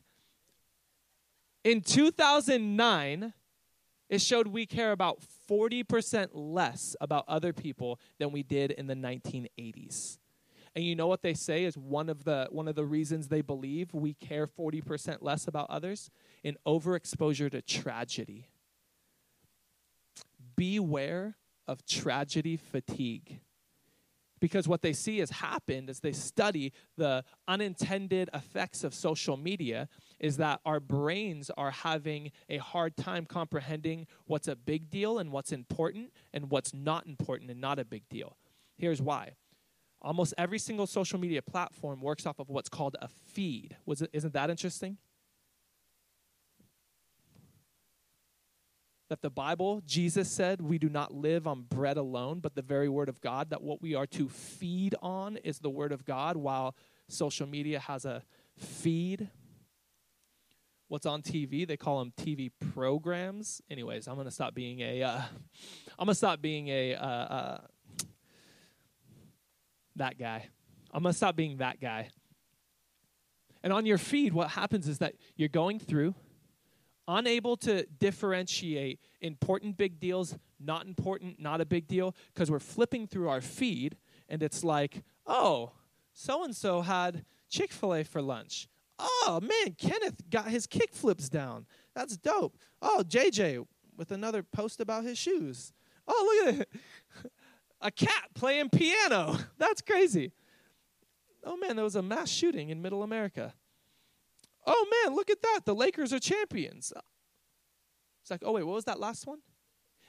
In 1.64 1.82
2009, 1.82 3.34
it 4.10 4.22
showed 4.22 4.48
we 4.48 4.66
care 4.66 4.92
about 4.92 5.20
40% 5.50 6.30
less 6.34 6.96
about 7.00 7.26
other 7.28 7.54
people 7.54 8.00
than 8.20 8.32
we 8.32 8.44
did 8.44 8.72
in 8.72 8.88
the 8.88 8.96
1980s. 8.96 10.18
And 10.76 10.84
you 10.84 10.96
know 10.96 11.08
what 11.08 11.22
they 11.22 11.36
say 11.36 11.66
is 11.66 11.78
one 11.78 12.10
of 12.10 12.24
the 12.24 12.48
one 12.50 12.68
of 12.68 12.76
the 12.76 12.86
reasons 12.86 13.28
they 13.28 13.42
believe 13.42 13.94
we 13.94 14.16
care 14.16 14.48
40% 14.48 15.18
less 15.22 15.48
about 15.48 15.70
others? 15.70 16.10
In 16.44 16.58
overexposure 16.66 17.52
to 17.52 17.62
tragedy. 17.62 18.50
Beware 20.56 21.38
of 21.68 21.86
tragedy 21.86 22.58
fatigue. 22.58 23.40
Because 24.40 24.68
what 24.68 24.82
they 24.82 24.92
see 24.92 25.20
has 25.20 25.30
happened 25.30 25.90
as 25.90 26.02
they 26.02 26.12
study 26.12 26.74
the 26.98 27.24
unintended 27.48 28.30
effects 28.34 28.84
of 28.84 28.94
social 28.94 29.38
media 29.38 29.88
is 30.20 30.36
that 30.36 30.60
our 30.66 30.82
brains 30.82 31.50
are 31.56 31.72
having 31.72 32.30
a 32.50 32.58
hard 32.58 32.98
time 32.98 33.26
comprehending 33.26 34.06
what's 34.26 34.50
a 34.50 34.56
big 34.58 34.90
deal 34.90 35.18
and 35.18 35.32
what's 35.32 35.54
important 35.54 36.12
and 36.34 36.50
what's 36.50 36.74
not 36.74 37.06
important 37.06 37.52
and 37.52 37.62
not 37.62 37.80
a 37.80 37.86
big 37.86 38.04
deal. 38.10 38.36
Here's 38.76 39.02
why. 39.02 39.36
Almost 40.04 40.34
every 40.38 40.60
single 40.60 40.86
social 40.86 41.18
media 41.18 41.42
platform 41.42 42.02
works 42.02 42.26
off 42.26 42.40
of 42.40 42.50
what's 42.50 42.68
called 42.68 42.98
a 43.02 43.08
feed. 43.08 43.78
It, 43.88 44.10
isn't 44.12 44.34
that 44.34 44.50
interesting? 44.50 44.98
That 49.10 49.22
the 49.22 49.30
Bible, 49.30 49.82
Jesus 49.86 50.30
said, 50.30 50.60
we 50.60 50.78
do 50.78 50.90
not 50.90 51.14
live 51.14 51.48
on 51.48 51.64
bread 51.64 51.98
alone, 51.98 52.40
but 52.40 52.56
the 52.56 52.62
very 52.62 52.90
word 52.90 53.08
of 53.08 53.22
God, 53.22 53.52
that 53.52 53.62
what 53.62 53.82
we 53.82 53.96
are 53.96 54.08
to 54.08 54.28
feed 54.28 54.96
on 55.02 55.38
is 55.38 55.60
the 55.60 55.70
word 55.70 55.92
of 55.94 56.04
God, 56.04 56.36
while 56.36 56.76
social 57.08 57.48
media 57.48 57.80
has 57.80 58.04
a 58.06 58.24
feed. 58.58 59.30
What's 60.90 61.06
on 61.06 61.22
TV? 61.22 61.66
They 61.66 61.78
call 61.78 62.00
them 62.00 62.12
TV 62.18 62.52
programs. 62.74 63.62
Anyways, 63.70 64.08
I'm 64.08 64.16
gonna 64.18 64.32
stop 64.32 64.54
being 64.54 64.82
a. 64.82 65.04
Uh, 65.04 65.22
I'm 66.00 66.06
gonna 66.06 66.16
stop 66.16 66.42
being 66.42 66.68
a. 66.68 66.96
Uh, 66.96 67.06
uh, 67.06 67.62
that 69.96 70.18
guy. 70.18 70.50
I'm 70.92 71.04
gonna 71.04 71.14
stop 71.14 71.36
being 71.36 71.58
that 71.58 71.80
guy. 71.80 72.10
And 73.64 73.72
on 73.72 73.86
your 73.86 73.98
feed, 73.98 74.34
what 74.34 74.50
happens 74.50 74.88
is 74.88 75.00
that 75.00 75.16
you're 75.36 75.50
going 75.50 75.80
through, 75.80 76.16
unable 77.08 77.56
to 77.58 77.86
differentiate 78.00 79.00
important 79.22 79.78
big 79.78 80.00
deals, 80.00 80.38
not 80.60 80.86
important, 80.86 81.40
not 81.40 81.62
a 81.62 81.66
big 81.66 81.88
deal, 81.88 82.16
because 82.34 82.52
we're 82.52 82.60
flipping 82.60 83.08
through 83.08 83.30
our 83.30 83.42
feed 83.42 83.98
and 84.28 84.44
it's 84.44 84.64
like, 84.64 85.04
oh, 85.26 85.72
so 86.14 86.44
and 86.44 86.56
so 86.56 86.82
had 86.82 87.26
Chick 87.50 87.72
fil 87.72 87.94
A 87.94 88.04
for 88.04 88.22
lunch. 88.22 88.68
Oh, 89.00 89.40
man, 89.42 89.76
Kenneth 89.78 90.30
got 90.30 90.48
his 90.48 90.68
kick 90.68 90.94
flips 90.94 91.30
down. 91.30 91.66
That's 91.96 92.18
dope. 92.18 92.58
Oh, 92.82 93.04
JJ 93.08 93.66
with 93.98 94.12
another 94.12 94.44
post 94.44 94.80
about 94.80 95.04
his 95.04 95.18
shoes. 95.18 95.74
Oh, 96.08 96.44
look 96.46 96.56
at 96.56 96.62
it. 96.62 96.70
A 97.84 97.92
cat 97.92 98.30
playing 98.34 98.70
piano. 98.70 99.38
That's 99.60 99.82
crazy. 99.82 100.32
Oh, 101.44 101.58
man, 101.58 101.76
there 101.76 101.84
was 101.84 101.96
a 101.96 102.02
mass 102.02 102.30
shooting 102.30 102.70
in 102.70 102.82
middle 102.82 103.04
America. 103.04 103.54
Oh, 104.66 105.04
man, 105.06 105.16
look 105.16 105.30
at 105.30 105.42
that. 105.42 105.62
The 105.66 105.76
Lakers 105.76 106.14
are 106.14 106.20
champions. 106.20 106.94
It's 108.22 108.32
like, 108.32 108.42
oh, 108.44 108.54
wait, 108.54 108.64
what 108.64 108.76
was 108.76 108.86
that 108.86 109.00
last 109.00 109.28
one? 109.28 109.40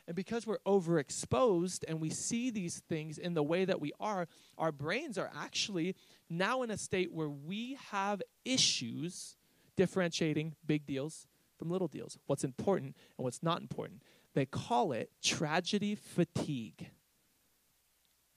And 0.06 0.14
because 0.14 0.46
we're 0.46 0.58
overexposed 0.66 1.82
and 1.88 2.00
we 2.00 2.10
see 2.10 2.50
these 2.50 2.80
things 2.88 3.18
in 3.18 3.34
the 3.34 3.42
way 3.42 3.64
that 3.64 3.80
we 3.80 3.92
are, 3.98 4.28
our 4.58 4.70
brains 4.70 5.18
are 5.18 5.30
actually 5.36 5.96
now 6.30 6.62
in 6.62 6.70
a 6.70 6.76
state 6.76 7.12
where 7.12 7.28
we 7.28 7.78
have 7.90 8.22
issues 8.44 9.36
differentiating 9.76 10.54
big 10.64 10.86
deals 10.86 11.26
from 11.58 11.70
little 11.70 11.88
deals, 11.88 12.18
what's 12.26 12.44
important 12.44 12.96
and 13.16 13.24
what's 13.24 13.42
not 13.42 13.60
important. 13.60 14.02
They 14.34 14.46
call 14.46 14.92
it 14.92 15.10
tragedy 15.22 15.94
fatigue. 15.94 16.90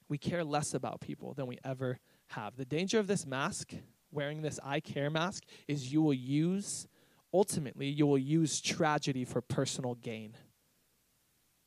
We 0.09 0.17
care 0.17 0.43
less 0.43 0.73
about 0.73 1.01
people 1.01 1.33
than 1.33 1.47
we 1.47 1.59
ever 1.63 1.99
have. 2.27 2.55
The 2.55 2.65
danger 2.65 2.99
of 2.99 3.07
this 3.07 3.25
mask, 3.25 3.73
wearing 4.11 4.41
this 4.41 4.59
I 4.63 4.79
care 4.79 5.09
mask, 5.09 5.43
is 5.67 5.91
you 5.91 6.01
will 6.01 6.13
use, 6.13 6.87
ultimately, 7.33 7.87
you 7.87 8.07
will 8.07 8.17
use 8.17 8.61
tragedy 8.61 9.25
for 9.25 9.41
personal 9.41 9.95
gain. 9.95 10.35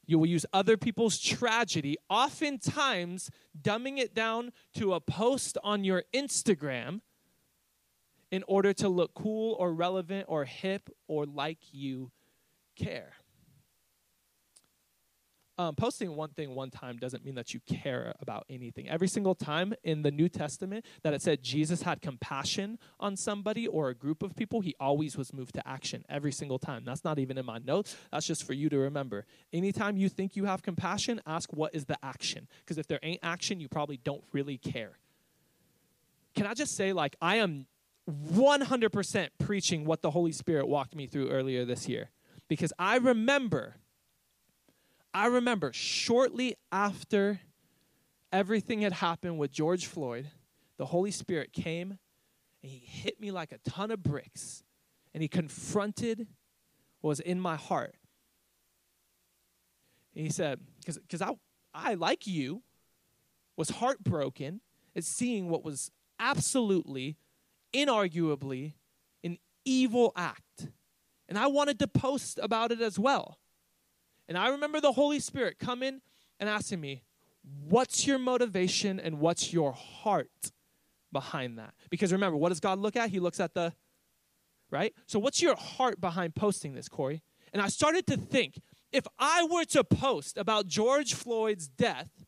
You 0.07 0.19
will 0.19 0.27
use 0.27 0.47
other 0.53 0.77
people's 0.77 1.19
tragedy, 1.19 1.97
oftentimes 2.09 3.31
dumbing 3.61 3.99
it 3.99 4.15
down 4.15 4.53
to 4.75 4.95
a 4.95 5.01
post 5.01 5.57
on 5.63 5.85
your 5.85 6.05
Instagram 6.13 7.01
in 8.31 8.43
order 8.49 8.73
to 8.73 8.89
look 8.89 9.15
cool 9.15 9.57
or 9.59 9.73
relevant 9.73 10.27
or 10.29 10.45
hip 10.45 10.89
or 11.07 11.27
like 11.27 11.59
you 11.73 12.11
care. 12.77 13.13
Um, 15.61 15.75
posting 15.75 16.17
one 16.17 16.31
thing 16.31 16.55
one 16.55 16.71
time 16.71 16.97
doesn't 16.97 17.23
mean 17.23 17.35
that 17.35 17.53
you 17.53 17.61
care 17.67 18.15
about 18.19 18.47
anything. 18.49 18.89
Every 18.89 19.09
single 19.09 19.35
time 19.35 19.75
in 19.85 20.01
the 20.01 20.11
New 20.11 20.31
Testament 20.31 20.87
that 21.03 21.13
it 21.13 21.21
said 21.21 21.43
Jesus 21.43 21.83
had 21.83 22.01
compassion 22.01 22.79
on 22.99 23.15
somebody 23.15 23.67
or 23.67 23.91
a 23.91 23.95
group 23.95 24.23
of 24.23 24.35
people, 24.35 24.63
he 24.63 24.75
always 24.81 25.19
was 25.19 25.35
moved 25.35 25.53
to 25.57 25.69
action 25.69 26.03
every 26.09 26.33
single 26.33 26.59
time. 26.59 26.87
That's 26.87 27.05
not 27.05 27.19
even 27.19 27.37
in 27.37 27.45
my 27.45 27.59
notes. 27.59 27.95
That's 28.11 28.27
just 28.27 28.45
for 28.45 28.55
you 28.55 28.71
to 28.71 28.79
remember. 28.79 29.27
Anytime 29.53 29.99
you 29.99 30.09
think 30.09 30.35
you 30.35 30.47
have 30.47 30.63
compassion, 30.63 31.21
ask 31.27 31.53
what 31.53 31.75
is 31.75 31.85
the 31.85 31.99
action? 32.03 32.49
Because 32.61 32.79
if 32.79 32.87
there 32.87 33.01
ain't 33.03 33.21
action, 33.23 33.61
you 33.61 33.69
probably 33.69 33.99
don't 33.99 34.25
really 34.33 34.57
care. 34.57 34.93
Can 36.35 36.47
I 36.47 36.55
just 36.55 36.75
say, 36.75 36.95
like, 36.95 37.17
I 37.21 37.37
am 37.37 37.67
100% 38.11 39.29
preaching 39.39 39.85
what 39.85 40.01
the 40.01 40.13
Holy 40.13 40.33
Spirit 40.33 40.69
walked 40.69 40.97
me 40.97 41.07
through 41.07 41.29
earlier 41.29 41.67
this 41.67 41.87
year? 41.87 42.09
Because 42.49 42.73
I 42.79 42.97
remember 42.97 43.77
I 45.13 45.27
remember 45.27 45.73
shortly 45.73 46.57
after 46.71 47.41
everything 48.33 48.83
had 48.83 48.93
happened 48.93 49.39
with 49.39 49.51
George 49.51 49.87
Floyd, 49.87 50.31
the 50.77 50.87
Holy 50.87 51.11
Spirit 51.11 51.53
came 51.53 51.99
and 52.63 52.71
he 52.71 52.79
hit 52.79 53.21
me 53.21 53.31
like 53.31 53.53
a 53.53 53.59
ton 53.71 53.91
of 53.91 54.03
bricks 54.03 54.63
and 55.13 55.23
he 55.23 55.29
confronted 55.29 56.29
what 57.01 57.09
was 57.09 57.21
in 57.21 57.41
my 57.41 57.57
heart. 57.57 57.95
And 60.15 60.25
he 60.25 60.31
said, 60.31 60.61
because 60.85 61.23
I, 61.23 61.33
I, 61.75 61.95
like 61.95 62.27
you, 62.27 62.63
was 63.57 63.71
heartbroken 63.71 64.61
at 64.95 65.05
seeing 65.05 65.49
what 65.49 65.65
was 65.65 65.91
absolutely, 66.19 67.17
inarguably, 67.73 68.75
an 69.23 69.39
evil 69.65 70.13
act. 70.17 70.69
And 71.29 71.39
I 71.39 71.47
wanted 71.47 71.79
to 71.81 71.89
post 71.89 72.39
about 72.43 72.73
it 72.73 72.81
as 72.81 72.99
well. 72.99 73.39
And 74.31 74.39
I 74.39 74.51
remember 74.51 74.81
the 74.81 74.93
Holy 74.93 75.19
Spirit 75.19 75.59
coming 75.59 76.01
and 76.39 76.49
asking 76.49 76.81
me, 76.81 77.03
What's 77.69 78.07
your 78.07 78.19
motivation 78.19 79.01
and 79.01 79.19
what's 79.19 79.53
your 79.53 79.73
heart 79.73 80.53
behind 81.11 81.59
that? 81.59 81.75
Because 81.91 82.13
remember, 82.13 82.37
what 82.37 82.51
does 82.51 82.61
God 82.61 82.79
look 82.79 82.97
at? 82.97 83.11
He 83.11 83.19
looks 83.19 83.41
at 83.41 83.55
the, 83.55 83.73
right? 84.71 84.95
So, 85.07 85.19
what's 85.19 85.43
your 85.43 85.57
heart 85.57 86.01
behind 86.01 86.37
posting 86.37 86.75
this, 86.75 86.89
Corey? 86.89 87.23
And 87.53 87.61
I 87.61 87.69
started 87.69 88.07
to 88.07 88.17
think 88.17 88.61
if 88.93 89.05
I 89.19 89.49
were 89.51 89.65
to 89.65 89.83
post 89.83 90.39
about 90.39 90.69
George 90.69 91.15
Floyd's 91.15 91.67
death 91.67 92.25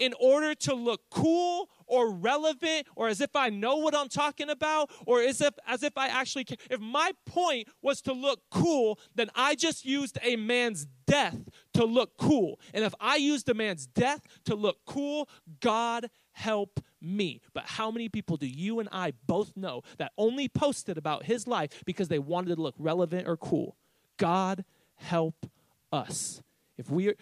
in 0.00 0.14
order 0.18 0.54
to 0.56 0.74
look 0.74 1.02
cool 1.08 1.70
or 1.88 2.12
relevant 2.12 2.86
or 2.94 3.08
as 3.08 3.20
if 3.20 3.34
I 3.34 3.50
know 3.50 3.76
what 3.76 3.94
I'm 3.94 4.08
talking 4.08 4.50
about 4.50 4.90
or 5.06 5.20
as 5.20 5.40
if 5.40 5.54
as 5.66 5.82
if 5.82 5.96
I 5.96 6.08
actually 6.08 6.44
care. 6.44 6.58
If 6.70 6.80
my 6.80 7.12
point 7.26 7.68
was 7.82 8.00
to 8.02 8.12
look 8.12 8.40
cool, 8.50 8.98
then 9.14 9.30
I 9.34 9.54
just 9.54 9.84
used 9.84 10.18
a 10.22 10.36
man's 10.36 10.86
death 11.06 11.38
to 11.74 11.84
look 11.84 12.16
cool. 12.16 12.60
And 12.74 12.84
if 12.84 12.94
I 13.00 13.16
used 13.16 13.48
a 13.48 13.54
man's 13.54 13.86
death 13.86 14.20
to 14.44 14.54
look 14.54 14.78
cool, 14.86 15.28
God 15.60 16.10
help 16.32 16.80
me. 17.00 17.40
But 17.54 17.64
how 17.64 17.90
many 17.90 18.08
people 18.08 18.36
do 18.36 18.46
you 18.46 18.80
and 18.80 18.88
I 18.92 19.12
both 19.26 19.56
know 19.56 19.82
that 19.98 20.12
only 20.16 20.48
posted 20.48 20.98
about 20.98 21.24
his 21.24 21.46
life 21.46 21.82
because 21.84 22.08
they 22.08 22.18
wanted 22.18 22.56
to 22.56 22.62
look 22.62 22.74
relevant 22.78 23.26
or 23.26 23.36
cool? 23.36 23.76
God 24.16 24.64
help 24.96 25.46
us. 25.92 26.42
If 26.76 26.90
we 26.90 27.08
are 27.08 27.14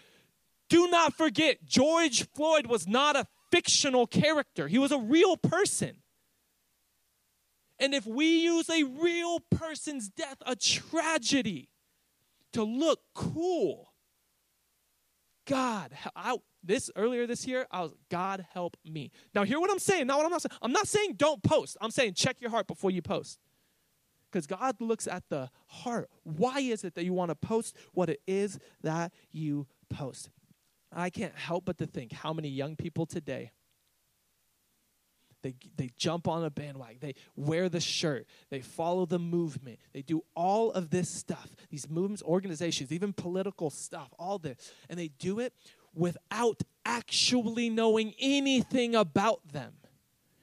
do 0.69 0.87
not 0.89 1.13
forget, 1.13 1.63
George 1.65 2.27
Floyd 2.35 2.67
was 2.67 2.87
not 2.87 3.15
a 3.15 3.27
fictional 3.51 4.07
character, 4.07 4.67
he 4.67 4.77
was 4.77 4.91
a 4.91 4.99
real 4.99 5.37
person. 5.37 5.97
And 7.79 7.93
if 7.93 8.05
we 8.05 8.41
use 8.41 8.69
a 8.69 8.83
real 8.83 9.39
person's 9.51 10.09
death, 10.09 10.37
a 10.45 10.55
tragedy, 10.55 11.69
to 12.53 12.63
look 12.63 12.99
cool, 13.13 13.93
God, 15.45 15.91
I, 16.15 16.37
this 16.63 16.89
earlier 16.95 17.27
this 17.27 17.45
year, 17.45 17.67
I 17.71 17.81
was 17.81 17.93
God 18.09 18.45
help 18.51 18.75
me. 18.83 19.11
Now, 19.33 19.43
hear 19.43 19.59
what 19.59 19.71
I'm 19.71 19.79
saying. 19.79 20.07
Not 20.07 20.17
what 20.17 20.25
I'm 20.25 20.31
not 20.31 20.41
saying. 20.41 20.57
I'm 20.61 20.71
not 20.71 20.87
saying 20.87 21.13
don't 21.17 21.41
post. 21.43 21.77
I'm 21.79 21.91
saying 21.91 22.15
check 22.15 22.41
your 22.41 22.49
heart 22.49 22.67
before 22.67 22.91
you 22.91 23.01
post. 23.01 23.39
Because 24.29 24.45
God 24.45 24.81
looks 24.81 25.07
at 25.07 25.23
the 25.29 25.49
heart. 25.67 26.09
Why 26.23 26.59
is 26.59 26.83
it 26.83 26.95
that 26.95 27.05
you 27.05 27.13
want 27.13 27.29
to 27.29 27.35
post 27.35 27.77
what 27.93 28.09
it 28.09 28.19
is 28.27 28.59
that 28.83 29.13
you 29.31 29.67
post? 29.89 30.29
I 30.91 31.09
can't 31.09 31.35
help 31.35 31.65
but 31.65 31.77
to 31.79 31.85
think 31.85 32.11
how 32.11 32.33
many 32.33 32.49
young 32.49 32.75
people 32.75 33.05
today 33.05 33.51
they, 35.43 35.55
they 35.75 35.91
jump 35.97 36.27
on 36.27 36.43
a 36.43 36.49
bandwagon. 36.49 36.97
They 36.99 37.15
wear 37.35 37.69
the 37.69 37.79
shirt. 37.79 38.27
They 38.49 38.61
follow 38.61 39.05
the 39.05 39.19
movement. 39.19 39.79
They 39.93 40.01
do 40.01 40.23
all 40.35 40.71
of 40.71 40.89
this 40.89 41.09
stuff, 41.09 41.55
these 41.69 41.89
movements, 41.89 42.23
organizations, 42.23 42.91
even 42.91 43.13
political 43.13 43.69
stuff, 43.69 44.13
all 44.17 44.39
this. 44.39 44.73
And 44.89 44.99
they 44.99 45.09
do 45.19 45.39
it 45.39 45.53
without 45.93 46.63
actually 46.85 47.69
knowing 47.69 48.13
anything 48.19 48.95
about 48.95 49.47
them. 49.51 49.73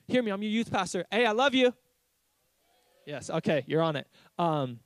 Hear 0.06 0.22
me, 0.22 0.30
I'm 0.30 0.42
your 0.42 0.52
youth 0.52 0.70
pastor. 0.70 1.04
Hey, 1.10 1.26
I 1.26 1.32
love 1.32 1.54
you. 1.54 1.74
Yes, 3.06 3.28
okay, 3.28 3.64
you're 3.66 3.82
on 3.82 3.96
it. 3.96 4.06
Um, 4.38 4.80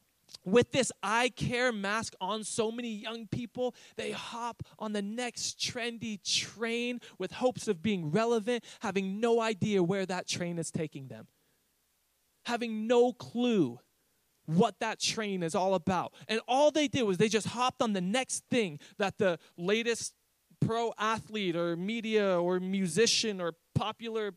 with 0.44 0.72
this 0.72 0.92
I 1.02 1.30
care 1.30 1.72
mask 1.72 2.14
on 2.20 2.44
so 2.44 2.70
many 2.70 2.88
young 2.88 3.26
people, 3.26 3.74
they 3.96 4.12
hop 4.12 4.62
on 4.78 4.92
the 4.92 5.02
next 5.02 5.58
trendy 5.58 6.22
train 6.22 7.00
with 7.18 7.32
hopes 7.32 7.68
of 7.68 7.82
being 7.82 8.10
relevant, 8.10 8.64
having 8.80 9.20
no 9.20 9.40
idea 9.40 9.82
where 9.82 10.06
that 10.06 10.26
train 10.26 10.58
is 10.58 10.70
taking 10.70 11.08
them, 11.08 11.26
having 12.46 12.86
no 12.86 13.12
clue 13.12 13.78
what 14.46 14.80
that 14.80 14.98
train 14.98 15.42
is 15.42 15.54
all 15.54 15.74
about. 15.74 16.14
And 16.26 16.40
all 16.48 16.70
they 16.70 16.88
did 16.88 17.02
was 17.02 17.18
they 17.18 17.28
just 17.28 17.48
hopped 17.48 17.82
on 17.82 17.92
the 17.92 18.00
next 18.00 18.44
thing 18.50 18.78
that 18.96 19.18
the 19.18 19.38
latest 19.58 20.14
pro 20.60 20.92
athlete 20.98 21.54
or 21.54 21.76
media 21.76 22.40
or 22.40 22.58
musician 22.58 23.40
or 23.40 23.52
popular 23.74 24.32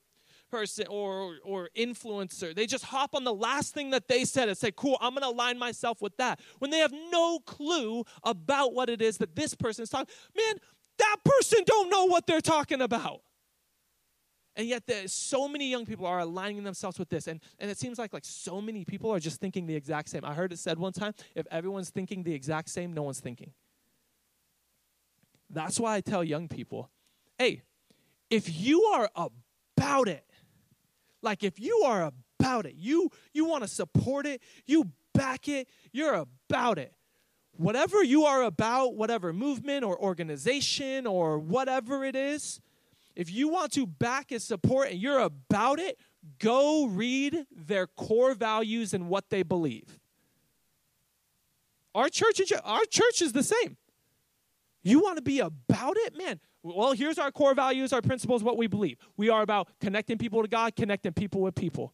person 0.52 0.86
or 0.89 1.38
or 1.43 1.70
influencer 1.78 2.54
they 2.54 2.68
just 2.68 2.84
hop 2.84 3.16
on 3.16 3.24
the 3.24 3.34
last 3.34 3.74
thing 3.74 3.89
that 3.91 4.08
they 4.08 4.26
said 4.26 4.49
and 4.49 4.58
say 4.58 4.72
cool 4.76 4.97
i'm 5.02 5.14
going 5.14 5.24
to 5.24 5.30
align 5.30 5.58
myself 5.58 6.02
with 6.02 6.18
that. 6.18 6.39
When 6.60 6.72
they 6.72 6.80
have 6.80 6.91
no 7.12 7.39
clue 7.39 8.04
about 8.24 8.74
what 8.74 8.89
it 8.89 9.02
is 9.02 9.18
that 9.18 9.36
this 9.36 9.56
person 9.56 9.84
is 9.84 9.89
talking 9.89 10.14
man 10.36 10.56
that 10.97 11.18
person 11.24 11.60
don't 11.66 11.89
know 11.89 12.06
what 12.06 12.28
they're 12.28 12.41
talking 12.41 12.82
about. 12.82 13.22
And 14.56 14.68
yet 14.68 14.84
there's 14.86 15.14
so 15.14 15.47
many 15.47 15.72
young 15.72 15.86
people 15.86 16.06
are 16.06 16.20
aligning 16.20 16.64
themselves 16.64 16.99
with 16.99 17.10
this 17.10 17.28
and, 17.28 17.39
and 17.58 17.72
it 17.72 17.78
seems 17.78 17.97
like 17.97 18.14
like 18.14 18.26
so 18.26 18.62
many 18.62 18.84
people 18.84 19.10
are 19.12 19.20
just 19.20 19.39
thinking 19.39 19.66
the 19.66 19.76
exact 19.76 20.10
same. 20.10 20.26
I 20.26 20.34
heard 20.34 20.52
it 20.52 20.60
said 20.60 20.78
one 20.78 20.93
time 20.93 21.14
if 21.36 21.47
everyone's 21.49 21.89
thinking 21.89 22.24
the 22.24 22.34
exact 22.34 22.70
same 22.70 22.93
no 22.93 23.04
one's 23.04 23.20
thinking. 23.20 23.54
That's 25.49 25.80
why 25.80 25.95
i 25.95 26.02
tell 26.02 26.24
young 26.24 26.47
people 26.47 26.89
hey 27.38 27.62
if 28.30 28.62
you 28.62 28.84
are 28.84 29.10
about 29.16 30.08
it 30.08 30.26
like 31.22 31.44
if 31.44 31.60
you 31.60 31.84
are 31.86 32.12
about 32.40 32.66
it, 32.66 32.76
you 32.76 33.10
you 33.34 33.46
want 33.46 33.64
to 33.64 33.68
support 33.68 34.26
it, 34.26 34.42
you 34.66 34.92
back 35.14 35.48
it, 35.48 35.68
you're 35.92 36.26
about 36.50 36.78
it. 36.78 36.94
Whatever 37.58 38.04
you 38.04 38.26
are 38.26 38.44
about, 38.44 38.96
whatever 38.96 39.34
movement 39.34 39.84
or 39.84 40.00
organization 40.00 41.06
or 41.06 41.38
whatever 41.38 42.06
it 42.06 42.16
is, 42.16 42.60
if 43.16 43.32
you 43.32 43.50
want 43.50 43.74
to 43.74 43.86
back 43.86 44.32
and 44.32 44.42
support 44.42 44.90
and 44.90 45.00
you're 45.00 45.20
about 45.20 45.80
it, 45.80 46.00
go 46.40 46.88
read 46.88 47.46
their 47.52 47.88
core 47.88 48.34
values 48.34 48.94
and 48.94 49.10
what 49.10 49.30
they 49.30 49.44
believe. 49.44 50.00
Our 51.94 52.10
church, 52.10 52.42
our 52.64 52.86
church 52.86 53.22
is 53.22 53.34
the 53.34 53.44
same. 53.44 53.78
You 54.82 55.00
want 55.02 55.18
to 55.18 55.22
be 55.22 55.40
about 55.40 55.98
it? 55.98 56.18
Man, 56.18 56.40
well, 56.64 56.93
here's 56.93 57.18
our 57.18 57.32
core 57.32 57.53
values, 57.53 57.93
our 57.93 58.01
principles, 58.01 58.43
what 58.43 58.57
we 58.57 58.68
believe. 58.68 58.97
We 59.18 59.30
are 59.30 59.41
about 59.41 59.70
connecting 59.80 60.18
people 60.18 60.41
to 60.41 60.47
God, 60.47 60.76
connecting 60.76 61.14
people 61.14 61.41
with 61.41 61.55
people. 61.55 61.93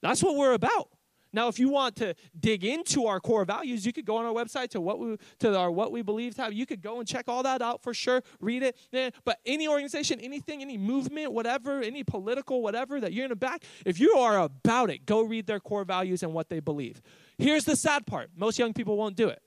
That's 0.00 0.22
what 0.22 0.36
we're 0.36 0.54
about. 0.54 0.90
Now, 1.34 1.48
if 1.48 1.58
you 1.58 1.70
want 1.70 1.96
to 1.96 2.14
dig 2.38 2.62
into 2.62 3.06
our 3.06 3.18
core 3.18 3.46
values, 3.46 3.86
you 3.86 3.92
could 3.94 4.04
go 4.04 4.16
on 4.16 4.26
our 4.26 4.34
website 4.34 4.68
to 4.70 4.82
what 4.82 4.98
we 4.98 5.16
to 5.38 5.56
our 5.56 5.70
what 5.70 5.90
we 5.90 6.02
believe 6.02 6.36
have. 6.36 6.52
You 6.52 6.66
could 6.66 6.82
go 6.82 6.98
and 6.98 7.08
check 7.08 7.24
all 7.26 7.42
that 7.44 7.62
out 7.62 7.82
for 7.82 7.94
sure. 7.94 8.22
Read 8.38 8.62
it. 8.62 9.14
But 9.24 9.38
any 9.46 9.66
organization, 9.66 10.20
anything, 10.20 10.60
any 10.60 10.76
movement, 10.76 11.32
whatever, 11.32 11.80
any 11.80 12.04
political, 12.04 12.60
whatever 12.60 13.00
that 13.00 13.14
you're 13.14 13.24
in 13.24 13.30
the 13.30 13.36
back, 13.36 13.64
if 13.86 13.98
you 13.98 14.12
are 14.18 14.40
about 14.40 14.90
it, 14.90 15.06
go 15.06 15.22
read 15.22 15.46
their 15.46 15.60
core 15.60 15.84
values 15.84 16.22
and 16.22 16.34
what 16.34 16.50
they 16.50 16.60
believe. 16.60 17.00
Here's 17.38 17.64
the 17.64 17.76
sad 17.76 18.06
part: 18.06 18.28
most 18.36 18.58
young 18.58 18.74
people 18.74 18.98
won't 18.98 19.16
do 19.16 19.28
it. 19.28 19.40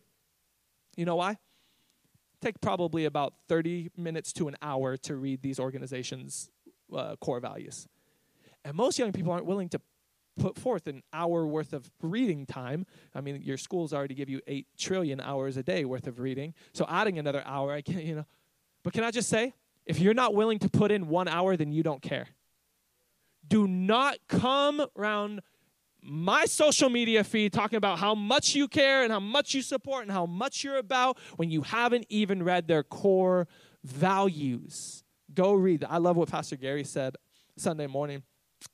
You 0.97 1.05
know 1.05 1.17
why? 1.17 1.37
Take 2.41 2.61
probably 2.61 3.05
about 3.05 3.33
30 3.47 3.91
minutes 3.97 4.33
to 4.33 4.47
an 4.47 4.55
hour 4.61 4.97
to 4.97 5.15
read 5.15 5.41
these 5.41 5.59
organizations' 5.59 6.49
uh, 6.95 7.15
core 7.17 7.39
values. 7.39 7.87
And 8.63 8.75
most 8.75 8.97
young 8.97 9.11
people 9.11 9.31
aren't 9.31 9.45
willing 9.45 9.69
to 9.69 9.81
put 10.37 10.57
forth 10.57 10.87
an 10.87 11.01
hour 11.13 11.45
worth 11.45 11.73
of 11.73 11.89
reading 12.01 12.45
time. 12.45 12.85
I 13.13 13.21
mean, 13.21 13.41
your 13.41 13.57
schools 13.57 13.93
already 13.93 14.15
give 14.15 14.29
you 14.29 14.41
8 14.47 14.67
trillion 14.77 15.21
hours 15.21 15.57
a 15.57 15.63
day 15.63 15.85
worth 15.85 16.07
of 16.07 16.19
reading. 16.19 16.53
So 16.73 16.85
adding 16.89 17.17
another 17.19 17.43
hour, 17.45 17.71
I 17.71 17.81
can't, 17.81 18.03
you 18.03 18.15
know. 18.15 18.25
But 18.83 18.93
can 18.93 19.03
I 19.03 19.11
just 19.11 19.29
say, 19.29 19.53
if 19.85 19.99
you're 19.99 20.13
not 20.13 20.33
willing 20.33 20.59
to 20.59 20.69
put 20.69 20.91
in 20.91 21.07
1 21.07 21.27
hour, 21.27 21.55
then 21.55 21.71
you 21.71 21.83
don't 21.83 22.01
care. 22.01 22.27
Do 23.47 23.67
not 23.67 24.17
come 24.27 24.85
around 24.97 25.41
my 26.05 26.45
social 26.45 26.89
media 26.89 27.23
feed 27.23 27.51
talking 27.51 27.77
about 27.77 27.99
how 27.99 28.13
much 28.15 28.55
you 28.55 28.67
care 28.67 29.03
and 29.03 29.11
how 29.11 29.19
much 29.19 29.53
you 29.53 29.61
support 29.61 30.03
and 30.03 30.11
how 30.11 30.25
much 30.25 30.63
you're 30.63 30.77
about 30.77 31.17
when 31.37 31.49
you 31.49 31.61
haven't 31.61 32.05
even 32.09 32.43
read 32.43 32.67
their 32.67 32.83
core 32.83 33.47
values. 33.83 35.03
Go 35.33 35.53
read. 35.53 35.83
I 35.87 35.97
love 35.97 36.15
what 36.15 36.29
Pastor 36.29 36.55
Gary 36.55 36.83
said 36.83 37.15
Sunday 37.57 37.87
morning. 37.87 38.23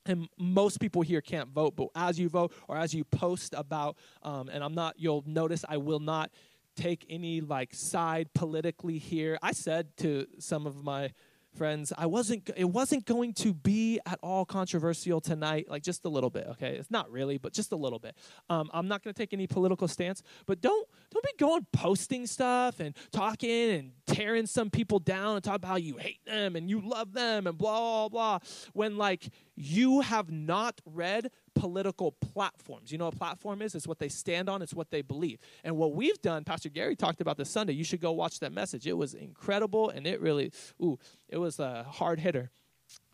And 0.06 0.28
most 0.38 0.80
people 0.80 1.02
here 1.02 1.20
can't 1.20 1.48
vote, 1.50 1.76
but 1.76 1.88
as 1.94 2.18
you 2.18 2.28
vote 2.28 2.52
or 2.68 2.78
as 2.78 2.94
you 2.94 3.04
post 3.04 3.54
about, 3.56 3.96
um, 4.22 4.48
and 4.48 4.62
I'm 4.62 4.74
not, 4.74 4.94
you'll 4.96 5.24
notice 5.26 5.64
I 5.68 5.76
will 5.76 6.00
not 6.00 6.30
take 6.76 7.04
any 7.10 7.40
like 7.40 7.74
side 7.74 8.32
politically 8.34 8.98
here. 8.98 9.38
I 9.42 9.52
said 9.52 9.96
to 9.98 10.26
some 10.38 10.66
of 10.66 10.82
my 10.82 11.10
friends 11.54 11.92
i 11.98 12.06
wasn't 12.06 12.50
it 12.56 12.64
wasn't 12.64 13.04
going 13.04 13.32
to 13.32 13.52
be 13.52 14.00
at 14.06 14.18
all 14.22 14.44
controversial 14.44 15.20
tonight 15.20 15.66
like 15.68 15.82
just 15.82 16.04
a 16.04 16.08
little 16.08 16.30
bit 16.30 16.46
okay? 16.48 16.76
It's 16.76 16.90
not 16.90 17.10
really 17.10 17.38
but 17.38 17.52
just 17.52 17.72
a 17.72 17.76
little 17.76 17.98
bit. 17.98 18.16
Um, 18.48 18.70
i'm 18.72 18.88
not 18.88 19.02
going 19.02 19.14
to 19.14 19.18
take 19.18 19.32
any 19.32 19.46
political 19.46 19.88
stance 19.88 20.22
but 20.46 20.60
don't 20.60 20.88
don't 21.10 21.24
be 21.24 21.32
going 21.38 21.66
posting 21.72 22.26
stuff 22.26 22.80
and 22.80 22.96
talking 23.12 23.70
and 23.70 23.92
tearing 24.06 24.46
some 24.46 24.70
people 24.70 24.98
down 24.98 25.36
and 25.36 25.44
talk 25.44 25.56
about 25.56 25.68
how 25.68 25.76
you 25.76 25.96
hate 25.96 26.24
them 26.24 26.56
and 26.56 26.68
you 26.68 26.80
love 26.80 27.12
them 27.12 27.46
and 27.46 27.58
blah 27.58 28.08
blah 28.08 28.08
blah 28.08 28.38
when 28.72 28.96
like 28.96 29.28
you 29.54 30.00
have 30.00 30.30
not 30.30 30.80
read 30.84 31.30
political 31.54 32.12
platforms. 32.12 32.92
You 32.92 32.98
know 32.98 33.06
what 33.06 33.14
a 33.14 33.18
platform 33.18 33.62
is? 33.62 33.74
It's 33.74 33.86
what 33.86 33.98
they 33.98 34.08
stand 34.08 34.48
on, 34.48 34.62
it's 34.62 34.74
what 34.74 34.90
they 34.90 35.02
believe. 35.02 35.38
And 35.64 35.76
what 35.76 35.94
we've 35.94 36.20
done, 36.22 36.44
Pastor 36.44 36.68
Gary 36.68 36.96
talked 36.96 37.20
about 37.20 37.36
this 37.36 37.50
Sunday. 37.50 37.72
You 37.74 37.84
should 37.84 38.00
go 38.00 38.12
watch 38.12 38.40
that 38.40 38.52
message. 38.52 38.86
It 38.86 38.96
was 38.96 39.14
incredible 39.14 39.90
and 39.90 40.06
it 40.06 40.20
really, 40.20 40.52
ooh, 40.82 40.98
it 41.28 41.38
was 41.38 41.58
a 41.58 41.84
hard 41.84 42.20
hitter. 42.20 42.50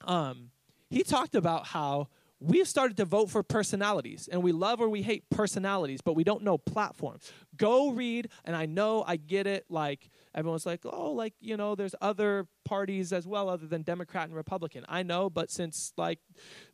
Um, 0.05 0.51
he 0.91 1.03
talked 1.03 1.35
about 1.35 1.67
how 1.67 2.09
we've 2.41 2.69
started 2.69 2.97
to 2.97 3.05
vote 3.05 3.31
for 3.31 3.43
personalities 3.43 4.29
and 4.31 4.43
we 4.43 4.53
love 4.53 4.81
or 4.81 4.89
we 4.89 5.03
hate 5.03 5.29
personalities 5.31 6.01
but 6.01 6.15
we 6.15 6.25
don't 6.25 6.43
know 6.43 6.57
platforms 6.57 7.33
go 7.57 7.91
read 7.91 8.29
and 8.45 8.55
i 8.55 8.65
know 8.67 9.05
i 9.07 9.17
get 9.17 9.47
it 9.47 9.65
like 9.69 10.09
everyone's 10.35 10.67
like 10.67 10.81
oh 10.85 11.11
like 11.13 11.35
you 11.41 11.57
know 11.57 11.75
there's 11.75 11.95
other 12.01 12.47
parties 12.65 13.13
as 13.13 13.27
well 13.27 13.49
other 13.49 13.67
than 13.67 13.83
democrat 13.83 14.29
and 14.29 14.37
republican 14.37 14.85
i 14.89 15.03
know 15.03 15.29
but 15.29 15.51
since 15.51 15.93
like 15.97 16.21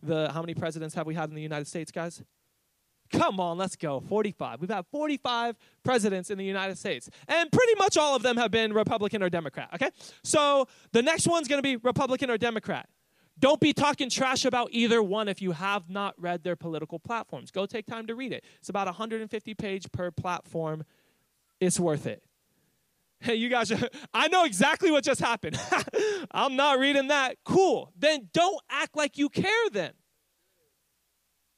the 0.03 0.31
how 0.33 0.41
many 0.41 0.55
presidents 0.55 0.95
have 0.95 1.07
we 1.07 1.15
had 1.15 1.29
in 1.29 1.35
the 1.35 1.43
united 1.43 1.67
states 1.67 1.91
guys 1.91 2.23
Come 3.13 3.39
on, 3.39 3.59
let's 3.59 3.77
go. 3.77 4.01
45. 4.01 4.61
We've 4.61 4.71
had 4.71 4.87
45 4.91 5.57
presidents 5.85 6.31
in 6.31 6.39
the 6.39 6.45
United 6.45 6.79
States, 6.79 7.09
and 7.29 7.53
pretty 7.53 7.75
much 7.77 7.97
all 7.97 8.17
of 8.17 8.23
them 8.23 8.37
have 8.37 8.51
been 8.51 8.73
Republican 8.73 9.23
or 9.23 9.29
Democrat, 9.29 9.69
okay? 9.75 9.91
So 10.25 10.67
the 10.93 11.03
next 11.03 11.29
one's 11.29 11.47
gonna 11.47 11.63
be 11.63 11.77
Republican 11.77 12.31
or 12.31 12.39
Democrat. 12.39 12.89
Don't 13.39 13.61
be 13.61 13.73
talking 13.73 14.09
trash 14.09 14.45
about 14.45 14.69
either 14.71 15.03
one 15.03 15.29
if 15.29 15.43
you 15.43 15.53
have 15.53 15.91
not 15.91 16.15
read 16.19 16.45
their 16.45 16.57
political 16.57 16.99
platforms. 16.99 17.51
Go 17.51 17.67
take 17.67 17.87
time 17.87 18.07
to 18.07 18.15
read 18.15 18.33
it. 18.33 18.45
It's 18.61 18.69
about 18.69 18.87
150 18.87 19.55
page 19.55 19.91
per 19.91 20.11
platform. 20.11 20.85
It's 21.61 21.81
worth 21.81 22.07
it. 22.07 22.23
Hey, 23.21 23.37
you 23.37 23.49
guys, 23.49 23.73
are, 23.73 23.89
I 24.15 24.29
know 24.29 24.45
exactly 24.45 24.91
what 24.91 25.03
just 25.03 25.21
happened. 25.21 25.59
I'm 26.31 26.57
not 26.57 26.79
reading 26.79 27.09
that. 27.09 27.39
Cool. 27.45 27.91
Then 27.97 28.29
don't 28.33 28.61
act 28.71 28.97
like 28.97 29.19
you 29.19 29.29
care 29.29 29.71
then. 29.73 29.93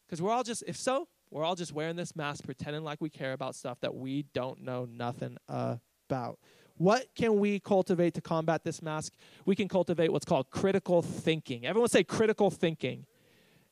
Because 0.07 0.23
we're 0.23 0.33
all 0.33 0.45
just, 0.45 0.63
if 0.67 0.77
so, 0.77 1.09
we're 1.31 1.45
all 1.45 1.57
just 1.57 1.73
wearing 1.73 1.97
this 1.97 2.15
mask, 2.15 2.45
pretending 2.45 2.85
like 2.85 3.01
we 3.01 3.11
care 3.11 3.33
about 3.33 3.55
stuff 3.55 3.81
that 3.81 3.95
we 3.95 4.25
don't 4.33 4.63
know 4.63 4.87
nothing 4.87 5.37
about. 5.49 6.39
What 6.79 7.07
can 7.15 7.39
we 7.39 7.59
cultivate 7.59 8.15
to 8.15 8.21
combat 8.21 8.65
this 8.65 8.83
mask? 8.83 9.15
We 9.47 9.57
can 9.57 9.69
cultivate 9.69 10.13
what's 10.13 10.27
called 10.27 10.51
critical 10.51 11.01
thinking. 11.01 11.65
Everyone 11.67 11.89
say 11.89 12.05
critical 12.05 12.51
thinking. 12.51 13.07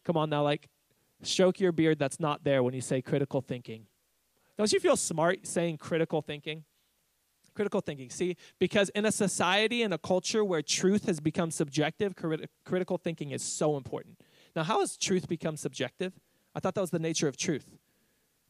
Come 0.04 0.16
on 0.16 0.30
now, 0.30 0.42
like, 0.42 0.68
stroke 1.22 1.60
your 1.60 1.72
beard 1.72 1.98
that's 1.98 2.18
not 2.18 2.44
there 2.44 2.62
when 2.62 2.74
you 2.74 2.80
say 2.80 3.02
critical 3.02 3.40
thinking. 3.40 3.86
Don't 4.56 4.72
you 4.72 4.80
feel 4.80 4.96
smart 4.96 5.46
saying 5.46 5.78
critical 5.78 6.22
thinking? 6.22 6.64
Critical 7.54 7.80
thinking. 7.80 8.10
See, 8.10 8.36
because 8.58 8.88
in 8.90 9.04
a 9.04 9.12
society 9.12 9.82
and 9.82 9.92
a 9.92 9.98
culture 9.98 10.44
where 10.44 10.62
truth 10.62 11.06
has 11.06 11.20
become 11.20 11.50
subjective, 11.50 12.16
crit- 12.16 12.50
critical 12.64 12.98
thinking 12.98 13.30
is 13.30 13.42
so 13.42 13.76
important. 13.76 14.18
Now, 14.56 14.64
how 14.64 14.80
has 14.80 14.96
truth 14.96 15.28
become 15.28 15.56
subjective? 15.56 16.14
I 16.54 16.60
thought 16.60 16.74
that 16.74 16.80
was 16.80 16.90
the 16.90 16.98
nature 16.98 17.28
of 17.28 17.36
truth. 17.36 17.76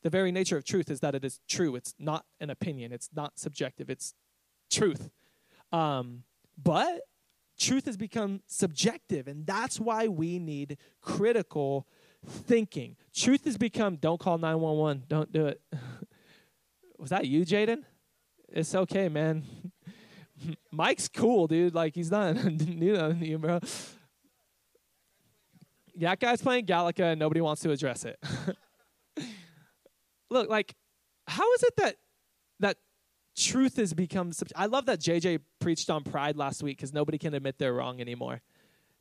The 0.03 0.11
very 0.11 0.31
nature 0.31 0.57
of 0.57 0.65
truth 0.65 0.91
is 0.91 1.01
that 1.01 1.15
it 1.15 1.25
is 1.25 1.41
true. 1.49 1.75
It's 1.77 1.95
not 1.99 2.27
an 2.39 2.51
opinion. 2.51 2.93
It's 2.93 3.11
not 3.15 3.39
subjective. 3.39 3.89
It's 3.89 4.15
truth. 4.75 5.11
Um, 5.73 6.25
but 6.63 7.03
truth 7.59 7.87
has 7.87 7.97
become 7.97 8.43
subjective, 8.47 9.29
and 9.29 9.47
that's 9.47 9.81
why 9.81 10.09
we 10.09 10.39
need 10.39 10.79
critical 11.01 11.87
thinking. 12.27 12.97
Truth 13.15 13.45
has 13.45 13.57
become 13.57 13.97
don't 13.97 14.19
call 14.21 14.39
911, 14.39 15.05
don't 15.09 15.33
do 15.33 15.47
it. 15.47 15.61
Was 16.99 17.11
that 17.11 17.27
you, 17.27 17.45
Jaden? 17.45 17.83
It's 18.49 18.75
okay, 18.75 19.09
man. 19.09 19.45
Mike's 20.71 21.09
cool, 21.09 21.47
dude. 21.47 21.75
Like, 21.75 21.95
he's 21.95 22.11
not, 22.11 22.37
you 22.45 22.93
know, 22.93 23.11
you, 23.11 23.39
bro. 23.39 23.61
Yeah, 25.97 26.15
guy's 26.17 26.43
playing 26.43 26.67
Galaga 26.67 27.13
and 27.13 27.21
nobody 27.21 27.41
wants 27.41 27.63
to 27.63 27.71
address 27.71 28.05
it. 28.05 28.19
Look, 30.31 30.49
like, 30.49 30.75
how 31.27 31.53
is 31.53 31.63
it 31.63 31.75
that 31.77 31.97
that 31.97 31.97
truth 33.37 33.77
has 33.77 33.93
become? 33.95 34.33
Sub- 34.33 34.49
I 34.57 34.67
love 34.67 34.87
that 34.87 35.01
JJ 35.01 35.41
preached 35.59 35.91
on 35.91 36.03
pride 36.05 36.37
last 36.37 36.63
week 36.63 36.79
because 36.79 36.93
nobody 36.93 37.19
can 37.19 37.35
admit 37.35 37.59
they're 37.59 37.75
wrong 37.75 38.01
anymore. 38.01 38.41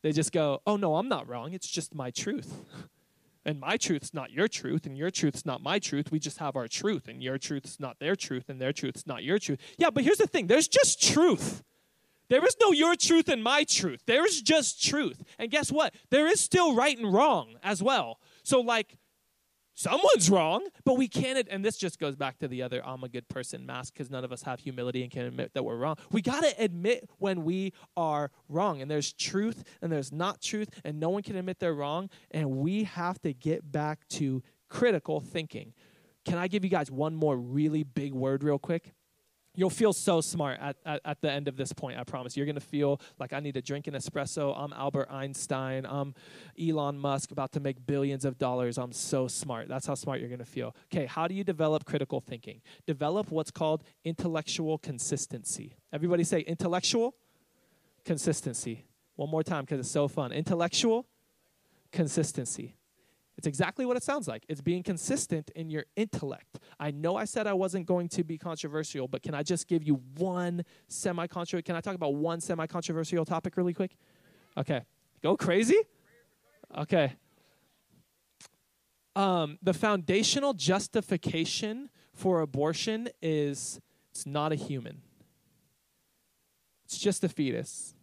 They 0.02 0.12
just 0.12 0.32
go, 0.32 0.62
"Oh 0.66 0.76
no, 0.76 0.96
I'm 0.96 1.08
not 1.08 1.28
wrong. 1.28 1.54
It's 1.54 1.68
just 1.68 1.94
my 1.94 2.12
truth." 2.12 2.54
And 3.46 3.60
my 3.60 3.76
truth's 3.76 4.14
not 4.14 4.32
your 4.32 4.48
truth, 4.48 4.86
and 4.86 4.98
your 4.98 5.12
truth's 5.12 5.46
not 5.46 5.62
my 5.62 5.78
truth. 5.78 6.12
We 6.12 6.18
just 6.18 6.38
have 6.38 6.56
our 6.56 6.70
truth, 6.70 7.10
and 7.10 7.22
your 7.22 7.38
truth's 7.38 7.78
not 7.78 8.00
their 8.00 8.16
truth, 8.16 8.48
and 8.48 8.62
their 8.62 8.72
truth's 8.72 9.06
not 9.06 9.22
your 9.22 9.38
truth. 9.38 9.60
Yeah, 9.78 9.90
but 9.90 10.06
here's 10.06 10.20
the 10.20 10.28
thing 10.28 10.48
there's 10.48 10.70
just 10.70 11.04
truth. 11.04 11.62
There 12.30 12.46
is 12.46 12.56
no 12.62 12.72
your 12.72 12.96
truth 12.96 13.28
and 13.28 13.44
my 13.44 13.64
truth. 13.64 14.04
There 14.06 14.26
is 14.26 14.42
just 14.42 14.84
truth. 14.84 15.24
And 15.38 15.52
guess 15.52 15.72
what? 15.72 15.94
There 16.10 16.26
is 16.26 16.40
still 16.40 16.74
right 16.74 16.98
and 16.98 17.14
wrong 17.14 17.56
as 17.62 17.84
well. 17.84 18.20
So, 18.44 18.62
like, 18.62 18.98
someone's 19.76 20.30
wrong, 20.30 20.68
but 20.86 20.98
we 20.98 21.08
can't, 21.08 21.48
and 21.50 21.64
this 21.64 21.78
just 21.78 22.00
goes 22.00 22.16
back 22.16 22.40
to 22.40 22.48
the 22.48 22.62
other 22.62 22.86
I'm 22.86 23.04
a 23.04 23.10
good 23.10 23.28
person 23.28 23.66
mask 23.66 23.94
because 23.94 24.10
none 24.10 24.24
of 24.24 24.32
us 24.32 24.44
have 24.44 24.60
humility 24.60 25.04
and 25.04 25.12
can 25.12 25.26
admit 25.26 25.54
that 25.54 25.64
we're 25.64 25.78
wrong. 25.78 25.98
We 26.12 26.22
got 26.22 26.44
to 26.44 26.54
admit 26.58 27.10
when 27.18 27.44
we 27.44 27.74
are 27.98 28.32
wrong, 28.50 28.82
and 28.82 28.90
there's 28.90 29.14
truth 29.14 29.64
and 29.82 29.92
there's 29.92 30.12
not 30.12 30.42
truth, 30.42 30.70
and 30.84 31.00
no 31.00 31.10
one 31.10 31.24
can 31.24 31.36
admit 31.36 31.60
they're 31.60 31.74
wrong, 31.74 32.10
and 32.32 32.50
we 32.58 32.84
have 32.84 33.22
to 33.22 33.34
get 33.34 33.72
back 33.72 34.08
to 34.10 34.44
critical 34.70 35.20
thinking. 35.20 35.74
Can 36.26 36.38
I 36.38 36.48
give 36.48 36.64
you 36.64 36.70
guys 36.70 36.90
one 36.90 37.16
more 37.16 37.38
really 37.38 37.84
big 37.84 38.14
word, 38.14 38.44
real 38.44 38.60
quick? 38.60 38.94
You'll 39.56 39.70
feel 39.70 39.94
so 39.94 40.20
smart 40.20 40.60
at, 40.60 40.78
at, 40.84 41.02
at 41.06 41.22
the 41.22 41.32
end 41.32 41.48
of 41.48 41.58
this 41.58 41.72
point, 41.74 42.00
I 42.00 42.04
promise. 42.04 42.36
You're 42.36 42.48
going 42.48 42.56
to 42.56 42.62
feel 42.62 43.00
like 43.20 43.34
I 43.34 43.40
need 43.40 43.54
to 43.54 43.62
drink 43.62 43.86
an 43.86 43.94
espresso. 43.94 44.58
I'm 44.58 44.74
Albert 44.74 45.10
Einstein. 45.12 45.86
I'm 45.88 46.16
Elon 46.60 46.98
Musk 46.98 47.30
about 47.30 47.52
to 47.52 47.60
make 47.60 47.86
billions 47.86 48.26
of 48.26 48.40
dollars. 48.40 48.80
I'm 48.80 48.92
so 48.92 49.28
smart. 49.28 49.68
That's 49.68 49.86
how 49.86 49.94
smart 49.94 50.20
you're 50.20 50.30
going 50.30 50.40
to 50.40 50.46
feel. 50.46 50.76
Okay, 50.92 51.06
how 51.06 51.28
do 51.28 51.36
you 51.36 51.44
develop 51.44 51.86
critical 51.86 52.20
thinking? 52.20 52.62
Develop 52.88 53.30
what's 53.30 53.52
called 53.52 53.84
intellectual 54.04 54.80
consistency. 54.80 55.76
Everybody 55.92 56.24
say 56.24 56.40
intellectual 56.40 57.14
consistency. 58.06 58.86
One 59.16 59.30
more 59.30 59.44
time 59.44 59.66
because 59.66 59.80
it's 59.80 59.92
so 59.92 60.08
fun. 60.08 60.32
Intellectual 60.32 61.06
consistency. 61.92 62.76
It's 63.38 63.48
exactly 63.48 63.86
what 63.86 63.98
it 63.98 64.04
sounds 64.04 64.28
like. 64.28 64.46
It's 64.48 64.62
being 64.62 64.84
consistent 64.84 65.50
in 65.56 65.70
your 65.70 65.86
intellect. 65.96 66.60
I 66.80 66.92
know 66.92 67.16
I 67.16 67.26
said 67.26 67.48
I 67.48 67.54
wasn't 67.54 67.88
going 67.88 68.10
to 68.10 68.24
be 68.24 68.38
controversial, 68.38 69.08
but 69.08 69.24
can 69.24 69.34
I 69.34 69.42
just 69.42 69.68
give 69.68 69.84
you 69.84 70.02
one 70.18 70.64
semi 70.88 71.26
controversial? 71.28 71.66
Can 71.66 71.76
I 71.76 71.82
talk 71.82 71.96
about 71.96 72.16
one 72.16 72.42
semi 72.42 72.68
controversial 72.68 73.26
topic 73.26 73.58
really 73.58 73.74
quick? 73.74 73.96
Okay. 74.56 74.82
Go 75.22 75.36
crazy? 75.36 75.78
Okay. 76.78 77.14
Um, 79.16 79.58
the 79.62 79.74
foundational 79.74 80.54
justification 80.54 81.90
for 82.14 82.42
abortion 82.42 83.10
is 83.22 83.80
it's 84.12 84.26
not 84.26 84.52
a 84.52 84.56
human, 84.56 85.02
it's 86.86 86.98
just 86.98 87.24
a 87.24 87.30
fetus, 87.30 87.94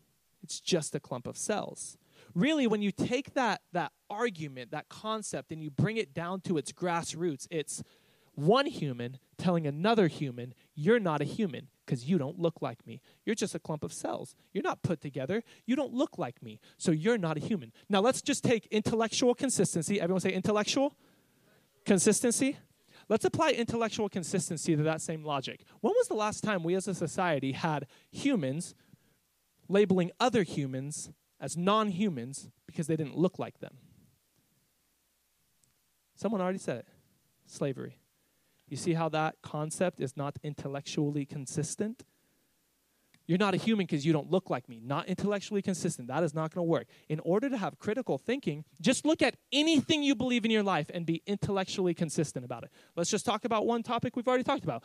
it's 0.43 0.61
just 0.61 0.95
a 0.95 1.01
clump 1.01 1.27
of 1.27 1.37
cells 1.37 1.99
really 2.35 2.67
when 2.67 2.83
you 2.83 2.93
take 2.93 3.35
that 3.35 3.61
that 3.73 3.93
argument 4.09 4.71
that 4.71 4.89
concept 4.89 5.53
and 5.53 5.63
you 5.63 5.71
bring 5.71 5.97
it 5.97 6.15
down 6.15 6.41
to 6.41 6.57
its 6.57 6.73
grassroots 6.73 7.47
it's 7.51 7.83
one 8.35 8.67
human 8.67 9.19
telling 9.39 9.67
another 9.67 10.09
human 10.09 10.55
you're 10.75 11.01
not 11.01 11.21
a 11.21 11.25
human 11.25 11.69
because 11.91 12.09
you 12.09 12.19
don't 12.19 12.39
look 12.39 12.63
like 12.63 12.87
me. 12.87 13.01
You're 13.27 13.35
just 13.35 13.57
a 13.57 13.59
clump 13.59 13.83
of 13.83 13.93
cells. 13.93 14.37
You're 14.53 14.63
not 14.63 14.81
put 14.83 15.01
together. 15.01 15.43
You 15.67 15.75
don't 15.75 15.93
look 15.93 16.19
like 16.19 16.41
me 16.41 16.61
so 16.79 16.93
you're 16.93 17.19
not 17.19 17.37
a 17.37 17.41
human. 17.41 17.73
Now 17.89 18.01
let's 18.01 18.23
just 18.23 18.45
take 18.45 18.67
intellectual 18.67 19.35
consistency. 19.35 20.01
Everyone 20.01 20.21
say 20.21 20.33
intellectual 20.33 20.95
consistency. 21.85 22.59
Let's 23.09 23.25
apply 23.25 23.51
intellectual 23.51 24.09
consistency 24.09 24.77
to 24.77 24.83
that 24.85 25.01
same 25.01 25.25
logic. 25.25 25.65
When 25.81 25.93
was 25.97 26.07
the 26.07 26.15
last 26.15 26.45
time 26.45 26.63
we 26.63 26.77
as 26.77 26.87
a 26.87 26.95
society 26.95 27.53
had 27.53 27.89
humans 28.13 28.77
labeling 29.69 30.13
other 30.21 30.45
humans 30.45 31.11
as 31.41 31.57
non 31.57 31.89
humans 31.89 32.51
because 32.67 32.87
they 32.87 32.97
didn't 32.97 33.17
look 33.17 33.39
like 33.39 33.61
them. 33.61 33.77
Someone 36.15 36.41
already 36.41 36.59
said 36.59 36.79
it 36.79 36.87
slavery. 37.47 37.99
You 38.69 38.77
see 38.77 38.95
how 38.95 39.09
that 39.09 39.37
concept 39.43 40.01
is 40.01 40.17
not 40.17 40.37
intellectually 40.45 41.27
consistent? 41.27 42.05
You're 43.27 43.39
not 43.39 43.55
a 43.55 43.59
human 43.59 43.87
because 43.87 44.05
you 44.05 44.13
don't 44.13 44.29
look 44.29 44.51
like 44.51 44.69
me. 44.69 44.81
Not 44.83 45.07
intellectually 45.07 45.63
consistent. 45.63 46.09
That 46.09 46.25
is 46.25 46.35
not 46.35 46.53
going 46.53 46.67
to 46.67 46.69
work. 46.69 46.89
In 47.09 47.21
order 47.21 47.49
to 47.49 47.57
have 47.57 47.79
critical 47.79 48.19
thinking, 48.19 48.65
just 48.81 49.07
look 49.07 49.23
at 49.23 49.37
anything 49.53 50.03
you 50.03 50.17
believe 50.17 50.45
in 50.45 50.51
your 50.51 50.65
life 50.65 50.91
and 50.93 51.07
be 51.07 51.23
intellectually 51.29 51.95
consistent 51.95 52.45
about 52.45 52.65
it. 52.65 52.73
Let's 52.97 53.09
just 53.09 53.25
talk 53.25 53.45
about 53.45 53.67
one 53.67 53.85
topic 53.85 54.17
we've 54.17 54.27
already 54.27 54.43
talked 54.43 54.65
about. 54.65 54.83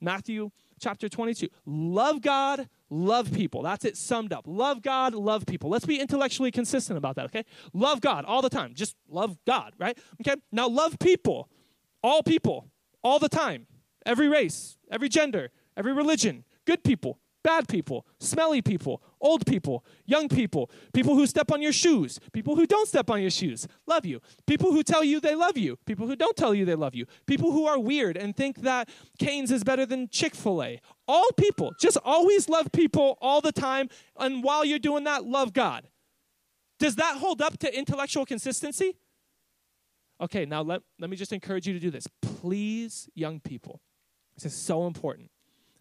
Matthew 0.00 0.50
chapter 0.78 1.08
22. 1.08 1.48
Love 1.66 2.20
God, 2.20 2.68
love 2.94 3.32
people. 3.32 3.62
That's 3.62 3.84
it 3.84 3.96
summed 3.96 4.32
up. 4.32 4.44
Love 4.46 4.80
God, 4.80 5.14
love 5.14 5.46
people. 5.46 5.68
Let's 5.68 5.84
be 5.84 6.00
intellectually 6.00 6.50
consistent 6.50 6.96
about 6.96 7.16
that, 7.16 7.26
okay? 7.26 7.44
Love 7.72 8.00
God 8.00 8.24
all 8.24 8.40
the 8.40 8.48
time. 8.48 8.74
Just 8.74 8.94
love 9.08 9.36
God, 9.46 9.72
right? 9.78 9.98
Okay? 10.20 10.40
Now 10.52 10.68
love 10.68 10.98
people. 10.98 11.48
All 12.02 12.22
people, 12.22 12.68
all 13.02 13.18
the 13.18 13.28
time. 13.28 13.66
Every 14.06 14.28
race, 14.28 14.76
every 14.90 15.08
gender, 15.08 15.50
every 15.76 15.92
religion. 15.92 16.44
Good 16.66 16.84
people, 16.84 17.18
bad 17.42 17.66
people, 17.68 18.06
smelly 18.20 18.62
people, 18.62 19.02
old 19.24 19.46
people, 19.46 19.84
young 20.04 20.28
people, 20.28 20.70
people 20.92 21.14
who 21.14 21.26
step 21.26 21.50
on 21.50 21.62
your 21.62 21.72
shoes, 21.72 22.20
people 22.32 22.54
who 22.54 22.66
don't 22.66 22.86
step 22.86 23.10
on 23.10 23.20
your 23.20 23.30
shoes, 23.30 23.66
love 23.86 24.04
you. 24.04 24.20
People 24.46 24.70
who 24.70 24.82
tell 24.82 25.02
you 25.02 25.18
they 25.18 25.34
love 25.34 25.56
you, 25.56 25.76
people 25.86 26.06
who 26.06 26.14
don't 26.14 26.36
tell 26.36 26.54
you 26.54 26.64
they 26.64 26.74
love 26.74 26.94
you, 26.94 27.06
people 27.26 27.50
who 27.50 27.66
are 27.66 27.78
weird 27.78 28.16
and 28.16 28.36
think 28.36 28.60
that 28.60 28.88
Cane's 29.18 29.50
is 29.50 29.64
better 29.64 29.86
than 29.86 30.08
Chick 30.08 30.34
fil 30.34 30.62
A. 30.62 30.80
All 31.08 31.28
people, 31.36 31.72
just 31.80 31.96
always 32.04 32.48
love 32.48 32.70
people 32.70 33.18
all 33.20 33.40
the 33.40 33.52
time. 33.52 33.88
And 34.18 34.44
while 34.44 34.64
you're 34.64 34.78
doing 34.78 35.04
that, 35.04 35.24
love 35.24 35.52
God. 35.52 35.88
Does 36.78 36.96
that 36.96 37.16
hold 37.16 37.40
up 37.40 37.58
to 37.58 37.76
intellectual 37.76 38.26
consistency? 38.26 38.96
Okay, 40.20 40.44
now 40.44 40.62
let, 40.62 40.82
let 41.00 41.10
me 41.10 41.16
just 41.16 41.32
encourage 41.32 41.66
you 41.66 41.72
to 41.72 41.80
do 41.80 41.90
this. 41.90 42.06
Please, 42.22 43.08
young 43.14 43.40
people, 43.40 43.80
this 44.36 44.44
is 44.44 44.54
so 44.54 44.86
important 44.86 45.30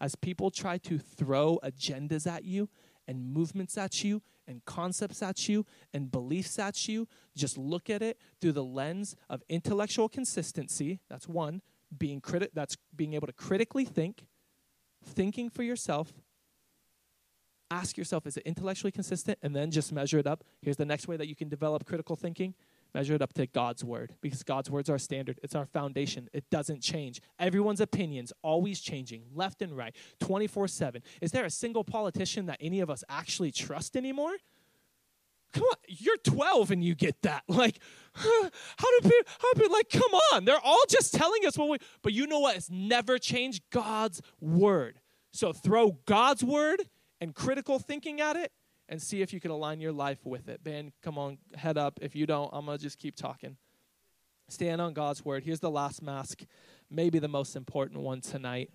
as 0.01 0.15
people 0.15 0.51
try 0.51 0.77
to 0.77 0.97
throw 0.97 1.59
agendas 1.63 2.27
at 2.27 2.43
you 2.43 2.69
and 3.07 3.33
movements 3.33 3.77
at 3.77 4.03
you 4.03 4.21
and 4.47 4.63
concepts 4.65 5.21
at 5.21 5.47
you 5.47 5.65
and 5.93 6.11
beliefs 6.11 6.59
at 6.59 6.87
you, 6.87 7.07
just 7.35 7.57
look 7.57 7.89
at 7.89 8.01
it 8.01 8.17
through 8.41 8.51
the 8.51 8.63
lens 8.63 9.15
of 9.29 9.41
intellectual 9.49 10.09
consistency. 10.09 10.99
That's 11.09 11.27
one. 11.27 11.61
Being 11.95 12.21
criti- 12.21 12.49
that's 12.53 12.77
being 12.95 13.13
able 13.13 13.27
to 13.27 13.33
critically 13.33 13.85
think, 13.85 14.25
thinking 15.03 15.49
for 15.49 15.63
yourself. 15.63 16.13
Ask 17.69 17.97
yourself, 17.97 18.27
is 18.27 18.37
it 18.37 18.43
intellectually 18.45 18.91
consistent? 18.91 19.39
And 19.41 19.55
then 19.55 19.71
just 19.71 19.91
measure 19.91 20.19
it 20.19 20.27
up. 20.27 20.43
Here's 20.61 20.77
the 20.77 20.85
next 20.85 21.07
way 21.07 21.17
that 21.17 21.27
you 21.27 21.35
can 21.35 21.49
develop 21.49 21.85
critical 21.85 22.15
thinking 22.15 22.53
measure 22.93 23.13
it 23.15 23.21
up 23.21 23.33
to 23.33 23.47
God's 23.47 23.83
word 23.83 24.15
because 24.21 24.43
God's 24.43 24.69
words 24.69 24.89
our 24.89 24.97
standard. 24.99 25.39
It's 25.43 25.55
our 25.55 25.65
foundation. 25.65 26.29
It 26.33 26.49
doesn't 26.49 26.81
change. 26.81 27.21
Everyone's 27.39 27.81
opinions 27.81 28.33
always 28.41 28.79
changing, 28.79 29.23
left 29.33 29.61
and 29.61 29.75
right, 29.75 29.95
24/7. 30.19 31.01
Is 31.21 31.31
there 31.31 31.45
a 31.45 31.49
single 31.49 31.83
politician 31.83 32.45
that 32.47 32.57
any 32.59 32.79
of 32.79 32.89
us 32.89 33.03
actually 33.09 33.51
trust 33.51 33.95
anymore? 33.95 34.35
Come 35.53 35.63
on, 35.63 35.75
you're 35.87 36.17
12 36.17 36.71
and 36.71 36.83
you 36.83 36.95
get 36.95 37.21
that. 37.21 37.43
Like, 37.53 37.79
how 38.13 38.31
do 38.31 39.09
people, 39.09 39.31
how 39.39 39.53
do 39.53 39.61
people, 39.61 39.73
like, 39.73 39.89
come 39.89 40.11
on. 40.33 40.45
They're 40.45 40.59
all 40.59 40.83
just 40.89 41.13
telling 41.13 41.45
us 41.45 41.57
what 41.57 41.69
we, 41.69 41.77
but 42.01 42.13
you 42.13 42.25
know 42.25 42.39
what? 42.39 42.57
It's 42.57 42.69
never 42.71 43.19
changed 43.19 43.63
God's 43.71 44.21
word. 44.41 44.99
So 45.31 45.53
throw 45.53 45.99
God's 46.05 46.43
word 46.43 46.83
and 47.21 47.33
critical 47.33 47.79
thinking 47.79 48.21
at 48.21 48.35
it 48.35 48.51
and 48.93 49.01
see 49.01 49.23
if 49.23 49.33
you 49.33 49.39
can 49.39 49.49
align 49.49 49.81
your 49.81 49.91
life 49.91 50.23
with 50.23 50.47
it. 50.47 50.63
Ben, 50.63 50.91
come 51.01 51.17
on, 51.17 51.39
head 51.55 51.79
up. 51.79 51.97
If 51.99 52.15
you 52.15 52.27
don't, 52.27 52.51
I'm 52.53 52.63
going 52.67 52.77
to 52.77 52.83
just 52.83 52.99
keep 52.99 53.15
talking. 53.15 53.57
Stand 54.49 54.79
on 54.79 54.93
God's 54.93 55.25
word. 55.25 55.43
Here's 55.43 55.59
the 55.59 55.71
last 55.71 56.03
mask, 56.03 56.43
maybe 56.91 57.17
the 57.17 57.27
most 57.27 57.55
important 57.55 58.01
one 58.01 58.21
tonight 58.21 58.69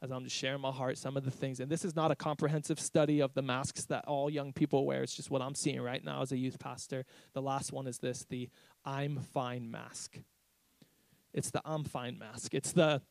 as 0.00 0.12
I'm 0.12 0.22
just 0.22 0.36
sharing 0.36 0.60
my 0.60 0.70
heart, 0.70 0.98
some 0.98 1.16
of 1.16 1.24
the 1.24 1.32
things. 1.32 1.58
And 1.58 1.68
this 1.68 1.84
is 1.84 1.96
not 1.96 2.12
a 2.12 2.14
comprehensive 2.14 2.78
study 2.78 3.18
of 3.18 3.34
the 3.34 3.42
masks 3.42 3.86
that 3.86 4.04
all 4.06 4.30
young 4.30 4.52
people 4.52 4.86
wear. 4.86 5.02
It's 5.02 5.16
just 5.16 5.32
what 5.32 5.42
I'm 5.42 5.56
seeing 5.56 5.80
right 5.80 6.04
now 6.04 6.22
as 6.22 6.30
a 6.30 6.38
youth 6.38 6.60
pastor. 6.60 7.04
The 7.32 7.42
last 7.42 7.72
one 7.72 7.88
is 7.88 7.98
this 7.98 8.24
the 8.30 8.48
I'm 8.84 9.18
fine 9.18 9.68
mask. 9.68 10.16
It's 11.34 11.50
the 11.50 11.60
I'm 11.64 11.82
fine 11.82 12.20
mask. 12.20 12.54
It's 12.54 12.70
the 12.70 13.02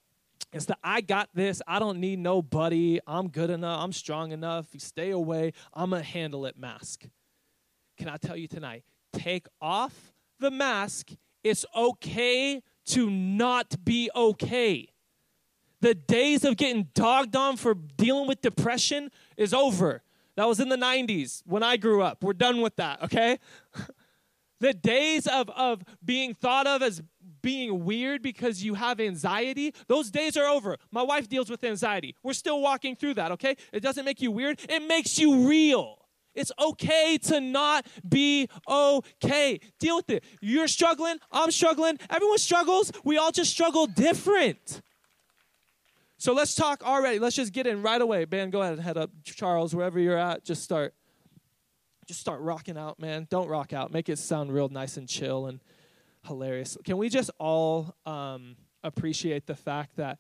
it's 0.51 0.65
the 0.65 0.77
I 0.83 1.01
got 1.01 1.29
this. 1.33 1.61
I 1.67 1.79
don't 1.79 1.99
need 1.99 2.19
nobody. 2.19 2.99
I'm 3.05 3.29
good 3.29 3.49
enough. 3.49 3.83
I'm 3.83 3.93
strong 3.93 4.31
enough. 4.31 4.67
You 4.73 4.79
stay 4.79 5.11
away. 5.11 5.53
I'm 5.73 5.91
going 5.91 6.01
to 6.01 6.07
handle 6.07 6.45
it 6.45 6.57
mask. 6.57 7.05
Can 7.97 8.09
I 8.09 8.17
tell 8.17 8.35
you 8.35 8.47
tonight? 8.47 8.83
Take 9.13 9.47
off 9.61 10.13
the 10.39 10.49
mask. 10.49 11.11
It's 11.43 11.65
okay 11.75 12.63
to 12.87 13.09
not 13.09 13.85
be 13.85 14.09
okay. 14.15 14.87
The 15.81 15.93
days 15.95 16.43
of 16.43 16.57
getting 16.57 16.89
dogged 16.93 17.35
on 17.35 17.55
for 17.55 17.73
dealing 17.73 18.27
with 18.27 18.41
depression 18.41 19.11
is 19.37 19.53
over. 19.53 20.03
That 20.35 20.47
was 20.47 20.59
in 20.59 20.69
the 20.69 20.77
90s 20.77 21.43
when 21.45 21.63
I 21.63 21.77
grew 21.77 22.01
up. 22.01 22.23
We're 22.23 22.33
done 22.33 22.61
with 22.61 22.75
that, 22.77 23.03
okay? 23.03 23.39
the 24.59 24.73
days 24.73 25.27
of, 25.27 25.49
of 25.49 25.83
being 26.03 26.33
thought 26.33 26.67
of 26.67 26.81
as 26.81 27.01
being 27.41 27.85
weird 27.85 28.21
because 28.21 28.63
you 28.63 28.73
have 28.75 28.99
anxiety, 28.99 29.73
those 29.87 30.11
days 30.11 30.37
are 30.37 30.47
over. 30.47 30.77
My 30.91 31.03
wife 31.03 31.27
deals 31.27 31.49
with 31.49 31.63
anxiety. 31.63 32.15
We're 32.23 32.33
still 32.33 32.61
walking 32.61 32.95
through 32.95 33.15
that, 33.15 33.31
okay? 33.33 33.55
It 33.73 33.81
doesn't 33.81 34.05
make 34.05 34.21
you 34.21 34.31
weird, 34.31 34.59
it 34.69 34.81
makes 34.81 35.17
you 35.17 35.47
real. 35.47 35.97
It's 36.35 36.51
okay 36.59 37.17
to 37.23 37.41
not 37.41 37.85
be 38.07 38.47
okay. 38.67 39.59
Deal 39.79 39.97
with 39.97 40.09
it. 40.09 40.23
You're 40.41 40.67
struggling, 40.67 41.17
I'm 41.31 41.51
struggling, 41.51 41.97
everyone 42.09 42.37
struggles. 42.37 42.91
We 43.03 43.17
all 43.17 43.31
just 43.31 43.51
struggle 43.51 43.87
different. 43.87 44.81
So 46.17 46.33
let's 46.33 46.53
talk 46.53 46.83
already. 46.83 47.17
Let's 47.17 47.37
just 47.37 47.53
get 47.53 47.65
in 47.65 47.81
right 47.81 48.01
away. 48.01 48.25
Ben, 48.25 48.49
go 48.49 48.61
ahead 48.61 48.73
and 48.73 48.81
head 48.81 48.97
up. 48.97 49.09
Charles, 49.23 49.73
wherever 49.73 49.99
you're 49.99 50.17
at, 50.17 50.43
just 50.43 50.63
start. 50.63 50.93
Just 52.07 52.19
start 52.19 52.41
rocking 52.41 52.77
out, 52.77 52.99
man. 52.99 53.27
Don't 53.29 53.47
rock 53.47 53.71
out. 53.71 53.93
Make 53.93 54.09
it 54.09 54.17
sound 54.17 54.51
real 54.51 54.67
nice 54.67 54.97
and 54.97 55.07
chill 55.07 55.45
and 55.45 55.59
hilarious. 56.25 56.77
Can 56.83 56.97
we 56.97 57.09
just 57.09 57.31
all 57.39 57.95
um, 58.05 58.55
appreciate 58.83 59.45
the 59.45 59.55
fact 59.55 59.95
that 59.97 60.19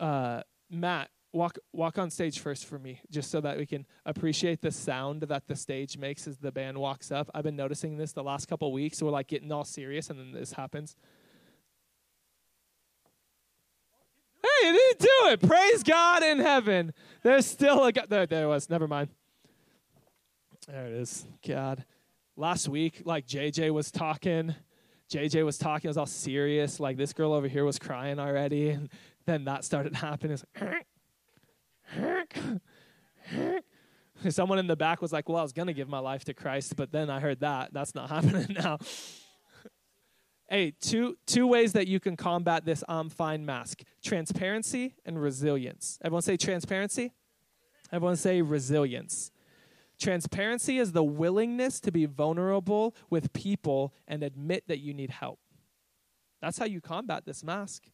uh, 0.00 0.42
Matt 0.70 1.10
walk 1.32 1.58
walk 1.72 1.98
on 1.98 2.10
stage 2.10 2.40
first 2.40 2.66
for 2.66 2.78
me, 2.78 3.00
just 3.10 3.30
so 3.30 3.40
that 3.40 3.58
we 3.58 3.66
can 3.66 3.86
appreciate 4.06 4.60
the 4.60 4.70
sound 4.70 5.22
that 5.22 5.46
the 5.46 5.56
stage 5.56 5.98
makes 5.98 6.26
as 6.26 6.38
the 6.38 6.52
band 6.52 6.78
walks 6.78 7.10
up. 7.10 7.30
I've 7.34 7.44
been 7.44 7.56
noticing 7.56 7.96
this 7.96 8.12
the 8.12 8.22
last 8.22 8.48
couple 8.48 8.72
weeks. 8.72 9.02
We're 9.02 9.10
like 9.10 9.28
getting 9.28 9.52
all 9.52 9.64
serious, 9.64 10.10
and 10.10 10.18
then 10.18 10.32
this 10.32 10.52
happens. 10.52 10.96
Hey, 14.42 14.68
you 14.68 14.72
didn't 14.72 15.00
do 15.00 15.28
it. 15.30 15.46
Praise 15.46 15.82
God 15.82 16.22
in 16.22 16.38
heaven. 16.38 16.92
There's 17.22 17.46
still 17.46 17.84
a. 17.84 17.92
There, 17.92 18.26
there 18.26 18.44
it 18.44 18.48
was. 18.48 18.70
Never 18.70 18.88
mind. 18.88 19.08
There 20.66 20.86
it 20.86 20.92
is. 20.92 21.26
God. 21.46 21.84
Last 22.36 22.68
week, 22.68 23.02
like 23.04 23.26
JJ 23.26 23.72
was 23.72 23.90
talking. 23.90 24.54
JJ 25.10 25.44
was 25.44 25.58
talking. 25.58 25.88
I 25.88 25.90
was 25.90 25.96
all 25.96 26.06
serious. 26.06 26.80
Like 26.80 26.96
this 26.96 27.12
girl 27.12 27.32
over 27.32 27.48
here 27.48 27.64
was 27.64 27.78
crying 27.78 28.18
already. 28.18 28.70
And 28.70 28.90
then 29.26 29.44
that 29.44 29.64
started 29.64 29.94
happening. 29.96 30.38
It's 34.24 34.36
Someone 34.36 34.58
in 34.58 34.66
the 34.66 34.76
back 34.76 35.00
was 35.00 35.12
like, 35.12 35.28
Well, 35.28 35.38
I 35.38 35.42
was 35.42 35.52
going 35.52 35.68
to 35.68 35.74
give 35.74 35.88
my 35.88 36.00
life 36.00 36.24
to 36.24 36.34
Christ, 36.34 36.76
but 36.76 36.92
then 36.92 37.08
I 37.08 37.20
heard 37.20 37.40
that. 37.40 37.72
That's 37.72 37.94
not 37.94 38.08
happening 38.10 38.56
now. 38.58 38.78
Hey, 40.50 40.72
two 40.80 41.18
two 41.26 41.46
ways 41.46 41.74
that 41.74 41.88
you 41.88 42.00
can 42.00 42.16
combat 42.16 42.64
this 42.64 42.82
I'm 42.88 43.10
fine 43.10 43.44
mask: 43.44 43.82
transparency 44.02 44.94
and 45.04 45.20
resilience. 45.20 45.98
Everyone 46.02 46.22
say 46.22 46.38
transparency. 46.38 47.12
Everyone 47.92 48.16
say 48.16 48.40
resilience. 48.40 49.30
Transparency 49.98 50.78
is 50.78 50.92
the 50.92 51.02
willingness 51.02 51.80
to 51.80 51.90
be 51.90 52.06
vulnerable 52.06 52.94
with 53.10 53.32
people 53.32 53.92
and 54.06 54.22
admit 54.22 54.68
that 54.68 54.78
you 54.78 54.94
need 54.94 55.10
help. 55.10 55.40
That's 56.40 56.58
how 56.58 56.66
you 56.66 56.80
combat 56.80 57.24
this 57.26 57.42
mask. 57.42 57.84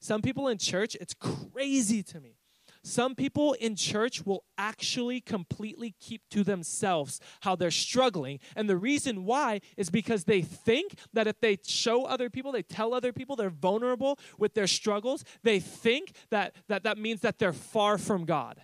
Some 0.00 0.22
people 0.22 0.48
in 0.48 0.58
church, 0.58 0.96
it's 1.00 1.14
crazy 1.14 2.02
to 2.04 2.20
me. 2.20 2.38
Some 2.82 3.14
people 3.14 3.54
in 3.54 3.76
church 3.76 4.24
will 4.24 4.44
actually 4.56 5.20
completely 5.20 5.94
keep 6.00 6.22
to 6.30 6.44
themselves 6.44 7.20
how 7.40 7.56
they're 7.56 7.70
struggling. 7.70 8.38
And 8.56 8.68
the 8.68 8.76
reason 8.76 9.24
why 9.24 9.60
is 9.76 9.90
because 9.90 10.24
they 10.24 10.42
think 10.42 10.94
that 11.12 11.26
if 11.26 11.40
they 11.40 11.58
show 11.66 12.04
other 12.04 12.30
people, 12.30 12.52
they 12.52 12.62
tell 12.62 12.94
other 12.94 13.12
people 13.12 13.36
they're 13.36 13.50
vulnerable 13.50 14.18
with 14.38 14.54
their 14.54 14.66
struggles, 14.66 15.24
they 15.42 15.60
think 15.60 16.12
that 16.30 16.54
that, 16.68 16.84
that 16.84 16.98
means 16.98 17.20
that 17.20 17.38
they're 17.38 17.52
far 17.52 17.98
from 17.98 18.24
God. 18.24 18.62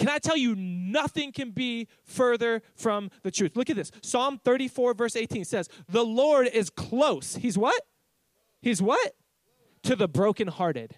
Can 0.00 0.08
I 0.08 0.18
tell 0.18 0.36
you, 0.36 0.56
nothing 0.56 1.30
can 1.30 1.50
be 1.50 1.86
further 2.04 2.62
from 2.74 3.10
the 3.22 3.30
truth? 3.30 3.54
Look 3.54 3.68
at 3.68 3.76
this. 3.76 3.90
Psalm 4.00 4.40
34, 4.42 4.94
verse 4.94 5.14
18 5.14 5.44
says, 5.44 5.68
The 5.90 6.02
Lord 6.02 6.46
is 6.46 6.70
close. 6.70 7.36
He's 7.36 7.58
what? 7.58 7.82
He's 8.62 8.80
what? 8.80 9.14
To 9.82 9.94
the 9.94 10.08
brokenhearted. 10.08 10.96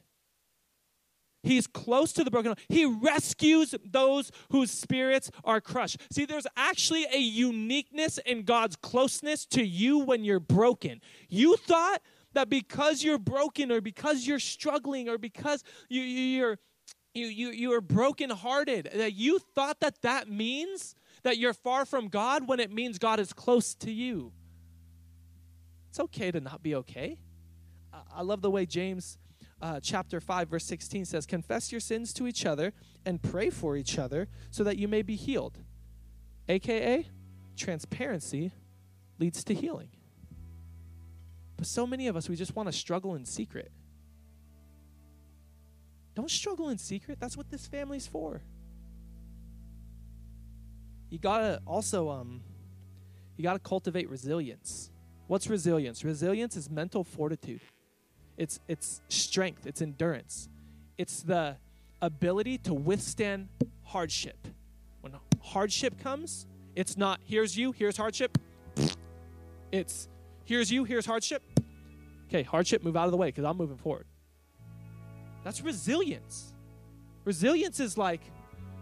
He's 1.42 1.66
close 1.66 2.12
to 2.12 2.22
the 2.22 2.30
broken. 2.30 2.54
He 2.68 2.84
rescues 2.84 3.74
those 3.84 4.30
whose 4.52 4.70
spirits 4.70 5.32
are 5.42 5.60
crushed. 5.60 5.96
See, 6.12 6.24
there's 6.24 6.46
actually 6.56 7.04
a 7.12 7.18
uniqueness 7.18 8.18
in 8.18 8.44
God's 8.44 8.76
closeness 8.76 9.44
to 9.46 9.64
you 9.64 9.98
when 9.98 10.24
you're 10.24 10.38
broken. 10.38 11.00
You 11.28 11.56
thought 11.56 12.02
that 12.34 12.48
because 12.48 13.02
you're 13.02 13.18
broken 13.18 13.72
or 13.72 13.80
because 13.80 14.28
you're 14.28 14.38
struggling 14.38 15.08
or 15.08 15.18
because 15.18 15.64
you, 15.88 16.02
you, 16.02 16.38
you're 16.38 16.58
you, 17.14 17.26
you, 17.26 17.50
you 17.50 17.72
are 17.72 17.80
brokenhearted, 17.80 18.90
that 18.94 19.14
you 19.14 19.38
thought 19.38 19.80
that 19.80 20.00
that 20.02 20.28
means 20.28 20.94
that 21.22 21.38
you're 21.38 21.52
far 21.52 21.84
from 21.84 22.08
God 22.08 22.48
when 22.48 22.58
it 22.60 22.72
means 22.72 22.98
God 22.98 23.20
is 23.20 23.32
close 23.32 23.74
to 23.76 23.90
you. 23.90 24.32
It's 25.90 26.00
okay 26.00 26.30
to 26.30 26.40
not 26.40 26.62
be 26.62 26.74
okay. 26.76 27.18
I, 28.14 28.22
love 28.22 28.40
the 28.40 28.50
way 28.50 28.64
James 28.64 29.18
uh, 29.60 29.78
chapter 29.80 30.20
5, 30.20 30.48
verse 30.48 30.64
16 30.64 31.04
says, 31.04 31.26
Confess 31.26 31.70
your 31.70 31.80
sins 31.80 32.14
to 32.14 32.26
each 32.26 32.46
other 32.46 32.72
and 33.04 33.22
pray 33.22 33.50
for 33.50 33.76
each 33.76 33.98
other 33.98 34.28
so 34.50 34.64
that 34.64 34.78
you 34.78 34.88
may 34.88 35.02
be 35.02 35.16
healed. 35.16 35.58
AKA, 36.48 37.08
transparency 37.56 38.52
leads 39.18 39.44
to 39.44 39.54
healing. 39.54 39.90
But 41.56 41.66
so 41.66 41.86
many 41.86 42.08
of 42.08 42.16
us, 42.16 42.28
we 42.28 42.36
just 42.36 42.56
want 42.56 42.68
to 42.68 42.72
struggle 42.72 43.14
in 43.14 43.26
secret. 43.26 43.70
Don't 46.14 46.30
struggle 46.30 46.68
in 46.68 46.78
secret. 46.78 47.18
That's 47.20 47.36
what 47.36 47.50
this 47.50 47.66
family's 47.66 48.06
for. 48.06 48.42
You 51.10 51.18
gotta 51.18 51.60
also 51.66 52.10
um, 52.10 52.42
you 53.36 53.42
gotta 53.42 53.58
cultivate 53.58 54.08
resilience. 54.10 54.90
What's 55.26 55.48
resilience? 55.48 56.04
Resilience 56.04 56.56
is 56.56 56.70
mental 56.70 57.04
fortitude. 57.04 57.60
It's 58.36 58.60
it's 58.68 59.02
strength. 59.08 59.66
It's 59.66 59.82
endurance. 59.82 60.48
It's 60.98 61.22
the 61.22 61.56
ability 62.00 62.58
to 62.58 62.74
withstand 62.74 63.48
hardship. 63.84 64.46
When 65.00 65.14
hardship 65.42 65.98
comes, 66.02 66.46
it's 66.76 66.96
not 66.96 67.20
here's 67.24 67.56
you, 67.56 67.72
here's 67.72 67.96
hardship. 67.96 68.38
It's 69.70 70.08
here's 70.44 70.70
you, 70.70 70.84
here's 70.84 71.06
hardship. 71.06 71.42
Okay, 72.28 72.42
hardship, 72.42 72.82
move 72.82 72.96
out 72.96 73.06
of 73.06 73.10
the 73.10 73.16
way 73.16 73.28
because 73.28 73.44
I'm 73.44 73.56
moving 73.56 73.76
forward. 73.76 74.06
That's 75.44 75.60
resilience. 75.62 76.52
Resilience 77.24 77.80
is 77.80 77.98
like, 77.98 78.20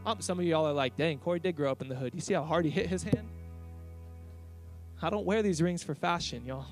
um, 0.06 0.20
some 0.20 0.38
of 0.38 0.44
y'all 0.44 0.66
are 0.66 0.72
like, 0.72 0.96
dang, 0.96 1.18
Corey 1.18 1.40
did 1.40 1.56
grow 1.56 1.70
up 1.70 1.82
in 1.82 1.88
the 1.88 1.94
hood. 1.94 2.14
You 2.14 2.20
see 2.20 2.34
how 2.34 2.42
hard 2.42 2.64
he 2.64 2.70
hit 2.70 2.86
his 2.86 3.02
hand? 3.02 3.28
I 5.02 5.11
don't 5.11 5.24
wear 5.24 5.42
these 5.42 5.62
rings 5.62 5.82
for 5.82 5.94
fashion, 5.94 6.44
y'all. 6.44 6.66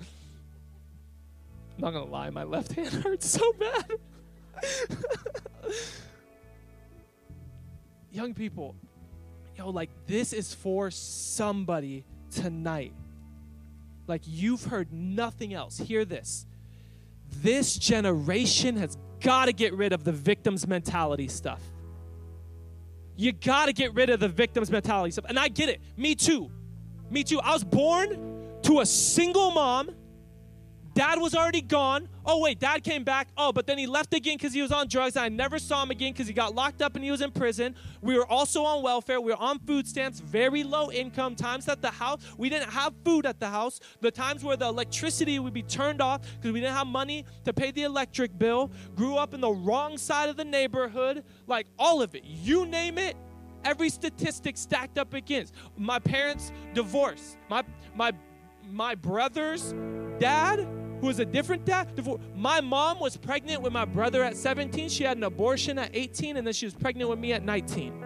I'm 0.00 1.82
not 1.82 1.92
gonna 1.92 2.10
lie, 2.10 2.30
my 2.30 2.42
left 2.42 2.72
hand 2.72 2.88
hurts 3.04 3.28
so 3.28 3.52
bad. 3.52 3.92
Young 8.12 8.34
people, 8.34 8.74
yo, 9.56 9.70
like 9.70 9.90
this 10.06 10.32
is 10.32 10.52
for 10.54 10.90
somebody 10.90 12.04
tonight. 12.32 12.92
Like 14.08 14.22
you've 14.24 14.64
heard 14.64 14.92
nothing 14.92 15.54
else. 15.54 15.78
Hear 15.78 16.04
this 16.04 16.46
this 17.42 17.76
generation 17.76 18.76
has 18.76 18.96
got 19.20 19.46
to 19.46 19.52
get 19.52 19.74
rid 19.74 19.92
of 19.92 20.04
the 20.04 20.12
victim's 20.12 20.66
mentality 20.66 21.28
stuff. 21.28 21.60
You 23.16 23.32
got 23.32 23.66
to 23.66 23.72
get 23.72 23.94
rid 23.94 24.10
of 24.10 24.20
the 24.20 24.28
victim's 24.28 24.70
mentality 24.70 25.10
stuff. 25.10 25.24
And 25.28 25.38
I 25.38 25.48
get 25.48 25.68
it. 25.68 25.80
Me 25.96 26.14
too. 26.14 26.50
Me 27.10 27.24
too. 27.24 27.40
I 27.40 27.52
was 27.52 27.64
born 27.64 28.60
to 28.62 28.80
a 28.80 28.86
single 28.86 29.50
mom, 29.50 29.90
Dad 30.98 31.20
was 31.20 31.32
already 31.32 31.60
gone. 31.60 32.08
Oh, 32.26 32.40
wait, 32.40 32.58
dad 32.58 32.82
came 32.82 33.04
back. 33.04 33.28
Oh, 33.36 33.52
but 33.52 33.68
then 33.68 33.78
he 33.78 33.86
left 33.86 34.12
again 34.14 34.36
because 34.36 34.52
he 34.52 34.60
was 34.62 34.72
on 34.72 34.88
drugs. 34.88 35.16
I 35.16 35.28
never 35.28 35.60
saw 35.60 35.84
him 35.84 35.92
again 35.92 36.12
because 36.12 36.26
he 36.26 36.32
got 36.32 36.56
locked 36.56 36.82
up 36.82 36.96
and 36.96 37.04
he 37.04 37.12
was 37.12 37.20
in 37.20 37.30
prison. 37.30 37.76
We 38.02 38.18
were 38.18 38.26
also 38.26 38.64
on 38.64 38.82
welfare. 38.82 39.20
We 39.20 39.30
were 39.30 39.40
on 39.40 39.60
food 39.60 39.86
stamps, 39.86 40.18
very 40.18 40.64
low 40.64 40.90
income. 40.90 41.36
Times 41.36 41.68
at 41.68 41.82
the 41.82 41.90
house, 41.92 42.22
we 42.36 42.48
didn't 42.48 42.70
have 42.70 42.94
food 43.04 43.26
at 43.26 43.38
the 43.38 43.48
house. 43.48 43.78
The 44.00 44.10
times 44.10 44.42
where 44.42 44.56
the 44.56 44.66
electricity 44.66 45.38
would 45.38 45.54
be 45.54 45.62
turned 45.62 46.00
off 46.00 46.22
because 46.22 46.50
we 46.50 46.58
didn't 46.58 46.74
have 46.74 46.88
money 46.88 47.24
to 47.44 47.52
pay 47.52 47.70
the 47.70 47.84
electric 47.84 48.36
bill. 48.36 48.72
Grew 48.96 49.14
up 49.14 49.34
in 49.34 49.40
the 49.40 49.52
wrong 49.52 49.98
side 49.98 50.28
of 50.28 50.36
the 50.36 50.44
neighborhood. 50.44 51.22
Like 51.46 51.68
all 51.78 52.02
of 52.02 52.16
it. 52.16 52.24
You 52.24 52.66
name 52.66 52.98
it, 52.98 53.16
every 53.64 53.88
statistic 53.88 54.56
stacked 54.56 54.98
up 54.98 55.14
against 55.14 55.54
my 55.76 56.00
parents 56.00 56.50
divorce 56.74 57.36
my 57.48 57.62
my 57.94 58.12
my 58.70 58.94
brother's 58.94 59.74
dad 60.18 60.66
who 61.00 61.06
was 61.06 61.18
a 61.18 61.24
different 61.24 61.64
dad 61.64 61.88
my 62.34 62.60
mom 62.60 62.98
was 62.98 63.16
pregnant 63.16 63.62
with 63.62 63.72
my 63.72 63.84
brother 63.84 64.22
at 64.22 64.36
17 64.36 64.88
she 64.88 65.04
had 65.04 65.16
an 65.16 65.24
abortion 65.24 65.78
at 65.78 65.90
18 65.94 66.36
and 66.36 66.46
then 66.46 66.54
she 66.54 66.66
was 66.66 66.74
pregnant 66.74 67.08
with 67.08 67.18
me 67.18 67.32
at 67.32 67.44
19 67.44 68.04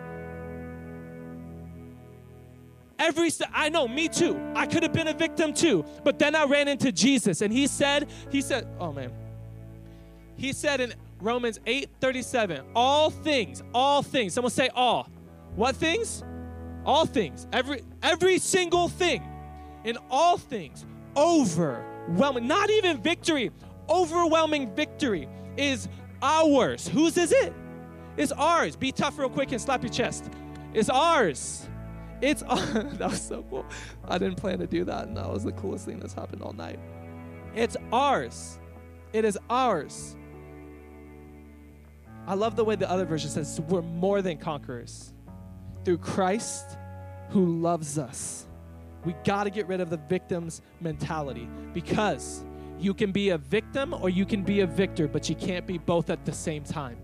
every 2.98 3.30
st- 3.30 3.50
i 3.52 3.68
know 3.68 3.88
me 3.88 4.08
too 4.08 4.38
i 4.54 4.66
could 4.66 4.82
have 4.82 4.92
been 4.92 5.08
a 5.08 5.14
victim 5.14 5.52
too 5.52 5.84
but 6.04 6.18
then 6.18 6.34
i 6.34 6.44
ran 6.44 6.68
into 6.68 6.92
jesus 6.92 7.40
and 7.40 7.52
he 7.52 7.66
said 7.66 8.08
he 8.30 8.40
said 8.40 8.66
oh 8.78 8.92
man 8.92 9.12
he 10.36 10.52
said 10.52 10.80
in 10.80 10.92
romans 11.20 11.58
8 11.66 11.88
37 12.00 12.64
all 12.74 13.10
things 13.10 13.62
all 13.74 14.02
things 14.02 14.34
someone 14.34 14.50
say 14.50 14.68
all 14.74 15.08
what 15.54 15.76
things? 15.76 16.24
All 16.84 17.06
things. 17.06 17.46
Every 17.52 17.82
every 18.02 18.38
single 18.38 18.88
thing. 18.88 19.22
In 19.84 19.98
all 20.10 20.38
things. 20.38 20.86
Overwhelming. 22.08 22.46
Not 22.46 22.70
even 22.70 23.00
victory. 23.00 23.50
Overwhelming 23.88 24.74
victory 24.74 25.28
is 25.56 25.88
ours. 26.22 26.88
Whose 26.88 27.16
is 27.16 27.32
it? 27.32 27.52
It's 28.16 28.32
ours. 28.32 28.76
Be 28.76 28.92
tough 28.92 29.18
real 29.18 29.30
quick 29.30 29.52
and 29.52 29.60
slap 29.60 29.82
your 29.82 29.92
chest. 29.92 30.30
It's 30.74 30.88
ours. 30.90 31.68
It's 32.20 32.42
ours. 32.48 32.98
that 32.98 33.10
was 33.10 33.20
so 33.20 33.44
cool. 33.50 33.66
I 34.06 34.18
didn't 34.18 34.36
plan 34.36 34.58
to 34.58 34.66
do 34.66 34.84
that, 34.84 35.08
and 35.08 35.16
that 35.16 35.28
was 35.30 35.44
the 35.44 35.52
coolest 35.52 35.86
thing 35.86 35.98
that's 35.98 36.14
happened 36.14 36.42
all 36.42 36.52
night. 36.52 36.78
It's 37.54 37.76
ours. 37.92 38.58
It 39.12 39.24
is 39.24 39.38
ours. 39.50 40.16
I 42.26 42.34
love 42.34 42.56
the 42.56 42.64
way 42.64 42.76
the 42.76 42.88
other 42.90 43.04
version 43.04 43.30
says 43.30 43.60
we're 43.68 43.82
more 43.82 44.22
than 44.22 44.38
conquerors 44.38 45.12
through 45.84 45.98
Christ 45.98 46.78
who 47.30 47.60
loves 47.60 47.98
us. 47.98 48.46
We 49.04 49.14
got 49.24 49.44
to 49.44 49.50
get 49.50 49.66
rid 49.66 49.80
of 49.80 49.90
the 49.90 49.96
victim's 49.96 50.62
mentality 50.80 51.48
because 51.72 52.44
you 52.78 52.94
can 52.94 53.12
be 53.12 53.30
a 53.30 53.38
victim 53.38 53.94
or 53.94 54.08
you 54.08 54.24
can 54.24 54.42
be 54.42 54.60
a 54.60 54.66
victor, 54.66 55.08
but 55.08 55.28
you 55.28 55.34
can't 55.34 55.66
be 55.66 55.78
both 55.78 56.10
at 56.10 56.24
the 56.24 56.32
same 56.32 56.64
time. 56.64 56.98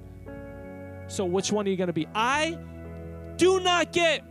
So, 1.08 1.24
which 1.24 1.50
one 1.50 1.66
are 1.66 1.70
you 1.70 1.76
going 1.76 1.88
to 1.88 1.92
be? 1.92 2.06
I 2.14 2.58
do 3.36 3.60
not 3.60 3.92
get 3.92 4.22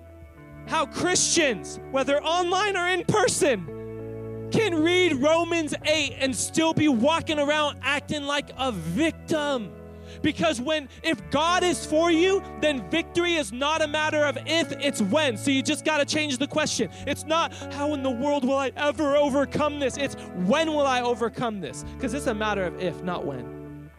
how 0.68 0.86
Christians, 0.86 1.80
whether 1.92 2.22
online 2.22 2.78
or 2.78 2.88
in 2.88 3.04
person, 3.06 4.50
can 4.52 4.76
read 4.76 5.16
Romans 5.16 5.74
8 5.84 6.16
and 6.20 6.36
still 6.36 6.74
be 6.74 6.88
walking 6.88 7.40
around 7.40 7.80
acting 7.82 8.24
like 8.24 8.50
a 8.58 8.72
victim. 8.72 9.74
Because 10.22 10.62
when 10.62 10.90
if 11.04 11.22
God 11.32 11.64
is 11.64 11.86
for 11.86 12.12
you, 12.12 12.42
then 12.62 12.90
victory 12.90 13.34
is 13.34 13.52
not 13.52 13.82
a 13.82 13.88
matter 13.88 14.26
of 14.26 14.38
if, 14.46 14.72
it's 14.74 15.02
when. 15.02 15.38
So 15.38 15.52
you 15.52 15.62
just 15.62 15.86
got 15.86 15.98
to 15.98 16.06
change 16.06 16.38
the 16.38 16.48
question. 16.48 16.90
It's 17.06 17.26
not 17.26 17.54
how 17.74 17.94
in 17.94 18.04
the 18.04 18.12
world 18.12 18.46
will 18.46 18.58
I 18.58 18.72
ever 18.76 19.16
overcome 19.16 19.80
this? 19.80 19.98
It's 19.98 20.16
when 20.46 20.70
will 20.70 20.88
I 20.88 21.02
overcome 21.02 21.62
this? 21.62 21.84
Because 21.96 22.14
it's 22.14 22.28
a 22.28 22.34
matter 22.34 22.64
of 22.64 22.80
if, 22.82 23.04
not 23.04 23.26
when. 23.26 23.90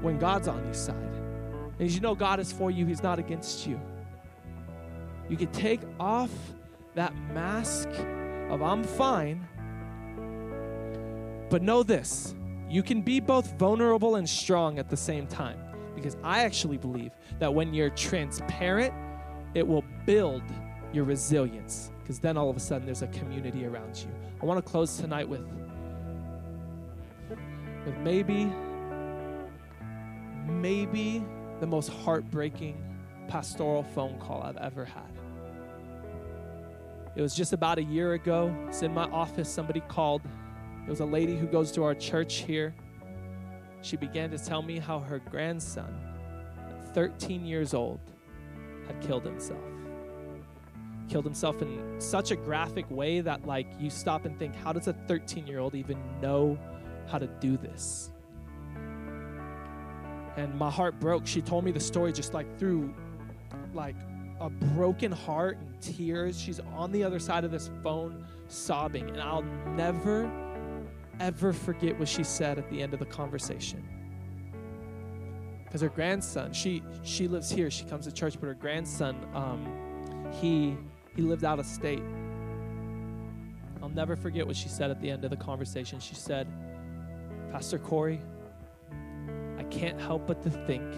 When 0.00 0.18
God's 0.18 0.48
on 0.48 0.64
your 0.64 0.74
side. 0.74 0.96
And 1.78 1.90
you 1.90 2.00
know 2.00 2.14
God 2.14 2.40
is 2.40 2.52
for 2.52 2.70
you, 2.70 2.86
He's 2.86 3.02
not 3.02 3.18
against 3.18 3.66
you. 3.66 3.80
You 5.28 5.36
can 5.36 5.50
take 5.52 5.80
off 5.98 6.30
that 6.94 7.14
mask 7.32 7.88
of 8.50 8.62
I'm 8.62 8.84
fine, 8.84 9.46
but 11.50 11.62
know 11.62 11.82
this 11.82 12.34
you 12.74 12.82
can 12.82 13.02
be 13.02 13.20
both 13.20 13.56
vulnerable 13.56 14.16
and 14.16 14.28
strong 14.28 14.80
at 14.80 14.88
the 14.88 14.96
same 14.96 15.28
time. 15.28 15.56
Because 15.94 16.16
I 16.24 16.40
actually 16.40 16.76
believe 16.76 17.12
that 17.38 17.54
when 17.54 17.72
you're 17.72 17.90
transparent, 17.90 18.92
it 19.54 19.64
will 19.64 19.84
build 20.04 20.42
your 20.92 21.04
resilience. 21.04 21.92
Because 22.00 22.18
then 22.18 22.36
all 22.36 22.50
of 22.50 22.56
a 22.56 22.60
sudden 22.60 22.84
there's 22.84 23.02
a 23.02 23.06
community 23.06 23.64
around 23.64 23.96
you. 23.98 24.08
I 24.42 24.44
want 24.44 24.58
to 24.58 24.68
close 24.68 24.96
tonight 24.96 25.28
with, 25.28 25.46
with 27.86 27.96
maybe, 27.98 28.52
maybe 30.44 31.24
the 31.60 31.68
most 31.68 31.90
heartbreaking 31.90 32.84
pastoral 33.28 33.84
phone 33.84 34.18
call 34.18 34.42
I've 34.42 34.56
ever 34.56 34.84
had. 34.84 35.12
It 37.14 37.22
was 37.22 37.36
just 37.36 37.52
about 37.52 37.78
a 37.78 37.84
year 37.84 38.14
ago. 38.14 38.52
It's 38.66 38.82
in 38.82 38.92
my 38.92 39.04
office. 39.10 39.48
Somebody 39.48 39.78
called. 39.86 40.22
It 40.86 40.90
was 40.90 41.00
a 41.00 41.06
lady 41.06 41.36
who 41.36 41.46
goes 41.46 41.72
to 41.72 41.84
our 41.84 41.94
church 41.94 42.36
here. 42.36 42.74
She 43.80 43.96
began 43.96 44.30
to 44.30 44.38
tell 44.38 44.62
me 44.62 44.78
how 44.78 44.98
her 44.98 45.18
grandson, 45.18 45.94
at 46.58 46.94
13 46.94 47.44
years 47.44 47.74
old, 47.74 48.00
had 48.86 49.00
killed 49.00 49.24
himself. 49.24 49.60
Killed 51.08 51.24
himself 51.24 51.62
in 51.62 52.00
such 52.00 52.30
a 52.30 52.36
graphic 52.36 52.90
way 52.90 53.20
that, 53.20 53.46
like, 53.46 53.66
you 53.78 53.90
stop 53.90 54.24
and 54.24 54.38
think, 54.38 54.54
how 54.56 54.72
does 54.72 54.88
a 54.88 54.92
13 54.92 55.46
year 55.46 55.58
old 55.58 55.74
even 55.74 55.98
know 56.20 56.58
how 57.06 57.18
to 57.18 57.26
do 57.26 57.56
this? 57.56 58.10
And 60.36 60.54
my 60.58 60.70
heart 60.70 60.98
broke. 61.00 61.26
She 61.26 61.40
told 61.40 61.64
me 61.64 61.70
the 61.70 61.80
story 61.80 62.12
just 62.12 62.34
like 62.34 62.58
through, 62.58 62.92
like, 63.72 63.96
a 64.40 64.50
broken 64.50 65.12
heart 65.12 65.58
and 65.58 65.80
tears. 65.80 66.40
She's 66.40 66.60
on 66.74 66.90
the 66.92 67.04
other 67.04 67.18
side 67.18 67.44
of 67.44 67.50
this 67.50 67.70
phone 67.82 68.26
sobbing. 68.48 69.08
And 69.10 69.20
I'll 69.20 69.44
never, 69.76 70.30
ever 71.20 71.52
forget 71.52 71.98
what 71.98 72.08
she 72.08 72.24
said 72.24 72.58
at 72.58 72.68
the 72.70 72.82
end 72.82 72.92
of 72.92 72.98
the 73.00 73.06
conversation. 73.06 73.82
Because 75.64 75.80
her 75.80 75.88
grandson, 75.88 76.52
she 76.52 76.82
she 77.02 77.26
lives 77.26 77.50
here. 77.50 77.70
She 77.70 77.84
comes 77.84 78.06
to 78.06 78.12
church, 78.12 78.38
but 78.38 78.46
her 78.46 78.54
grandson, 78.54 79.16
um, 79.34 80.30
he 80.40 80.76
he 81.16 81.22
lived 81.22 81.44
out 81.44 81.58
of 81.58 81.66
state. 81.66 82.02
I'll 83.82 83.88
never 83.88 84.16
forget 84.16 84.46
what 84.46 84.56
she 84.56 84.68
said 84.68 84.90
at 84.90 85.00
the 85.00 85.10
end 85.10 85.24
of 85.24 85.30
the 85.30 85.36
conversation. 85.36 86.00
She 86.00 86.14
said, 86.14 86.46
Pastor 87.50 87.78
Corey, 87.78 88.20
I 89.58 89.64
can't 89.64 90.00
help 90.00 90.26
but 90.26 90.42
to 90.42 90.50
think 90.50 90.94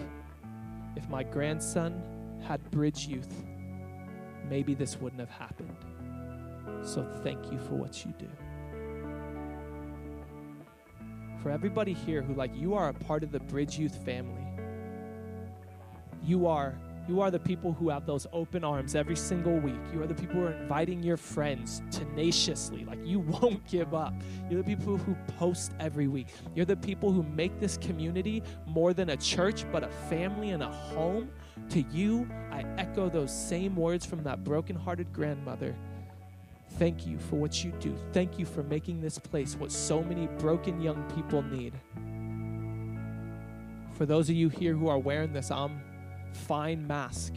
if 0.95 1.07
my 1.09 1.23
grandson 1.23 2.01
had 2.47 2.63
Bridge 2.71 3.07
Youth, 3.07 3.45
maybe 4.49 4.73
this 4.73 4.99
wouldn't 5.01 5.19
have 5.19 5.29
happened. 5.29 5.75
So 6.83 7.03
thank 7.23 7.51
you 7.51 7.59
for 7.59 7.75
what 7.75 8.05
you 8.05 8.13
do. 8.17 8.29
For 11.47 11.53
everybody 11.53 11.93
here 11.93 12.21
who 12.21 12.33
like 12.33 12.53
you 12.57 12.73
are 12.73 12.89
a 12.89 12.93
part 12.93 13.23
of 13.23 13.31
the 13.31 13.39
Bridge 13.39 13.79
Youth 13.79 13.95
family. 14.03 14.45
You 16.21 16.45
are 16.45 16.77
you 17.07 17.21
are 17.21 17.31
the 17.31 17.39
people 17.39 17.71
who 17.71 17.87
have 17.87 18.05
those 18.05 18.27
open 18.33 18.65
arms 18.65 18.95
every 18.95 19.15
single 19.15 19.57
week. 19.57 19.79
You 19.93 20.03
are 20.03 20.07
the 20.07 20.13
people 20.13 20.41
who 20.41 20.47
are 20.47 20.51
inviting 20.51 21.01
your 21.01 21.15
friends 21.15 21.81
tenaciously. 21.89 22.83
Like 22.83 22.99
you 23.01 23.19
won't 23.41 23.65
give 23.65 23.93
up. 23.93 24.13
You're 24.49 24.61
the 24.61 24.75
people 24.75 24.97
who 24.97 25.15
post 25.37 25.71
every 25.79 26.09
week. 26.09 26.27
You're 26.53 26.65
the 26.65 26.75
people 26.75 27.13
who 27.13 27.23
make 27.23 27.61
this 27.61 27.77
community 27.77 28.43
more 28.65 28.93
than 28.93 29.11
a 29.11 29.15
church, 29.15 29.63
but 29.71 29.85
a 29.85 29.89
family 30.09 30.49
and 30.49 30.61
a 30.61 30.69
home. 30.69 31.29
To 31.69 31.81
you, 31.81 32.29
I 32.51 32.65
echo 32.77 33.07
those 33.07 33.33
same 33.33 33.73
words 33.77 34.05
from 34.05 34.21
that 34.23 34.43
brokenhearted 34.43 35.13
grandmother. 35.13 35.77
Thank 36.71 37.07
you 37.07 37.17
for 37.17 37.37
what 37.37 37.63
you 37.63 37.71
do. 37.79 37.97
Thank 38.13 38.37
you 38.37 38.45
for 38.45 38.63
making 38.63 39.01
this 39.01 39.17
place 39.17 39.55
what 39.55 39.71
so 39.71 40.03
many 40.03 40.27
broken 40.39 40.79
young 40.81 41.03
people 41.15 41.41
need. 41.41 41.73
For 43.97 44.05
those 44.05 44.29
of 44.29 44.35
you 44.35 44.49
here 44.49 44.75
who 44.75 44.87
are 44.87 44.99
wearing 44.99 45.33
this 45.33 45.49
I'm 45.49 45.81
fine 46.33 46.85
mask, 46.85 47.33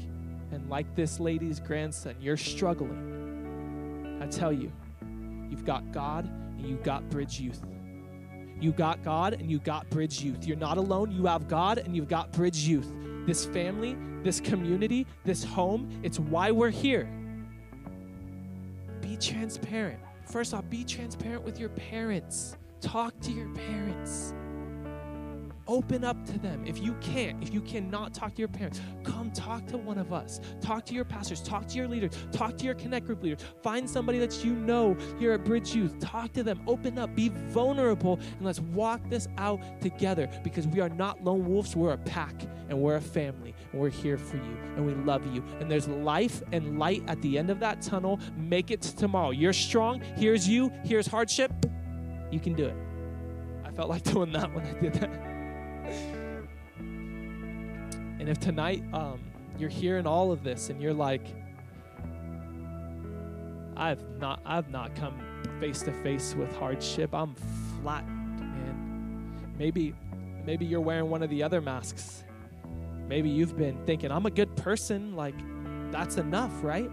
and 0.53 0.69
like 0.69 0.95
this 0.95 1.21
lady's 1.21 1.59
grandson, 1.61 2.17
you're 2.21 2.37
struggling. 2.37 4.19
I 4.21 4.27
tell 4.27 4.53
you, 4.53 4.71
you've 5.49 5.65
got 5.65 5.91
God 5.93 6.27
and 6.27 6.69
you've 6.69 6.83
got 6.83 7.09
Bridge 7.09 7.41
Youth. 7.41 7.63
You 8.61 8.73
got 8.73 9.03
God 9.03 9.33
and 9.33 9.51
you 9.51 9.59
got 9.59 9.89
Bridge 9.89 10.23
Youth. 10.23 10.47
You're 10.47 10.59
not 10.59 10.77
alone. 10.77 11.11
You 11.11 11.25
have 11.27 11.49
God 11.49 11.79
and 11.79 11.97
you've 11.97 12.09
got 12.09 12.31
Bridge 12.33 12.59
Youth. 12.59 12.93
This 13.27 13.47
family, 13.47 13.97
this 14.23 14.39
community, 14.39 15.07
this 15.25 15.43
home, 15.43 15.89
it's 16.03 16.19
why 16.19 16.51
we're 16.51 16.69
here. 16.69 17.09
Be 19.11 19.17
transparent. 19.17 19.99
First 20.25 20.55
off, 20.55 20.71
be 20.71 20.85
transparent 20.85 21.43
with 21.43 21.59
your 21.59 21.71
parents. 21.71 22.57
Talk 22.81 23.19
to 23.23 23.33
your 23.33 23.49
parents. 23.49 24.35
open 25.67 26.05
up 26.05 26.25
to 26.27 26.39
them. 26.39 26.65
If 26.65 26.81
you 26.81 26.95
can't, 27.01 27.43
if 27.43 27.53
you 27.53 27.61
cannot 27.61 28.15
talk 28.15 28.35
to 28.35 28.39
your 28.39 28.49
parents, 28.49 28.81
come 29.03 29.33
talk 29.33 29.67
to 29.69 29.79
one 29.79 29.99
of 29.99 30.13
us. 30.13 30.41
Talk 30.61 30.85
to 30.87 30.95
your 30.95 31.05
pastors, 31.05 31.43
talk 31.43 31.67
to 31.69 31.77
your 31.77 31.89
leaders, 31.89 32.13
talk 32.33 32.57
to 32.59 32.65
your 32.65 32.75
Connect 32.75 33.07
group 33.07 33.23
leader. 33.23 33.37
Find 33.63 33.89
somebody 33.89 34.19
that 34.21 34.45
you 34.45 34.53
know 34.53 34.97
here 35.19 35.33
at 35.33 35.45
Bridge 35.45 35.75
Youth. 35.75 35.99
Talk 35.99 36.33
to 36.35 36.43
them, 36.45 36.61
open 36.69 36.99
up, 36.99 37.15
be 37.17 37.29
vulnerable, 37.29 38.15
and 38.37 38.47
let's 38.47 38.61
walk 38.61 39.01
this 39.09 39.27
out 39.39 39.61
together 39.81 40.29
because 40.45 40.69
we 40.69 40.81
are 40.81 40.89
not 40.89 41.23
lone 41.25 41.47
wolves, 41.47 41.75
we're 41.75 41.93
a 41.93 41.99
pack 41.99 42.35
and 42.69 42.81
we're 42.81 42.97
a 42.97 43.01
family 43.01 43.55
and 43.73 43.81
we're 43.81 43.91
here 43.91 44.19
for 44.19 44.37
you 44.37 44.57
and 44.77 44.85
we 44.85 44.95
love 44.95 45.27
you. 45.33 45.43
And 45.61 45.71
there's 45.71 45.89
life 45.89 46.43
and 46.53 46.79
light 46.79 47.03
at 47.07 47.21
the 47.23 47.39
end 47.39 47.51
of 47.51 47.61
that 47.61 47.83
tunnel. 47.83 48.21
Make 48.37 48.71
it 48.71 48.83
to 48.83 48.97
tomorrow. 48.97 49.31
You're 49.31 49.53
strong. 49.53 50.01
Here's 50.17 50.49
you. 50.49 50.73
Here's 50.85 51.07
hardship. 51.07 51.53
You 52.31 52.41
can 52.41 52.55
do 52.55 52.67
it. 52.67 52.77
I 53.65 53.71
felt 53.71 53.89
like 53.89 54.03
doing 54.13 54.33
that 54.33 54.53
when 54.53 54.65
I 54.65 54.73
did 54.81 54.95
that. 54.95 55.11
And 58.19 58.29
if 58.29 58.39
tonight 58.39 58.85
um, 58.93 59.21
you're 59.59 59.71
hearing 59.71 60.07
all 60.07 60.31
of 60.33 60.45
this 60.45 60.69
and 60.69 60.81
you're 60.83 60.95
like, 60.95 61.27
I've 63.77 64.03
not, 64.19 64.41
I've 64.45 64.69
not 64.69 64.95
come 64.95 65.19
face 65.59 65.81
to 65.83 65.93
face 66.03 66.35
with 66.35 66.55
hardship. 66.57 67.15
I'm 67.15 67.35
flattened, 67.83 68.41
man. 68.41 69.55
Maybe, 69.59 69.95
maybe 70.45 70.67
you're 70.67 70.81
wearing 70.81 71.09
one 71.09 71.23
of 71.23 71.31
the 71.31 71.43
other 71.43 71.63
masks. 71.63 72.25
Maybe 73.11 73.29
you've 73.29 73.57
been 73.57 73.85
thinking, 73.87 74.13
I'm 74.13 74.25
a 74.25 74.31
good 74.31 74.55
person. 74.55 75.17
Like, 75.17 75.35
that's 75.91 76.17
enough, 76.17 76.53
right? 76.63 76.89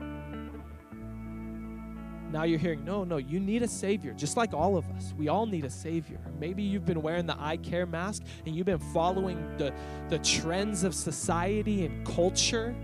Now 2.31 2.41
you're 2.41 2.57
hearing, 2.57 2.83
no, 2.83 3.03
no, 3.03 3.17
you 3.17 3.39
need 3.39 3.61
a 3.61 3.67
savior, 3.67 4.13
just 4.13 4.35
like 4.35 4.51
all 4.51 4.77
of 4.77 4.89
us. 4.89 5.13
We 5.15 5.27
all 5.27 5.45
need 5.45 5.63
a 5.63 5.69
savior. 5.69 6.19
Maybe 6.39 6.63
you've 6.63 6.85
been 6.85 7.03
wearing 7.03 7.27
the 7.27 7.39
eye 7.39 7.57
care 7.57 7.85
mask 7.85 8.23
and 8.47 8.55
you've 8.55 8.65
been 8.65 8.79
following 8.79 9.37
the, 9.59 9.71
the 10.09 10.17
trends 10.17 10.83
of 10.83 10.95
society 10.95 11.85
and 11.85 12.03
culture. 12.03 12.75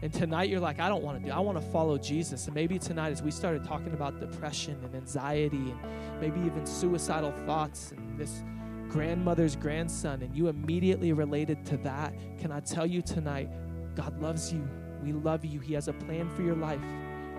And 0.00 0.10
tonight 0.10 0.48
you're 0.48 0.58
like, 0.58 0.80
I 0.80 0.88
don't 0.88 1.02
want 1.02 1.22
to 1.22 1.28
do, 1.28 1.30
I 1.30 1.40
want 1.40 1.60
to 1.60 1.70
follow 1.70 1.98
Jesus. 1.98 2.46
And 2.46 2.54
maybe 2.54 2.78
tonight, 2.78 3.12
as 3.12 3.22
we 3.22 3.30
started 3.30 3.62
talking 3.62 3.92
about 3.92 4.20
depression 4.20 4.80
and 4.82 4.94
anxiety 4.94 5.74
and 5.74 5.78
maybe 6.18 6.40
even 6.40 6.64
suicidal 6.64 7.32
thoughts 7.44 7.92
and 7.92 8.18
this 8.18 8.42
grandmother's 8.88 9.56
grandson, 9.56 10.22
and 10.22 10.34
you 10.34 10.48
immediately 10.48 11.12
related 11.12 11.64
to 11.66 11.76
that, 11.78 12.14
can 12.38 12.50
I 12.50 12.60
tell 12.60 12.86
you 12.86 13.02
tonight, 13.02 13.48
God 13.94 14.20
loves 14.20 14.52
you. 14.52 14.66
We 15.02 15.12
love 15.12 15.44
you. 15.44 15.60
He 15.60 15.74
has 15.74 15.88
a 15.88 15.92
plan 15.92 16.28
for 16.30 16.42
your 16.42 16.56
life. 16.56 16.80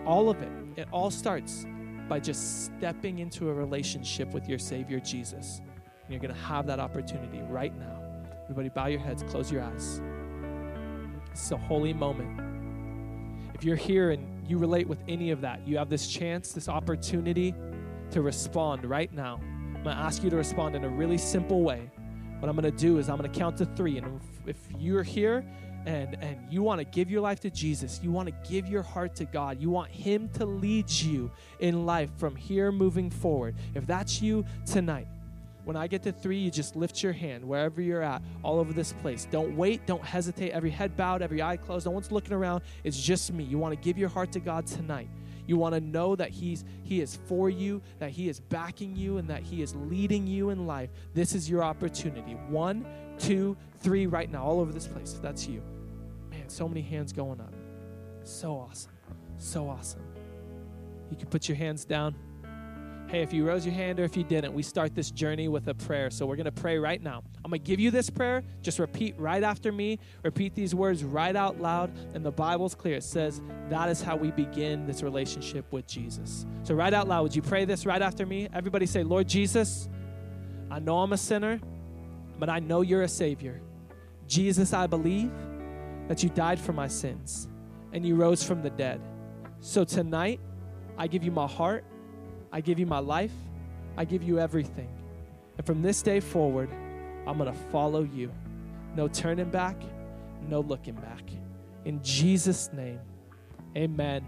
All 0.06 0.30
of 0.30 0.42
it. 0.42 0.52
It 0.78 0.88
all 0.92 1.12
starts 1.12 1.66
by 2.08 2.20
just 2.20 2.66
stepping 2.66 3.20
into 3.20 3.50
a 3.50 3.54
relationship 3.54 4.34
with 4.34 4.48
your 4.48 4.60
Savior 4.60 5.00
Jesus. 5.00 5.62
And 5.86 6.10
you're 6.10 6.20
going 6.20 6.34
to 6.34 6.42
have 6.42 6.66
that 6.68 6.80
opportunity 6.80 7.42
right 7.50 7.78
now. 7.78 8.02
Everybody, 8.44 8.70
bow 8.70 8.88
your 8.88 9.00
heads, 9.00 9.24
close 9.24 9.52
your 9.52 9.62
eyes. 9.62 10.02
It's 11.32 11.52
a 11.52 11.58
holy 11.58 11.94
moment. 11.94 12.42
If 13.54 13.64
you're 13.64 13.76
here 13.76 14.12
and 14.12 14.50
you 14.50 14.58
relate 14.58 14.88
with 14.88 15.04
any 15.08 15.32
of 15.32 15.42
that, 15.42 15.68
you 15.68 15.78
have 15.78 15.90
this 15.90 16.08
chance, 16.08 16.52
this 16.52 16.68
opportunity 16.68 17.54
to 18.12 18.22
respond 18.22 18.86
right 18.86 19.14
now. 19.14 19.40
I'm 19.80 19.86
going 19.86 19.96
to 19.96 20.04
ask 20.04 20.24
you 20.26 20.30
to 20.30 20.36
respond 20.36 20.76
in 20.76 20.84
a 20.84 20.90
really 20.90 21.18
simple 21.18 21.62
way. 21.62 21.90
What 22.40 22.50
I'm 22.50 22.56
going 22.58 22.70
to 22.70 22.78
do 22.78 22.98
is 22.98 23.08
I'm 23.08 23.18
going 23.18 23.32
to 23.32 23.40
count 23.40 23.56
to 23.60 23.66
three. 23.66 23.98
And 23.98 24.20
if, 24.46 24.58
if 24.58 24.58
you're 24.78 25.04
here 25.04 25.46
and, 25.86 26.18
and 26.22 26.38
you 26.52 26.62
want 26.62 26.80
to 26.80 26.84
give 26.84 27.10
your 27.10 27.22
life 27.22 27.40
to 27.40 27.50
Jesus, 27.50 28.02
you 28.04 28.12
want 28.12 28.28
to 28.28 28.50
give 28.52 28.68
your 28.68 28.82
heart 28.84 29.16
to 29.16 29.26
God, 29.26 29.62
you 29.62 29.70
want 29.70 29.90
Him 29.90 30.28
to 30.34 30.46
lead 30.46 30.92
you 30.92 31.32
in 31.60 31.86
life 31.86 32.10
from 32.18 32.36
here 32.36 32.74
moving 32.74 33.10
forward. 33.10 33.56
If 33.74 33.88
that's 33.88 34.22
you 34.22 34.44
tonight, 34.66 35.08
when 35.64 35.78
I 35.78 35.88
get 35.88 36.04
to 36.04 36.12
three, 36.12 36.40
you 36.40 36.52
just 36.52 36.76
lift 36.76 37.02
your 37.02 37.14
hand 37.14 37.46
wherever 37.46 37.82
you're 37.82 38.02
at, 38.02 38.22
all 38.44 38.60
over 38.60 38.74
this 38.74 38.92
place. 38.92 39.30
Don't 39.32 39.56
wait, 39.56 39.86
don't 39.86 40.04
hesitate. 40.04 40.52
Every 40.52 40.72
head 40.72 40.98
bowed, 40.98 41.22
every 41.22 41.42
eye 41.42 41.56
closed. 41.56 41.86
No 41.86 41.92
one's 41.92 42.12
looking 42.12 42.34
around. 42.34 42.64
It's 42.84 43.02
just 43.02 43.32
me. 43.32 43.46
You 43.46 43.58
want 43.58 43.74
to 43.74 43.82
give 43.82 43.98
your 43.98 44.10
heart 44.10 44.34
to 44.34 44.42
God 44.42 44.68
tonight. 44.68 45.08
You 45.50 45.58
want 45.58 45.74
to 45.74 45.82
know 45.82 46.16
that 46.16 46.30
He's 46.30 46.64
He 46.84 47.02
is 47.02 47.18
for 47.26 47.50
you, 47.50 47.82
that 47.98 48.12
He 48.12 48.30
is 48.30 48.40
backing 48.40 48.96
you, 48.96 49.18
and 49.18 49.28
that 49.32 49.42
He 49.42 49.64
is 49.64 49.76
leading 49.76 50.28
you 50.28 50.52
in 50.52 50.68
life. 50.68 50.92
This 51.16 51.34
is 51.34 51.50
your 51.50 51.64
opportunity. 51.64 52.34
One, 52.50 52.86
two, 53.18 53.58
three, 53.80 54.06
right 54.06 54.32
now, 54.32 54.44
all 54.44 54.60
over 54.60 54.72
this 54.72 54.86
place. 54.86 55.16
If 55.16 55.24
that's 55.24 55.48
you. 55.48 55.64
Man, 56.30 56.48
so 56.50 56.68
many 56.68 56.82
hands 56.82 57.12
going 57.12 57.42
up. 57.42 57.52
So 58.24 58.52
awesome. 58.52 58.92
So 59.40 59.68
awesome. 59.68 60.04
You 61.10 61.18
can 61.18 61.30
put 61.30 61.50
your 61.50 61.58
hands 61.58 61.84
down. 61.84 62.14
Hey, 63.10 63.24
if 63.24 63.34
you 63.34 63.44
rose 63.44 63.66
your 63.66 63.74
hand 63.74 64.00
or 64.00 64.04
if 64.04 64.16
you 64.16 64.24
didn't, 64.24 64.54
we 64.54 64.62
start 64.62 64.94
this 64.94 65.10
journey 65.10 65.48
with 65.48 65.68
a 65.68 65.74
prayer. 65.74 66.12
So 66.12 66.28
we're 66.28 66.36
going 66.36 66.46
to 66.46 66.52
pray 66.52 66.78
right 66.78 67.02
now. 67.02 67.24
I'm 67.44 67.50
going 67.50 67.60
to 67.60 67.66
give 67.68 67.80
you 67.80 67.90
this 67.90 68.08
prayer. 68.08 68.44
Just 68.62 68.78
repeat 68.78 69.16
right 69.18 69.42
after 69.42 69.72
me. 69.72 69.98
Repeat 70.24 70.54
these 70.54 70.76
words 70.76 71.04
right 71.04 71.36
out 71.36 71.60
loud. 71.60 71.92
And 72.14 72.24
the 72.24 72.30
Bible's 72.30 72.76
clear. 72.76 72.98
It 72.98 73.04
says 73.04 73.42
that 73.70 73.90
is 73.90 74.04
how 74.04 74.16
we 74.16 74.30
begin 74.30 74.86
this 74.86 75.02
relationship 75.02 75.66
with 75.72 75.88
Jesus. 75.88 76.46
So, 76.62 76.76
right 76.76 76.94
out 76.94 77.08
loud, 77.08 77.24
would 77.24 77.36
you 77.36 77.42
pray 77.42 77.66
this 77.66 77.84
right 77.84 78.00
after 78.00 78.28
me? 78.28 78.48
Everybody 78.54 78.86
say, 78.86 79.02
Lord 79.02 79.28
Jesus, 79.28 79.90
I 80.70 80.78
know 80.78 81.00
I'm 81.00 81.12
a 81.12 81.18
sinner, 81.18 81.60
but 82.38 82.48
I 82.48 82.60
know 82.60 82.82
you're 82.82 83.02
a 83.02 83.08
Savior. 83.08 83.60
Jesus, 84.28 84.72
I 84.72 84.86
believe 84.86 85.32
that 86.10 86.22
you 86.22 86.30
died 86.30 86.60
for 86.60 86.74
my 86.74 86.88
sins 86.88 87.48
and 87.92 88.06
you 88.06 88.14
rose 88.14 88.44
from 88.44 88.62
the 88.62 88.70
dead. 88.70 89.02
So, 89.62 89.84
tonight, 89.84 90.40
I 90.96 91.08
give 91.08 91.24
you 91.24 91.32
my 91.32 91.48
heart. 91.48 91.84
I 92.52 92.62
give 92.62 92.80
you 92.80 92.86
my 92.86 93.00
life. 93.00 93.34
I 93.98 94.06
give 94.06 94.24
you 94.24 94.40
everything. 94.40 94.90
And 95.58 95.66
from 95.66 95.82
this 95.82 96.02
day 96.02 96.20
forward, 96.20 96.70
I'm 97.28 97.38
going 97.38 97.52
to 97.52 97.60
follow 97.72 98.04
you. 98.04 98.32
No 98.96 99.08
turning 99.08 99.50
back, 99.50 99.76
no 100.48 100.62
looking 100.62 100.96
back. 100.96 101.24
In 101.86 102.02
Jesus' 102.02 102.72
name, 102.74 103.00
amen. 103.76 104.24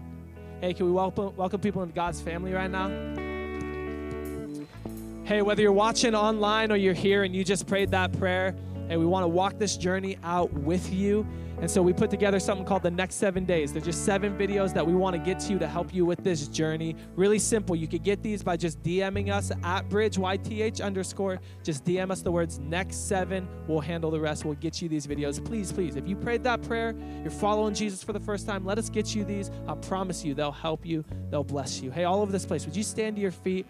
Hey, 0.60 0.74
can 0.74 0.86
we 0.86 0.92
welcome, 0.92 1.34
welcome 1.36 1.60
people 1.60 1.82
into 1.82 1.94
God's 1.94 2.20
family 2.20 2.52
right 2.52 2.70
now? 2.70 2.88
Hey, 5.24 5.42
whether 5.42 5.62
you're 5.62 5.72
watching 5.72 6.14
online 6.14 6.70
or 6.70 6.76
you're 6.76 6.94
here 6.94 7.24
and 7.24 7.34
you 7.34 7.44
just 7.44 7.66
prayed 7.66 7.90
that 7.90 8.16
prayer, 8.18 8.54
hey, 8.88 8.96
we 8.96 9.06
want 9.06 9.24
to 9.24 9.28
walk 9.28 9.58
this 9.58 9.76
journey 9.76 10.18
out 10.22 10.52
with 10.52 10.92
you. 10.92 11.26
And 11.62 11.70
so 11.70 11.80
we 11.80 11.92
put 11.92 12.10
together 12.10 12.40
something 12.40 12.66
called 12.66 12.82
the 12.82 12.90
next 12.90 13.14
seven 13.14 13.44
days. 13.44 13.72
They're 13.72 13.80
just 13.80 14.04
seven 14.04 14.36
videos 14.36 14.74
that 14.74 14.84
we 14.84 14.94
want 14.94 15.14
to 15.14 15.18
get 15.22 15.38
to 15.40 15.52
you 15.52 15.60
to 15.60 15.68
help 15.68 15.94
you 15.94 16.04
with 16.04 16.24
this 16.24 16.48
journey. 16.48 16.96
Really 17.14 17.38
simple. 17.38 17.76
You 17.76 17.86
could 17.86 18.02
get 18.02 18.20
these 18.20 18.42
by 18.42 18.56
just 18.56 18.82
DMing 18.82 19.32
us 19.32 19.52
at 19.62 19.88
bridge 19.88 20.16
YTH 20.16 20.82
underscore. 20.82 21.40
Just 21.62 21.84
DM 21.84 22.10
us 22.10 22.20
the 22.20 22.32
words 22.32 22.58
next 22.58 23.06
seven. 23.06 23.46
We'll 23.68 23.78
handle 23.78 24.10
the 24.10 24.18
rest. 24.18 24.44
We'll 24.44 24.54
get 24.54 24.82
you 24.82 24.88
these 24.88 25.06
videos. 25.06 25.44
Please, 25.44 25.70
please, 25.70 25.94
if 25.94 26.08
you 26.08 26.16
prayed 26.16 26.42
that 26.42 26.62
prayer, 26.62 26.96
you're 27.22 27.30
following 27.30 27.74
Jesus 27.74 28.02
for 28.02 28.12
the 28.12 28.20
first 28.20 28.44
time, 28.44 28.64
let 28.64 28.76
us 28.76 28.90
get 28.90 29.14
you 29.14 29.24
these. 29.24 29.48
I 29.68 29.76
promise 29.76 30.24
you, 30.24 30.34
they'll 30.34 30.50
help 30.50 30.84
you. 30.84 31.04
They'll 31.30 31.44
bless 31.44 31.80
you. 31.80 31.92
Hey, 31.92 32.02
all 32.02 32.22
over 32.22 32.32
this 32.32 32.44
place, 32.44 32.66
would 32.66 32.74
you 32.74 32.82
stand 32.82 33.14
to 33.16 33.22
your 33.22 33.30
feet? 33.30 33.66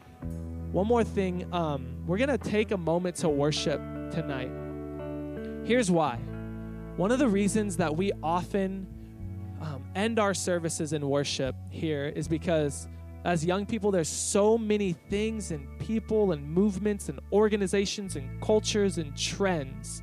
One 0.73 0.87
more 0.87 1.05
thing. 1.05 1.47
Um, 1.53 1.95
we're 2.07 2.17
going 2.17 2.31
to 2.31 2.39
take 2.39 2.71
a 2.71 2.79
moment 2.79 3.17
to 3.17 3.29
worship 3.29 3.81
tonight. 4.11 4.62
Here's 5.65 5.91
why. 5.91 6.17
One 6.97 7.13
of 7.13 7.19
the 7.19 7.29
reasons 7.29 7.77
that 7.77 7.97
we 7.97 8.11
often 8.23 8.87
um, 9.61 9.85
end 9.95 10.19
our 10.19 10.35
services 10.35 10.93
in 10.93 11.09
worship 11.09 11.55
here 11.71 12.13
is 12.17 12.27
because 12.27 12.89
as 13.25 13.45
young 13.45 13.65
people, 13.65 13.93
there's 13.93 14.09
so 14.09 14.59
many 14.59 14.93
things 14.93 15.53
and 15.53 15.79
people 15.79 16.33
and 16.33 16.45
movements 16.45 17.09
and 17.09 17.21
organizations 17.33 18.17
and 18.17 18.43
cultures 18.43 18.99
and 18.99 19.17
trends 19.17 20.03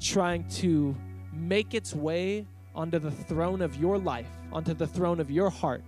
trying 0.00 0.46
to 0.48 0.94
make 1.32 1.74
its 1.74 1.92
way 1.92 2.46
onto 2.74 3.00
the 3.00 3.10
throne 3.10 3.60
of 3.60 3.74
your 3.76 3.98
life, 3.98 4.30
onto 4.52 4.74
the 4.74 4.86
throne 4.86 5.18
of 5.18 5.28
your 5.28 5.50
heart. 5.50 5.82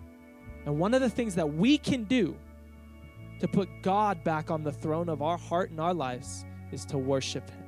And 0.67 0.79
one 0.81 0.95
of 0.95 1.01
the 1.01 1.11
things 1.11 1.37
that 1.37 1.49
we 1.49 1.79
can 1.79 2.05
do 2.05 2.37
to 3.39 3.47
put 3.47 3.69
God 3.83 4.25
back 4.25 4.51
on 4.51 4.65
the 4.65 4.73
throne 4.73 5.09
of 5.09 5.23
our 5.23 5.39
heart 5.39 5.71
and 5.71 5.81
our 5.81 5.95
lives 5.95 6.45
is 6.73 6.85
to 6.87 6.99
worship 6.99 7.49
Him. 7.49 7.60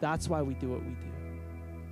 That's 0.00 0.28
why 0.28 0.42
we 0.42 0.54
do 0.54 0.70
what 0.70 0.82
we 0.82 0.90
do. 0.90 1.10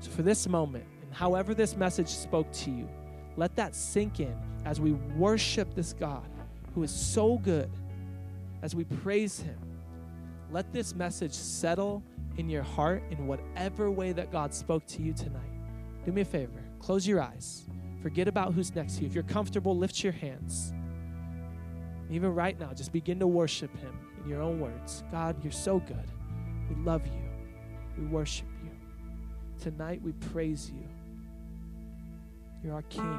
So, 0.01 0.11
for 0.11 0.23
this 0.23 0.47
moment, 0.49 0.85
and 1.03 1.15
however 1.15 1.55
this 1.55 1.77
message 1.77 2.09
spoke 2.09 2.51
to 2.53 2.71
you, 2.71 2.89
let 3.37 3.57
that 3.57 3.75
sink 3.75 4.21
in 4.21 4.37
as 4.65 4.81
we 4.81 4.93
worship 4.93 5.75
this 5.75 5.93
God 5.93 6.29
who 6.75 6.83
is 6.83 6.91
so 6.91 7.39
good, 7.39 7.71
as 8.63 8.75
we 8.75 8.85
praise 8.85 9.41
Him. 9.41 9.59
Let 10.51 10.73
this 10.73 10.95
message 10.95 11.33
settle 11.33 12.03
in 12.37 12.49
your 12.49 12.63
heart 12.63 13.03
in 13.11 13.27
whatever 13.27 13.91
way 13.91 14.13
that 14.13 14.33
God 14.33 14.53
spoke 14.53 14.87
to 14.87 15.03
you 15.03 15.13
tonight. 15.13 15.41
Do 16.05 16.13
me 16.13 16.23
a 16.23 16.25
favor, 16.25 16.63
close 16.81 17.07
your 17.07 17.21
eyes. 17.21 17.65
Forget 18.03 18.29
about 18.29 18.53
who's 18.53 18.75
next 18.75 18.97
to 18.97 19.01
you. 19.01 19.07
If 19.07 19.15
you're 19.15 19.25
comfortable, 19.25 19.77
lift 19.77 20.05
your 20.05 20.13
hands. 20.13 20.75
Even 22.11 22.35
right 22.35 22.59
now, 22.61 22.73
just 22.75 22.93
begin 22.93 23.19
to 23.21 23.27
worship 23.27 23.75
Him 23.79 23.93
in 24.23 24.29
your 24.29 24.43
own 24.43 24.61
words. 24.61 25.03
God, 25.11 25.43
you're 25.43 25.53
so 25.53 25.79
good. 25.81 26.05
We 26.69 26.77
love 26.85 27.07
you. 27.07 27.24
We 27.99 28.07
worship 28.07 28.47
you. 28.63 28.71
Tonight 29.61 30.03
we 30.03 30.13
praise 30.13 30.71
you. 30.75 30.89
You're 32.63 32.75
our 32.75 32.83
King. 32.83 33.19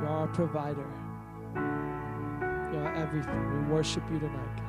You're 0.00 0.10
our 0.10 0.28
provider. 0.28 0.86
You're 1.54 2.84
our 2.84 2.94
everything. 2.94 3.66
We 3.66 3.72
worship 3.72 4.02
you 4.12 4.18
tonight, 4.18 4.56
God. 4.56 4.64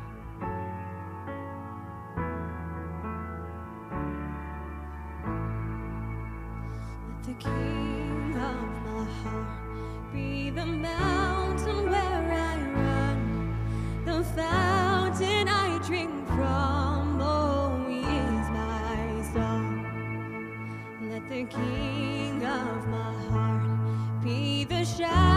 Let 7.07 7.23
the 7.23 7.33
king 7.43 8.35
of 8.35 8.67
my 8.85 9.03
heart 9.23 10.13
be 10.13 10.49
the 10.49 10.65
mountain 10.65 11.89
where 11.89 12.31
I 12.31 12.57
run, 12.71 14.05
the 14.05 14.23
fire. 14.23 14.84
the 21.35 21.43
King 21.43 22.45
of 22.45 22.87
my 22.87 23.13
heart. 23.29 24.23
Be 24.23 24.63
the 24.63 24.85
shadow. 24.85 25.34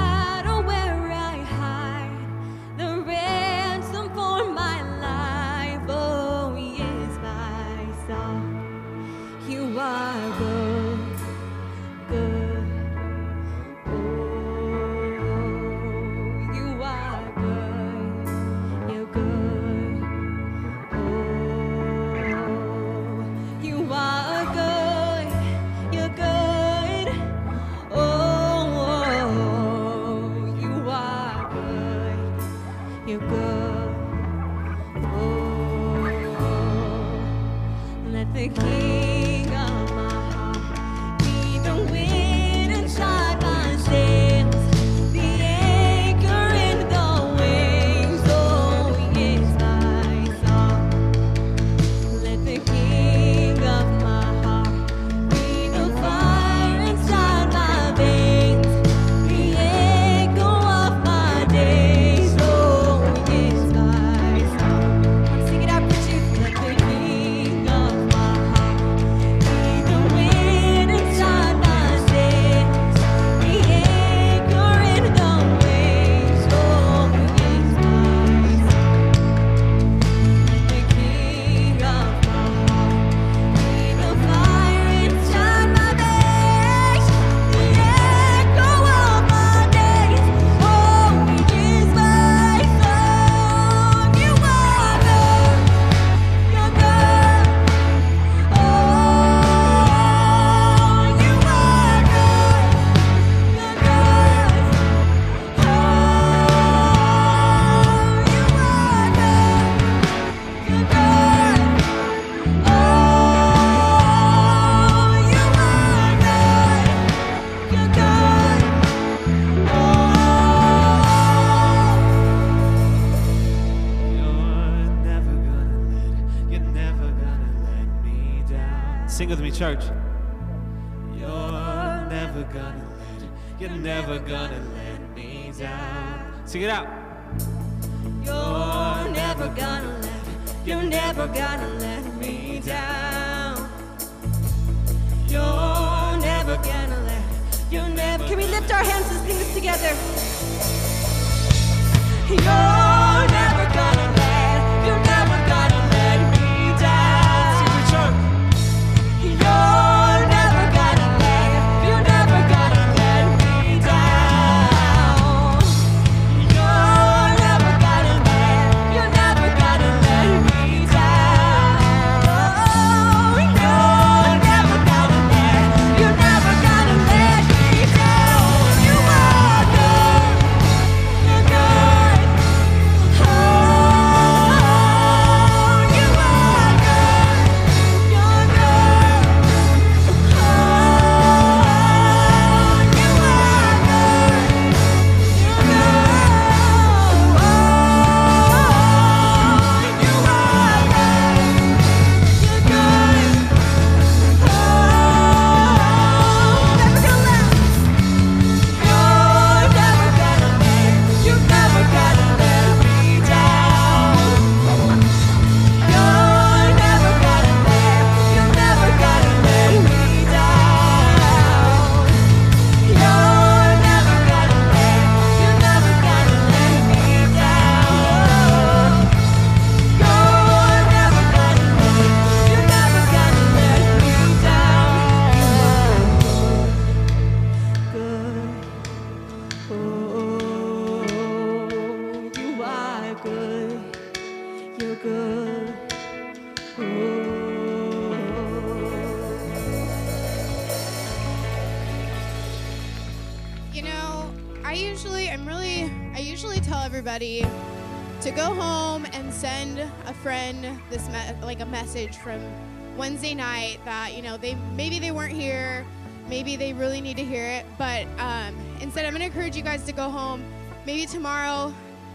that, 263.88 264.14
you 264.14 264.20
know, 264.20 264.36
they 264.36 264.54
maybe 264.76 264.98
they 264.98 265.10
weren't 265.10 265.32
here, 265.32 265.84
maybe 266.28 266.56
they 266.56 266.74
really 266.74 267.00
need 267.00 267.16
to 267.16 267.24
hear 267.24 267.44
it. 267.44 267.64
But 267.78 268.06
um, 268.18 268.54
instead, 268.82 269.06
I'm 269.06 269.12
going 269.12 269.20
to 269.20 269.26
encourage 269.26 269.56
you 269.56 269.62
guys 269.62 269.82
to 269.84 269.92
go 269.92 270.10
home, 270.10 270.44
maybe 270.84 271.06
tomorrow, 271.06 271.72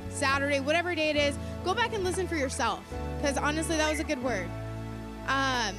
Saturday, 0.09 0.59
whatever 0.59 0.93
day 0.93 1.09
it 1.09 1.15
is, 1.15 1.35
go 1.65 1.73
back 1.73 1.93
and 1.93 2.03
listen 2.03 2.27
for 2.27 2.35
yourself. 2.35 2.79
Because 3.17 3.37
honestly, 3.37 3.75
that 3.77 3.89
was 3.89 3.99
a 3.99 4.03
good 4.03 4.21
word. 4.21 4.47
Um, 5.27 5.75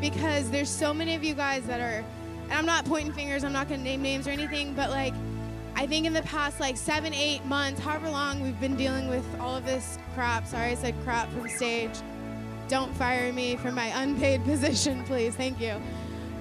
because 0.00 0.50
there's 0.50 0.70
so 0.70 0.94
many 0.94 1.14
of 1.14 1.22
you 1.22 1.34
guys 1.34 1.64
that 1.66 1.80
are, 1.80 2.02
and 2.44 2.52
I'm 2.52 2.64
not 2.64 2.86
pointing 2.86 3.12
fingers, 3.12 3.44
I'm 3.44 3.52
not 3.52 3.68
going 3.68 3.80
to 3.80 3.84
name 3.84 4.00
names 4.00 4.26
or 4.26 4.30
anything, 4.30 4.72
but 4.72 4.88
like, 4.88 5.12
I 5.76 5.86
think 5.86 6.06
in 6.06 6.14
the 6.14 6.22
past 6.22 6.60
like 6.60 6.78
seven, 6.78 7.12
eight 7.12 7.44
months, 7.44 7.78
however 7.78 8.08
long 8.08 8.40
we've 8.40 8.58
been 8.58 8.76
dealing 8.76 9.08
with 9.08 9.26
all 9.38 9.54
of 9.54 9.66
this 9.66 9.98
crap, 10.14 10.46
sorry 10.46 10.70
I 10.70 10.74
said 10.76 10.94
crap 11.04 11.30
from 11.30 11.46
stage, 11.50 11.98
don't 12.70 12.94
fire 12.94 13.32
me 13.32 13.56
from 13.56 13.74
my 13.74 13.86
unpaid 14.00 14.44
position, 14.50 15.02
please. 15.02 15.34
Thank 15.34 15.60
you. 15.60 15.82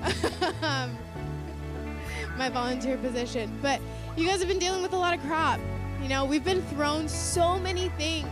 my 2.38 2.50
volunteer 2.50 2.98
position. 2.98 3.58
But 3.64 3.82
you 4.16 4.28
guys 4.28 4.38
have 4.38 4.48
been 4.48 4.60
dealing 4.60 4.84
with 4.84 4.94
a 4.94 4.98
lot 4.98 5.18
of 5.18 5.22
crap. 5.26 5.60
You 6.04 6.08
know, 6.08 6.26
we've 6.26 6.44
been 6.44 6.62
thrown 6.68 7.10
so 7.10 7.58
many 7.58 7.90
things 7.98 8.30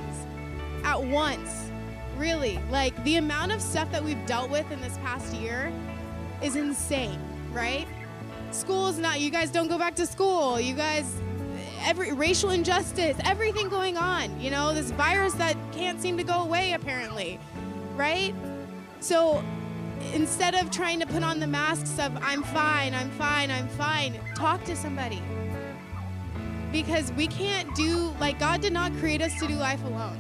at 0.84 1.02
once. 1.02 1.72
Really. 2.18 2.60
Like 2.70 3.04
the 3.04 3.16
amount 3.16 3.52
of 3.52 3.64
stuff 3.64 3.92
that 3.92 4.04
we've 4.04 4.24
dealt 4.28 4.52
with 4.52 4.72
in 4.72 4.80
this 4.80 4.98
past 5.00 5.34
year 5.34 5.74
is 6.44 6.56
insane, 6.56 7.20
right? 7.52 7.88
School's 8.52 9.00
not, 9.00 9.20
you 9.22 9.32
guys 9.32 9.50
don't 9.50 9.70
go 9.70 9.80
back 9.80 9.96
to 9.96 10.06
school. 10.06 10.60
You 10.60 10.76
guys, 10.76 11.20
every 11.82 12.14
racial 12.14 12.52
injustice, 12.52 13.18
everything 13.24 13.70
going 13.70 13.98
on. 13.98 14.40
You 14.40 14.52
know, 14.52 14.72
this 14.72 14.92
virus 14.92 15.34
that 15.34 15.58
can't 15.72 16.00
seem 16.00 16.16
to 16.18 16.24
go 16.24 16.44
away 16.44 16.74
apparently, 16.74 17.40
right? 17.98 18.34
So 19.00 19.44
instead 20.14 20.56
of 20.56 20.72
trying 20.72 21.00
to 21.00 21.06
put 21.06 21.24
on 21.24 21.40
the 21.40 21.48
masks 21.48 22.00
of 22.00 22.16
I'm 22.22 22.44
fine, 22.44 22.94
I'm 22.94 23.10
fine, 23.12 23.52
I'm 23.52 23.68
fine, 23.70 24.20
talk 24.36 24.64
to 24.66 24.76
somebody. 24.76 25.22
Because 26.72 27.12
we 27.14 27.28
can't 27.28 27.74
do, 27.76 28.14
like, 28.20 28.40
God 28.40 28.62
did 28.62 28.74
not 28.74 28.94
create 28.98 29.22
us 29.22 29.38
to 29.40 29.48
do 29.48 29.56
life 29.56 29.84
alone, 29.86 30.20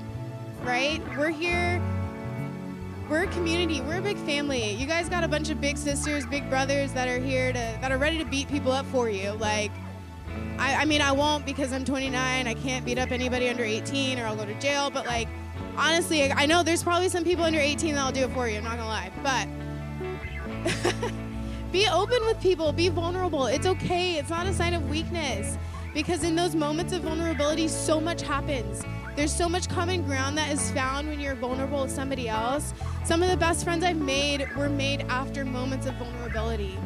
right? 0.63 1.01
We're 1.17 1.29
here, 1.29 1.81
we're 3.09 3.23
a 3.23 3.27
community, 3.27 3.81
we're 3.81 3.99
a 3.99 4.01
big 4.01 4.17
family. 4.17 4.71
You 4.71 4.87
guys 4.87 5.09
got 5.09 5.23
a 5.23 5.27
bunch 5.27 5.49
of 5.49 5.61
big 5.61 5.77
sisters, 5.77 6.25
big 6.25 6.49
brothers 6.49 6.93
that 6.93 7.07
are 7.07 7.19
here 7.19 7.51
to, 7.51 7.77
that 7.81 7.91
are 7.91 7.97
ready 7.97 8.17
to 8.17 8.25
beat 8.25 8.47
people 8.47 8.71
up 8.71 8.85
for 8.87 9.09
you. 9.09 9.31
Like, 9.33 9.71
I, 10.57 10.75
I 10.75 10.85
mean, 10.85 11.01
I 11.01 11.11
won't 11.11 11.45
because 11.45 11.71
I'm 11.71 11.85
29. 11.85 12.47
I 12.47 12.53
can't 12.53 12.85
beat 12.85 12.97
up 12.97 13.11
anybody 13.11 13.49
under 13.49 13.63
18 13.63 14.19
or 14.19 14.25
I'll 14.25 14.35
go 14.35 14.45
to 14.45 14.57
jail. 14.59 14.89
But, 14.89 15.05
like, 15.05 15.27
honestly, 15.77 16.31
I 16.31 16.45
know 16.45 16.63
there's 16.63 16.83
probably 16.83 17.09
some 17.09 17.23
people 17.23 17.45
under 17.45 17.59
18 17.59 17.95
that'll 17.95 18.11
do 18.11 18.25
it 18.25 18.31
for 18.31 18.47
you. 18.49 18.57
I'm 18.57 18.63
not 18.63 18.77
gonna 18.77 18.85
lie. 18.87 19.11
But 19.23 19.47
be 21.71 21.87
open 21.87 22.25
with 22.25 22.41
people, 22.41 22.71
be 22.71 22.89
vulnerable. 22.89 23.45
It's 23.45 23.65
okay, 23.65 24.15
it's 24.15 24.29
not 24.29 24.47
a 24.47 24.53
sign 24.53 24.73
of 24.73 24.89
weakness. 24.89 25.57
Because 25.93 26.23
in 26.23 26.35
those 26.35 26.55
moments 26.55 26.93
of 26.93 27.03
vulnerability, 27.03 27.67
so 27.67 27.99
much 27.99 28.21
happens. 28.21 28.83
There's 29.15 29.33
so 29.33 29.49
much 29.49 29.67
common 29.67 30.03
ground 30.03 30.37
that 30.37 30.51
is 30.51 30.69
found 30.71 31.07
when 31.07 31.19
you're 31.19 31.33
vulnerable 31.33 31.81
with 31.81 31.91
somebody 31.91 32.29
else. 32.29 32.73
Some 33.03 33.23
of 33.23 33.31
the 33.31 33.37
best 33.37 33.63
friends 33.63 33.83
I've 33.83 33.97
made 33.97 34.47
were 34.55 34.69
made 34.69 35.01
after 35.09 35.43
moments 35.43 35.87
of 35.87 35.95
vulnerability. 35.95 36.77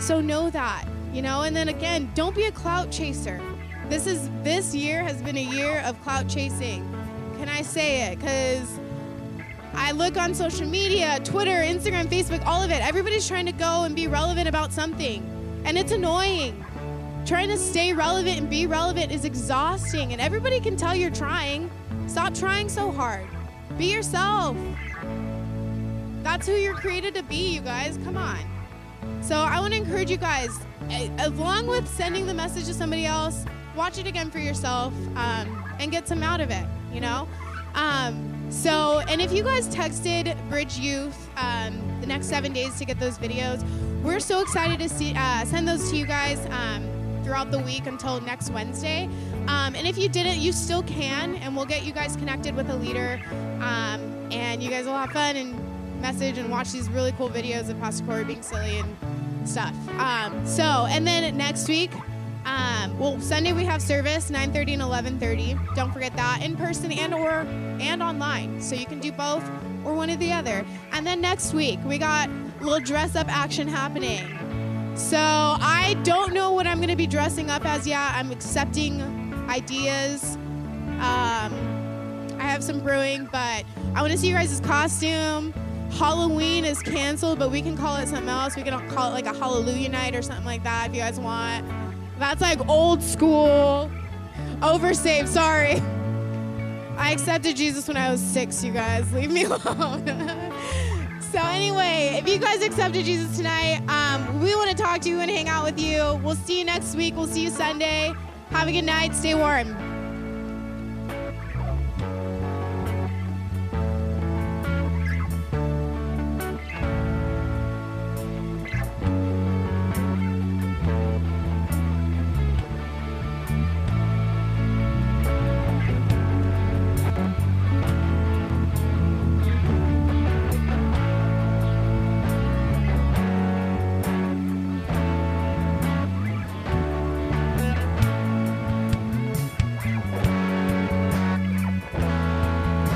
So 0.00 0.20
know 0.20 0.50
that, 0.50 0.86
you 1.12 1.22
know, 1.22 1.42
and 1.42 1.54
then 1.54 1.68
again, 1.68 2.10
don't 2.14 2.34
be 2.34 2.44
a 2.44 2.52
clout 2.52 2.90
chaser. 2.90 3.40
This 3.88 4.08
is 4.08 4.28
this 4.42 4.74
year 4.74 5.04
has 5.04 5.22
been 5.22 5.36
a 5.36 5.44
year 5.44 5.80
of 5.82 6.00
clout 6.02 6.28
chasing. 6.28 6.95
Can 7.38 7.48
I 7.48 7.62
say 7.62 8.10
it? 8.10 8.18
Because 8.18 8.78
I 9.74 9.92
look 9.92 10.16
on 10.16 10.34
social 10.34 10.66
media, 10.66 11.20
Twitter, 11.22 11.50
Instagram, 11.50 12.06
Facebook, 12.06 12.44
all 12.46 12.62
of 12.62 12.70
it. 12.70 12.80
Everybody's 12.80 13.28
trying 13.28 13.46
to 13.46 13.52
go 13.52 13.84
and 13.84 13.94
be 13.94 14.08
relevant 14.08 14.48
about 14.48 14.72
something. 14.72 15.22
And 15.64 15.76
it's 15.76 15.92
annoying. 15.92 16.64
Trying 17.26 17.48
to 17.48 17.58
stay 17.58 17.92
relevant 17.92 18.38
and 18.38 18.48
be 18.48 18.66
relevant 18.66 19.12
is 19.12 19.24
exhausting. 19.24 20.12
And 20.12 20.20
everybody 20.20 20.60
can 20.60 20.76
tell 20.76 20.94
you're 20.94 21.10
trying. 21.10 21.70
Stop 22.06 22.34
trying 22.34 22.68
so 22.68 22.90
hard. 22.90 23.26
Be 23.76 23.92
yourself. 23.92 24.56
That's 26.22 26.46
who 26.46 26.54
you're 26.54 26.74
created 26.74 27.14
to 27.14 27.22
be, 27.22 27.54
you 27.54 27.60
guys. 27.60 27.98
Come 28.04 28.16
on. 28.16 28.40
So 29.20 29.36
I 29.36 29.60
want 29.60 29.74
to 29.74 29.78
encourage 29.78 30.10
you 30.10 30.16
guys, 30.16 30.58
along 31.18 31.66
with 31.66 31.86
sending 31.86 32.26
the 32.26 32.34
message 32.34 32.64
to 32.66 32.74
somebody 32.74 33.06
else, 33.06 33.44
watch 33.76 33.98
it 33.98 34.06
again 34.06 34.30
for 34.30 34.38
yourself 34.38 34.94
um, 35.16 35.64
and 35.78 35.90
get 35.90 36.08
some 36.08 36.22
out 36.22 36.40
of 36.40 36.50
it, 36.50 36.64
you 36.96 37.02
know? 37.02 37.28
Um, 37.74 38.32
so, 38.50 39.00
and 39.08 39.20
if 39.20 39.30
you 39.32 39.42
guys 39.42 39.68
texted 39.68 40.34
Bridge 40.48 40.78
Youth 40.78 41.28
um, 41.36 41.78
the 42.00 42.06
next 42.06 42.26
seven 42.26 42.54
days 42.54 42.78
to 42.78 42.86
get 42.86 42.98
those 42.98 43.18
videos, 43.18 43.62
we're 44.02 44.18
so 44.18 44.40
excited 44.40 44.78
to 44.80 44.88
see 44.88 45.12
uh, 45.14 45.44
send 45.44 45.68
those 45.68 45.90
to 45.90 45.96
you 45.96 46.06
guys 46.06 46.44
um, 46.50 46.88
throughout 47.22 47.50
the 47.50 47.58
week 47.58 47.86
until 47.86 48.18
next 48.22 48.50
Wednesday. 48.50 49.10
Um, 49.46 49.74
and 49.74 49.86
if 49.86 49.98
you 49.98 50.08
didn't, 50.08 50.38
you 50.38 50.52
still 50.52 50.82
can, 50.84 51.36
and 51.36 51.54
we'll 51.54 51.66
get 51.66 51.84
you 51.84 51.92
guys 51.92 52.16
connected 52.16 52.56
with 52.56 52.70
a 52.70 52.76
leader, 52.76 53.20
um, 53.60 54.00
and 54.32 54.62
you 54.62 54.70
guys 54.70 54.86
will 54.86 54.96
have 54.96 55.10
fun 55.10 55.36
and 55.36 56.00
message 56.00 56.38
and 56.38 56.50
watch 56.50 56.72
these 56.72 56.88
really 56.88 57.12
cool 57.12 57.28
videos 57.28 57.68
of 57.68 57.78
Pastor 57.78 58.06
Corey 58.06 58.24
being 58.24 58.42
silly 58.42 58.78
and 58.78 59.48
stuff. 59.48 59.74
Um, 59.98 60.46
so, 60.46 60.86
and 60.88 61.06
then 61.06 61.36
next 61.36 61.68
week, 61.68 61.90
um, 62.46 62.96
well, 62.96 63.20
Sunday 63.20 63.52
we 63.52 63.64
have 63.64 63.82
service 63.82 64.30
9:30 64.30 64.74
and 64.74 64.82
11:30. 64.82 65.74
Don't 65.74 65.92
forget 65.92 66.14
that 66.14 66.42
in 66.42 66.56
person 66.56 66.92
and 66.92 67.12
or 67.12 67.40
and 67.80 68.00
online. 68.02 68.62
So 68.62 68.76
you 68.76 68.86
can 68.86 69.00
do 69.00 69.10
both 69.10 69.44
or 69.84 69.94
one 69.94 70.10
or 70.10 70.16
the 70.16 70.32
other. 70.32 70.64
And 70.92 71.04
then 71.04 71.20
next 71.20 71.52
week 71.52 71.80
we 71.84 71.98
got 71.98 72.28
a 72.28 72.64
little 72.64 72.78
dress 72.78 73.16
up 73.16 73.28
action 73.28 73.66
happening. 73.66 74.22
So 74.94 75.18
I 75.18 75.96
don't 76.04 76.32
know 76.32 76.52
what 76.52 76.68
I'm 76.68 76.78
going 76.78 76.88
to 76.88 76.96
be 76.96 77.08
dressing 77.08 77.50
up 77.50 77.66
as 77.66 77.84
yet. 77.86 78.12
I'm 78.14 78.30
accepting 78.30 79.02
ideas. 79.48 80.36
Um, 81.00 81.52
I 82.38 82.44
have 82.44 82.62
some 82.62 82.80
brewing, 82.80 83.24
but 83.26 83.64
I 83.94 84.00
want 84.00 84.12
to 84.12 84.18
see 84.18 84.28
you 84.28 84.34
guys' 84.34 84.60
costume. 84.60 85.52
Halloween 85.90 86.64
is 86.64 86.80
canceled, 86.80 87.38
but 87.38 87.50
we 87.50 87.60
can 87.60 87.76
call 87.76 87.96
it 87.96 88.08
something 88.08 88.28
else. 88.28 88.56
We 88.56 88.62
can 88.62 88.88
call 88.88 89.10
it 89.10 89.14
like 89.14 89.26
a 89.26 89.36
Hallelujah 89.36 89.88
night 89.88 90.14
or 90.14 90.22
something 90.22 90.46
like 90.46 90.62
that 90.62 90.88
if 90.88 90.94
you 90.94 91.00
guys 91.00 91.18
want. 91.18 91.85
That's 92.18 92.40
like 92.40 92.66
old 92.68 93.02
school. 93.02 93.90
Oversave, 94.60 95.28
sorry. 95.28 95.82
I 96.96 97.12
accepted 97.12 97.56
Jesus 97.56 97.86
when 97.88 97.96
I 97.96 98.10
was 98.10 98.20
six, 98.20 98.64
you 98.64 98.72
guys. 98.72 99.10
Leave 99.12 99.30
me 99.30 99.44
alone. 99.44 100.06
so, 101.30 101.38
anyway, 101.38 102.18
if 102.18 102.28
you 102.28 102.38
guys 102.38 102.62
accepted 102.62 103.04
Jesus 103.04 103.36
tonight, 103.36 103.82
um, 103.88 104.40
we 104.40 104.54
want 104.54 104.70
to 104.70 104.76
talk 104.76 105.02
to 105.02 105.08
you 105.10 105.20
and 105.20 105.30
hang 105.30 105.48
out 105.48 105.64
with 105.64 105.78
you. 105.78 106.18
We'll 106.24 106.36
see 106.36 106.58
you 106.58 106.64
next 106.64 106.94
week. 106.96 107.14
We'll 107.14 107.26
see 107.26 107.42
you 107.42 107.50
Sunday. 107.50 108.14
Have 108.50 108.68
a 108.68 108.72
good 108.72 108.82
night. 108.82 109.14
Stay 109.14 109.34
warm. 109.34 109.95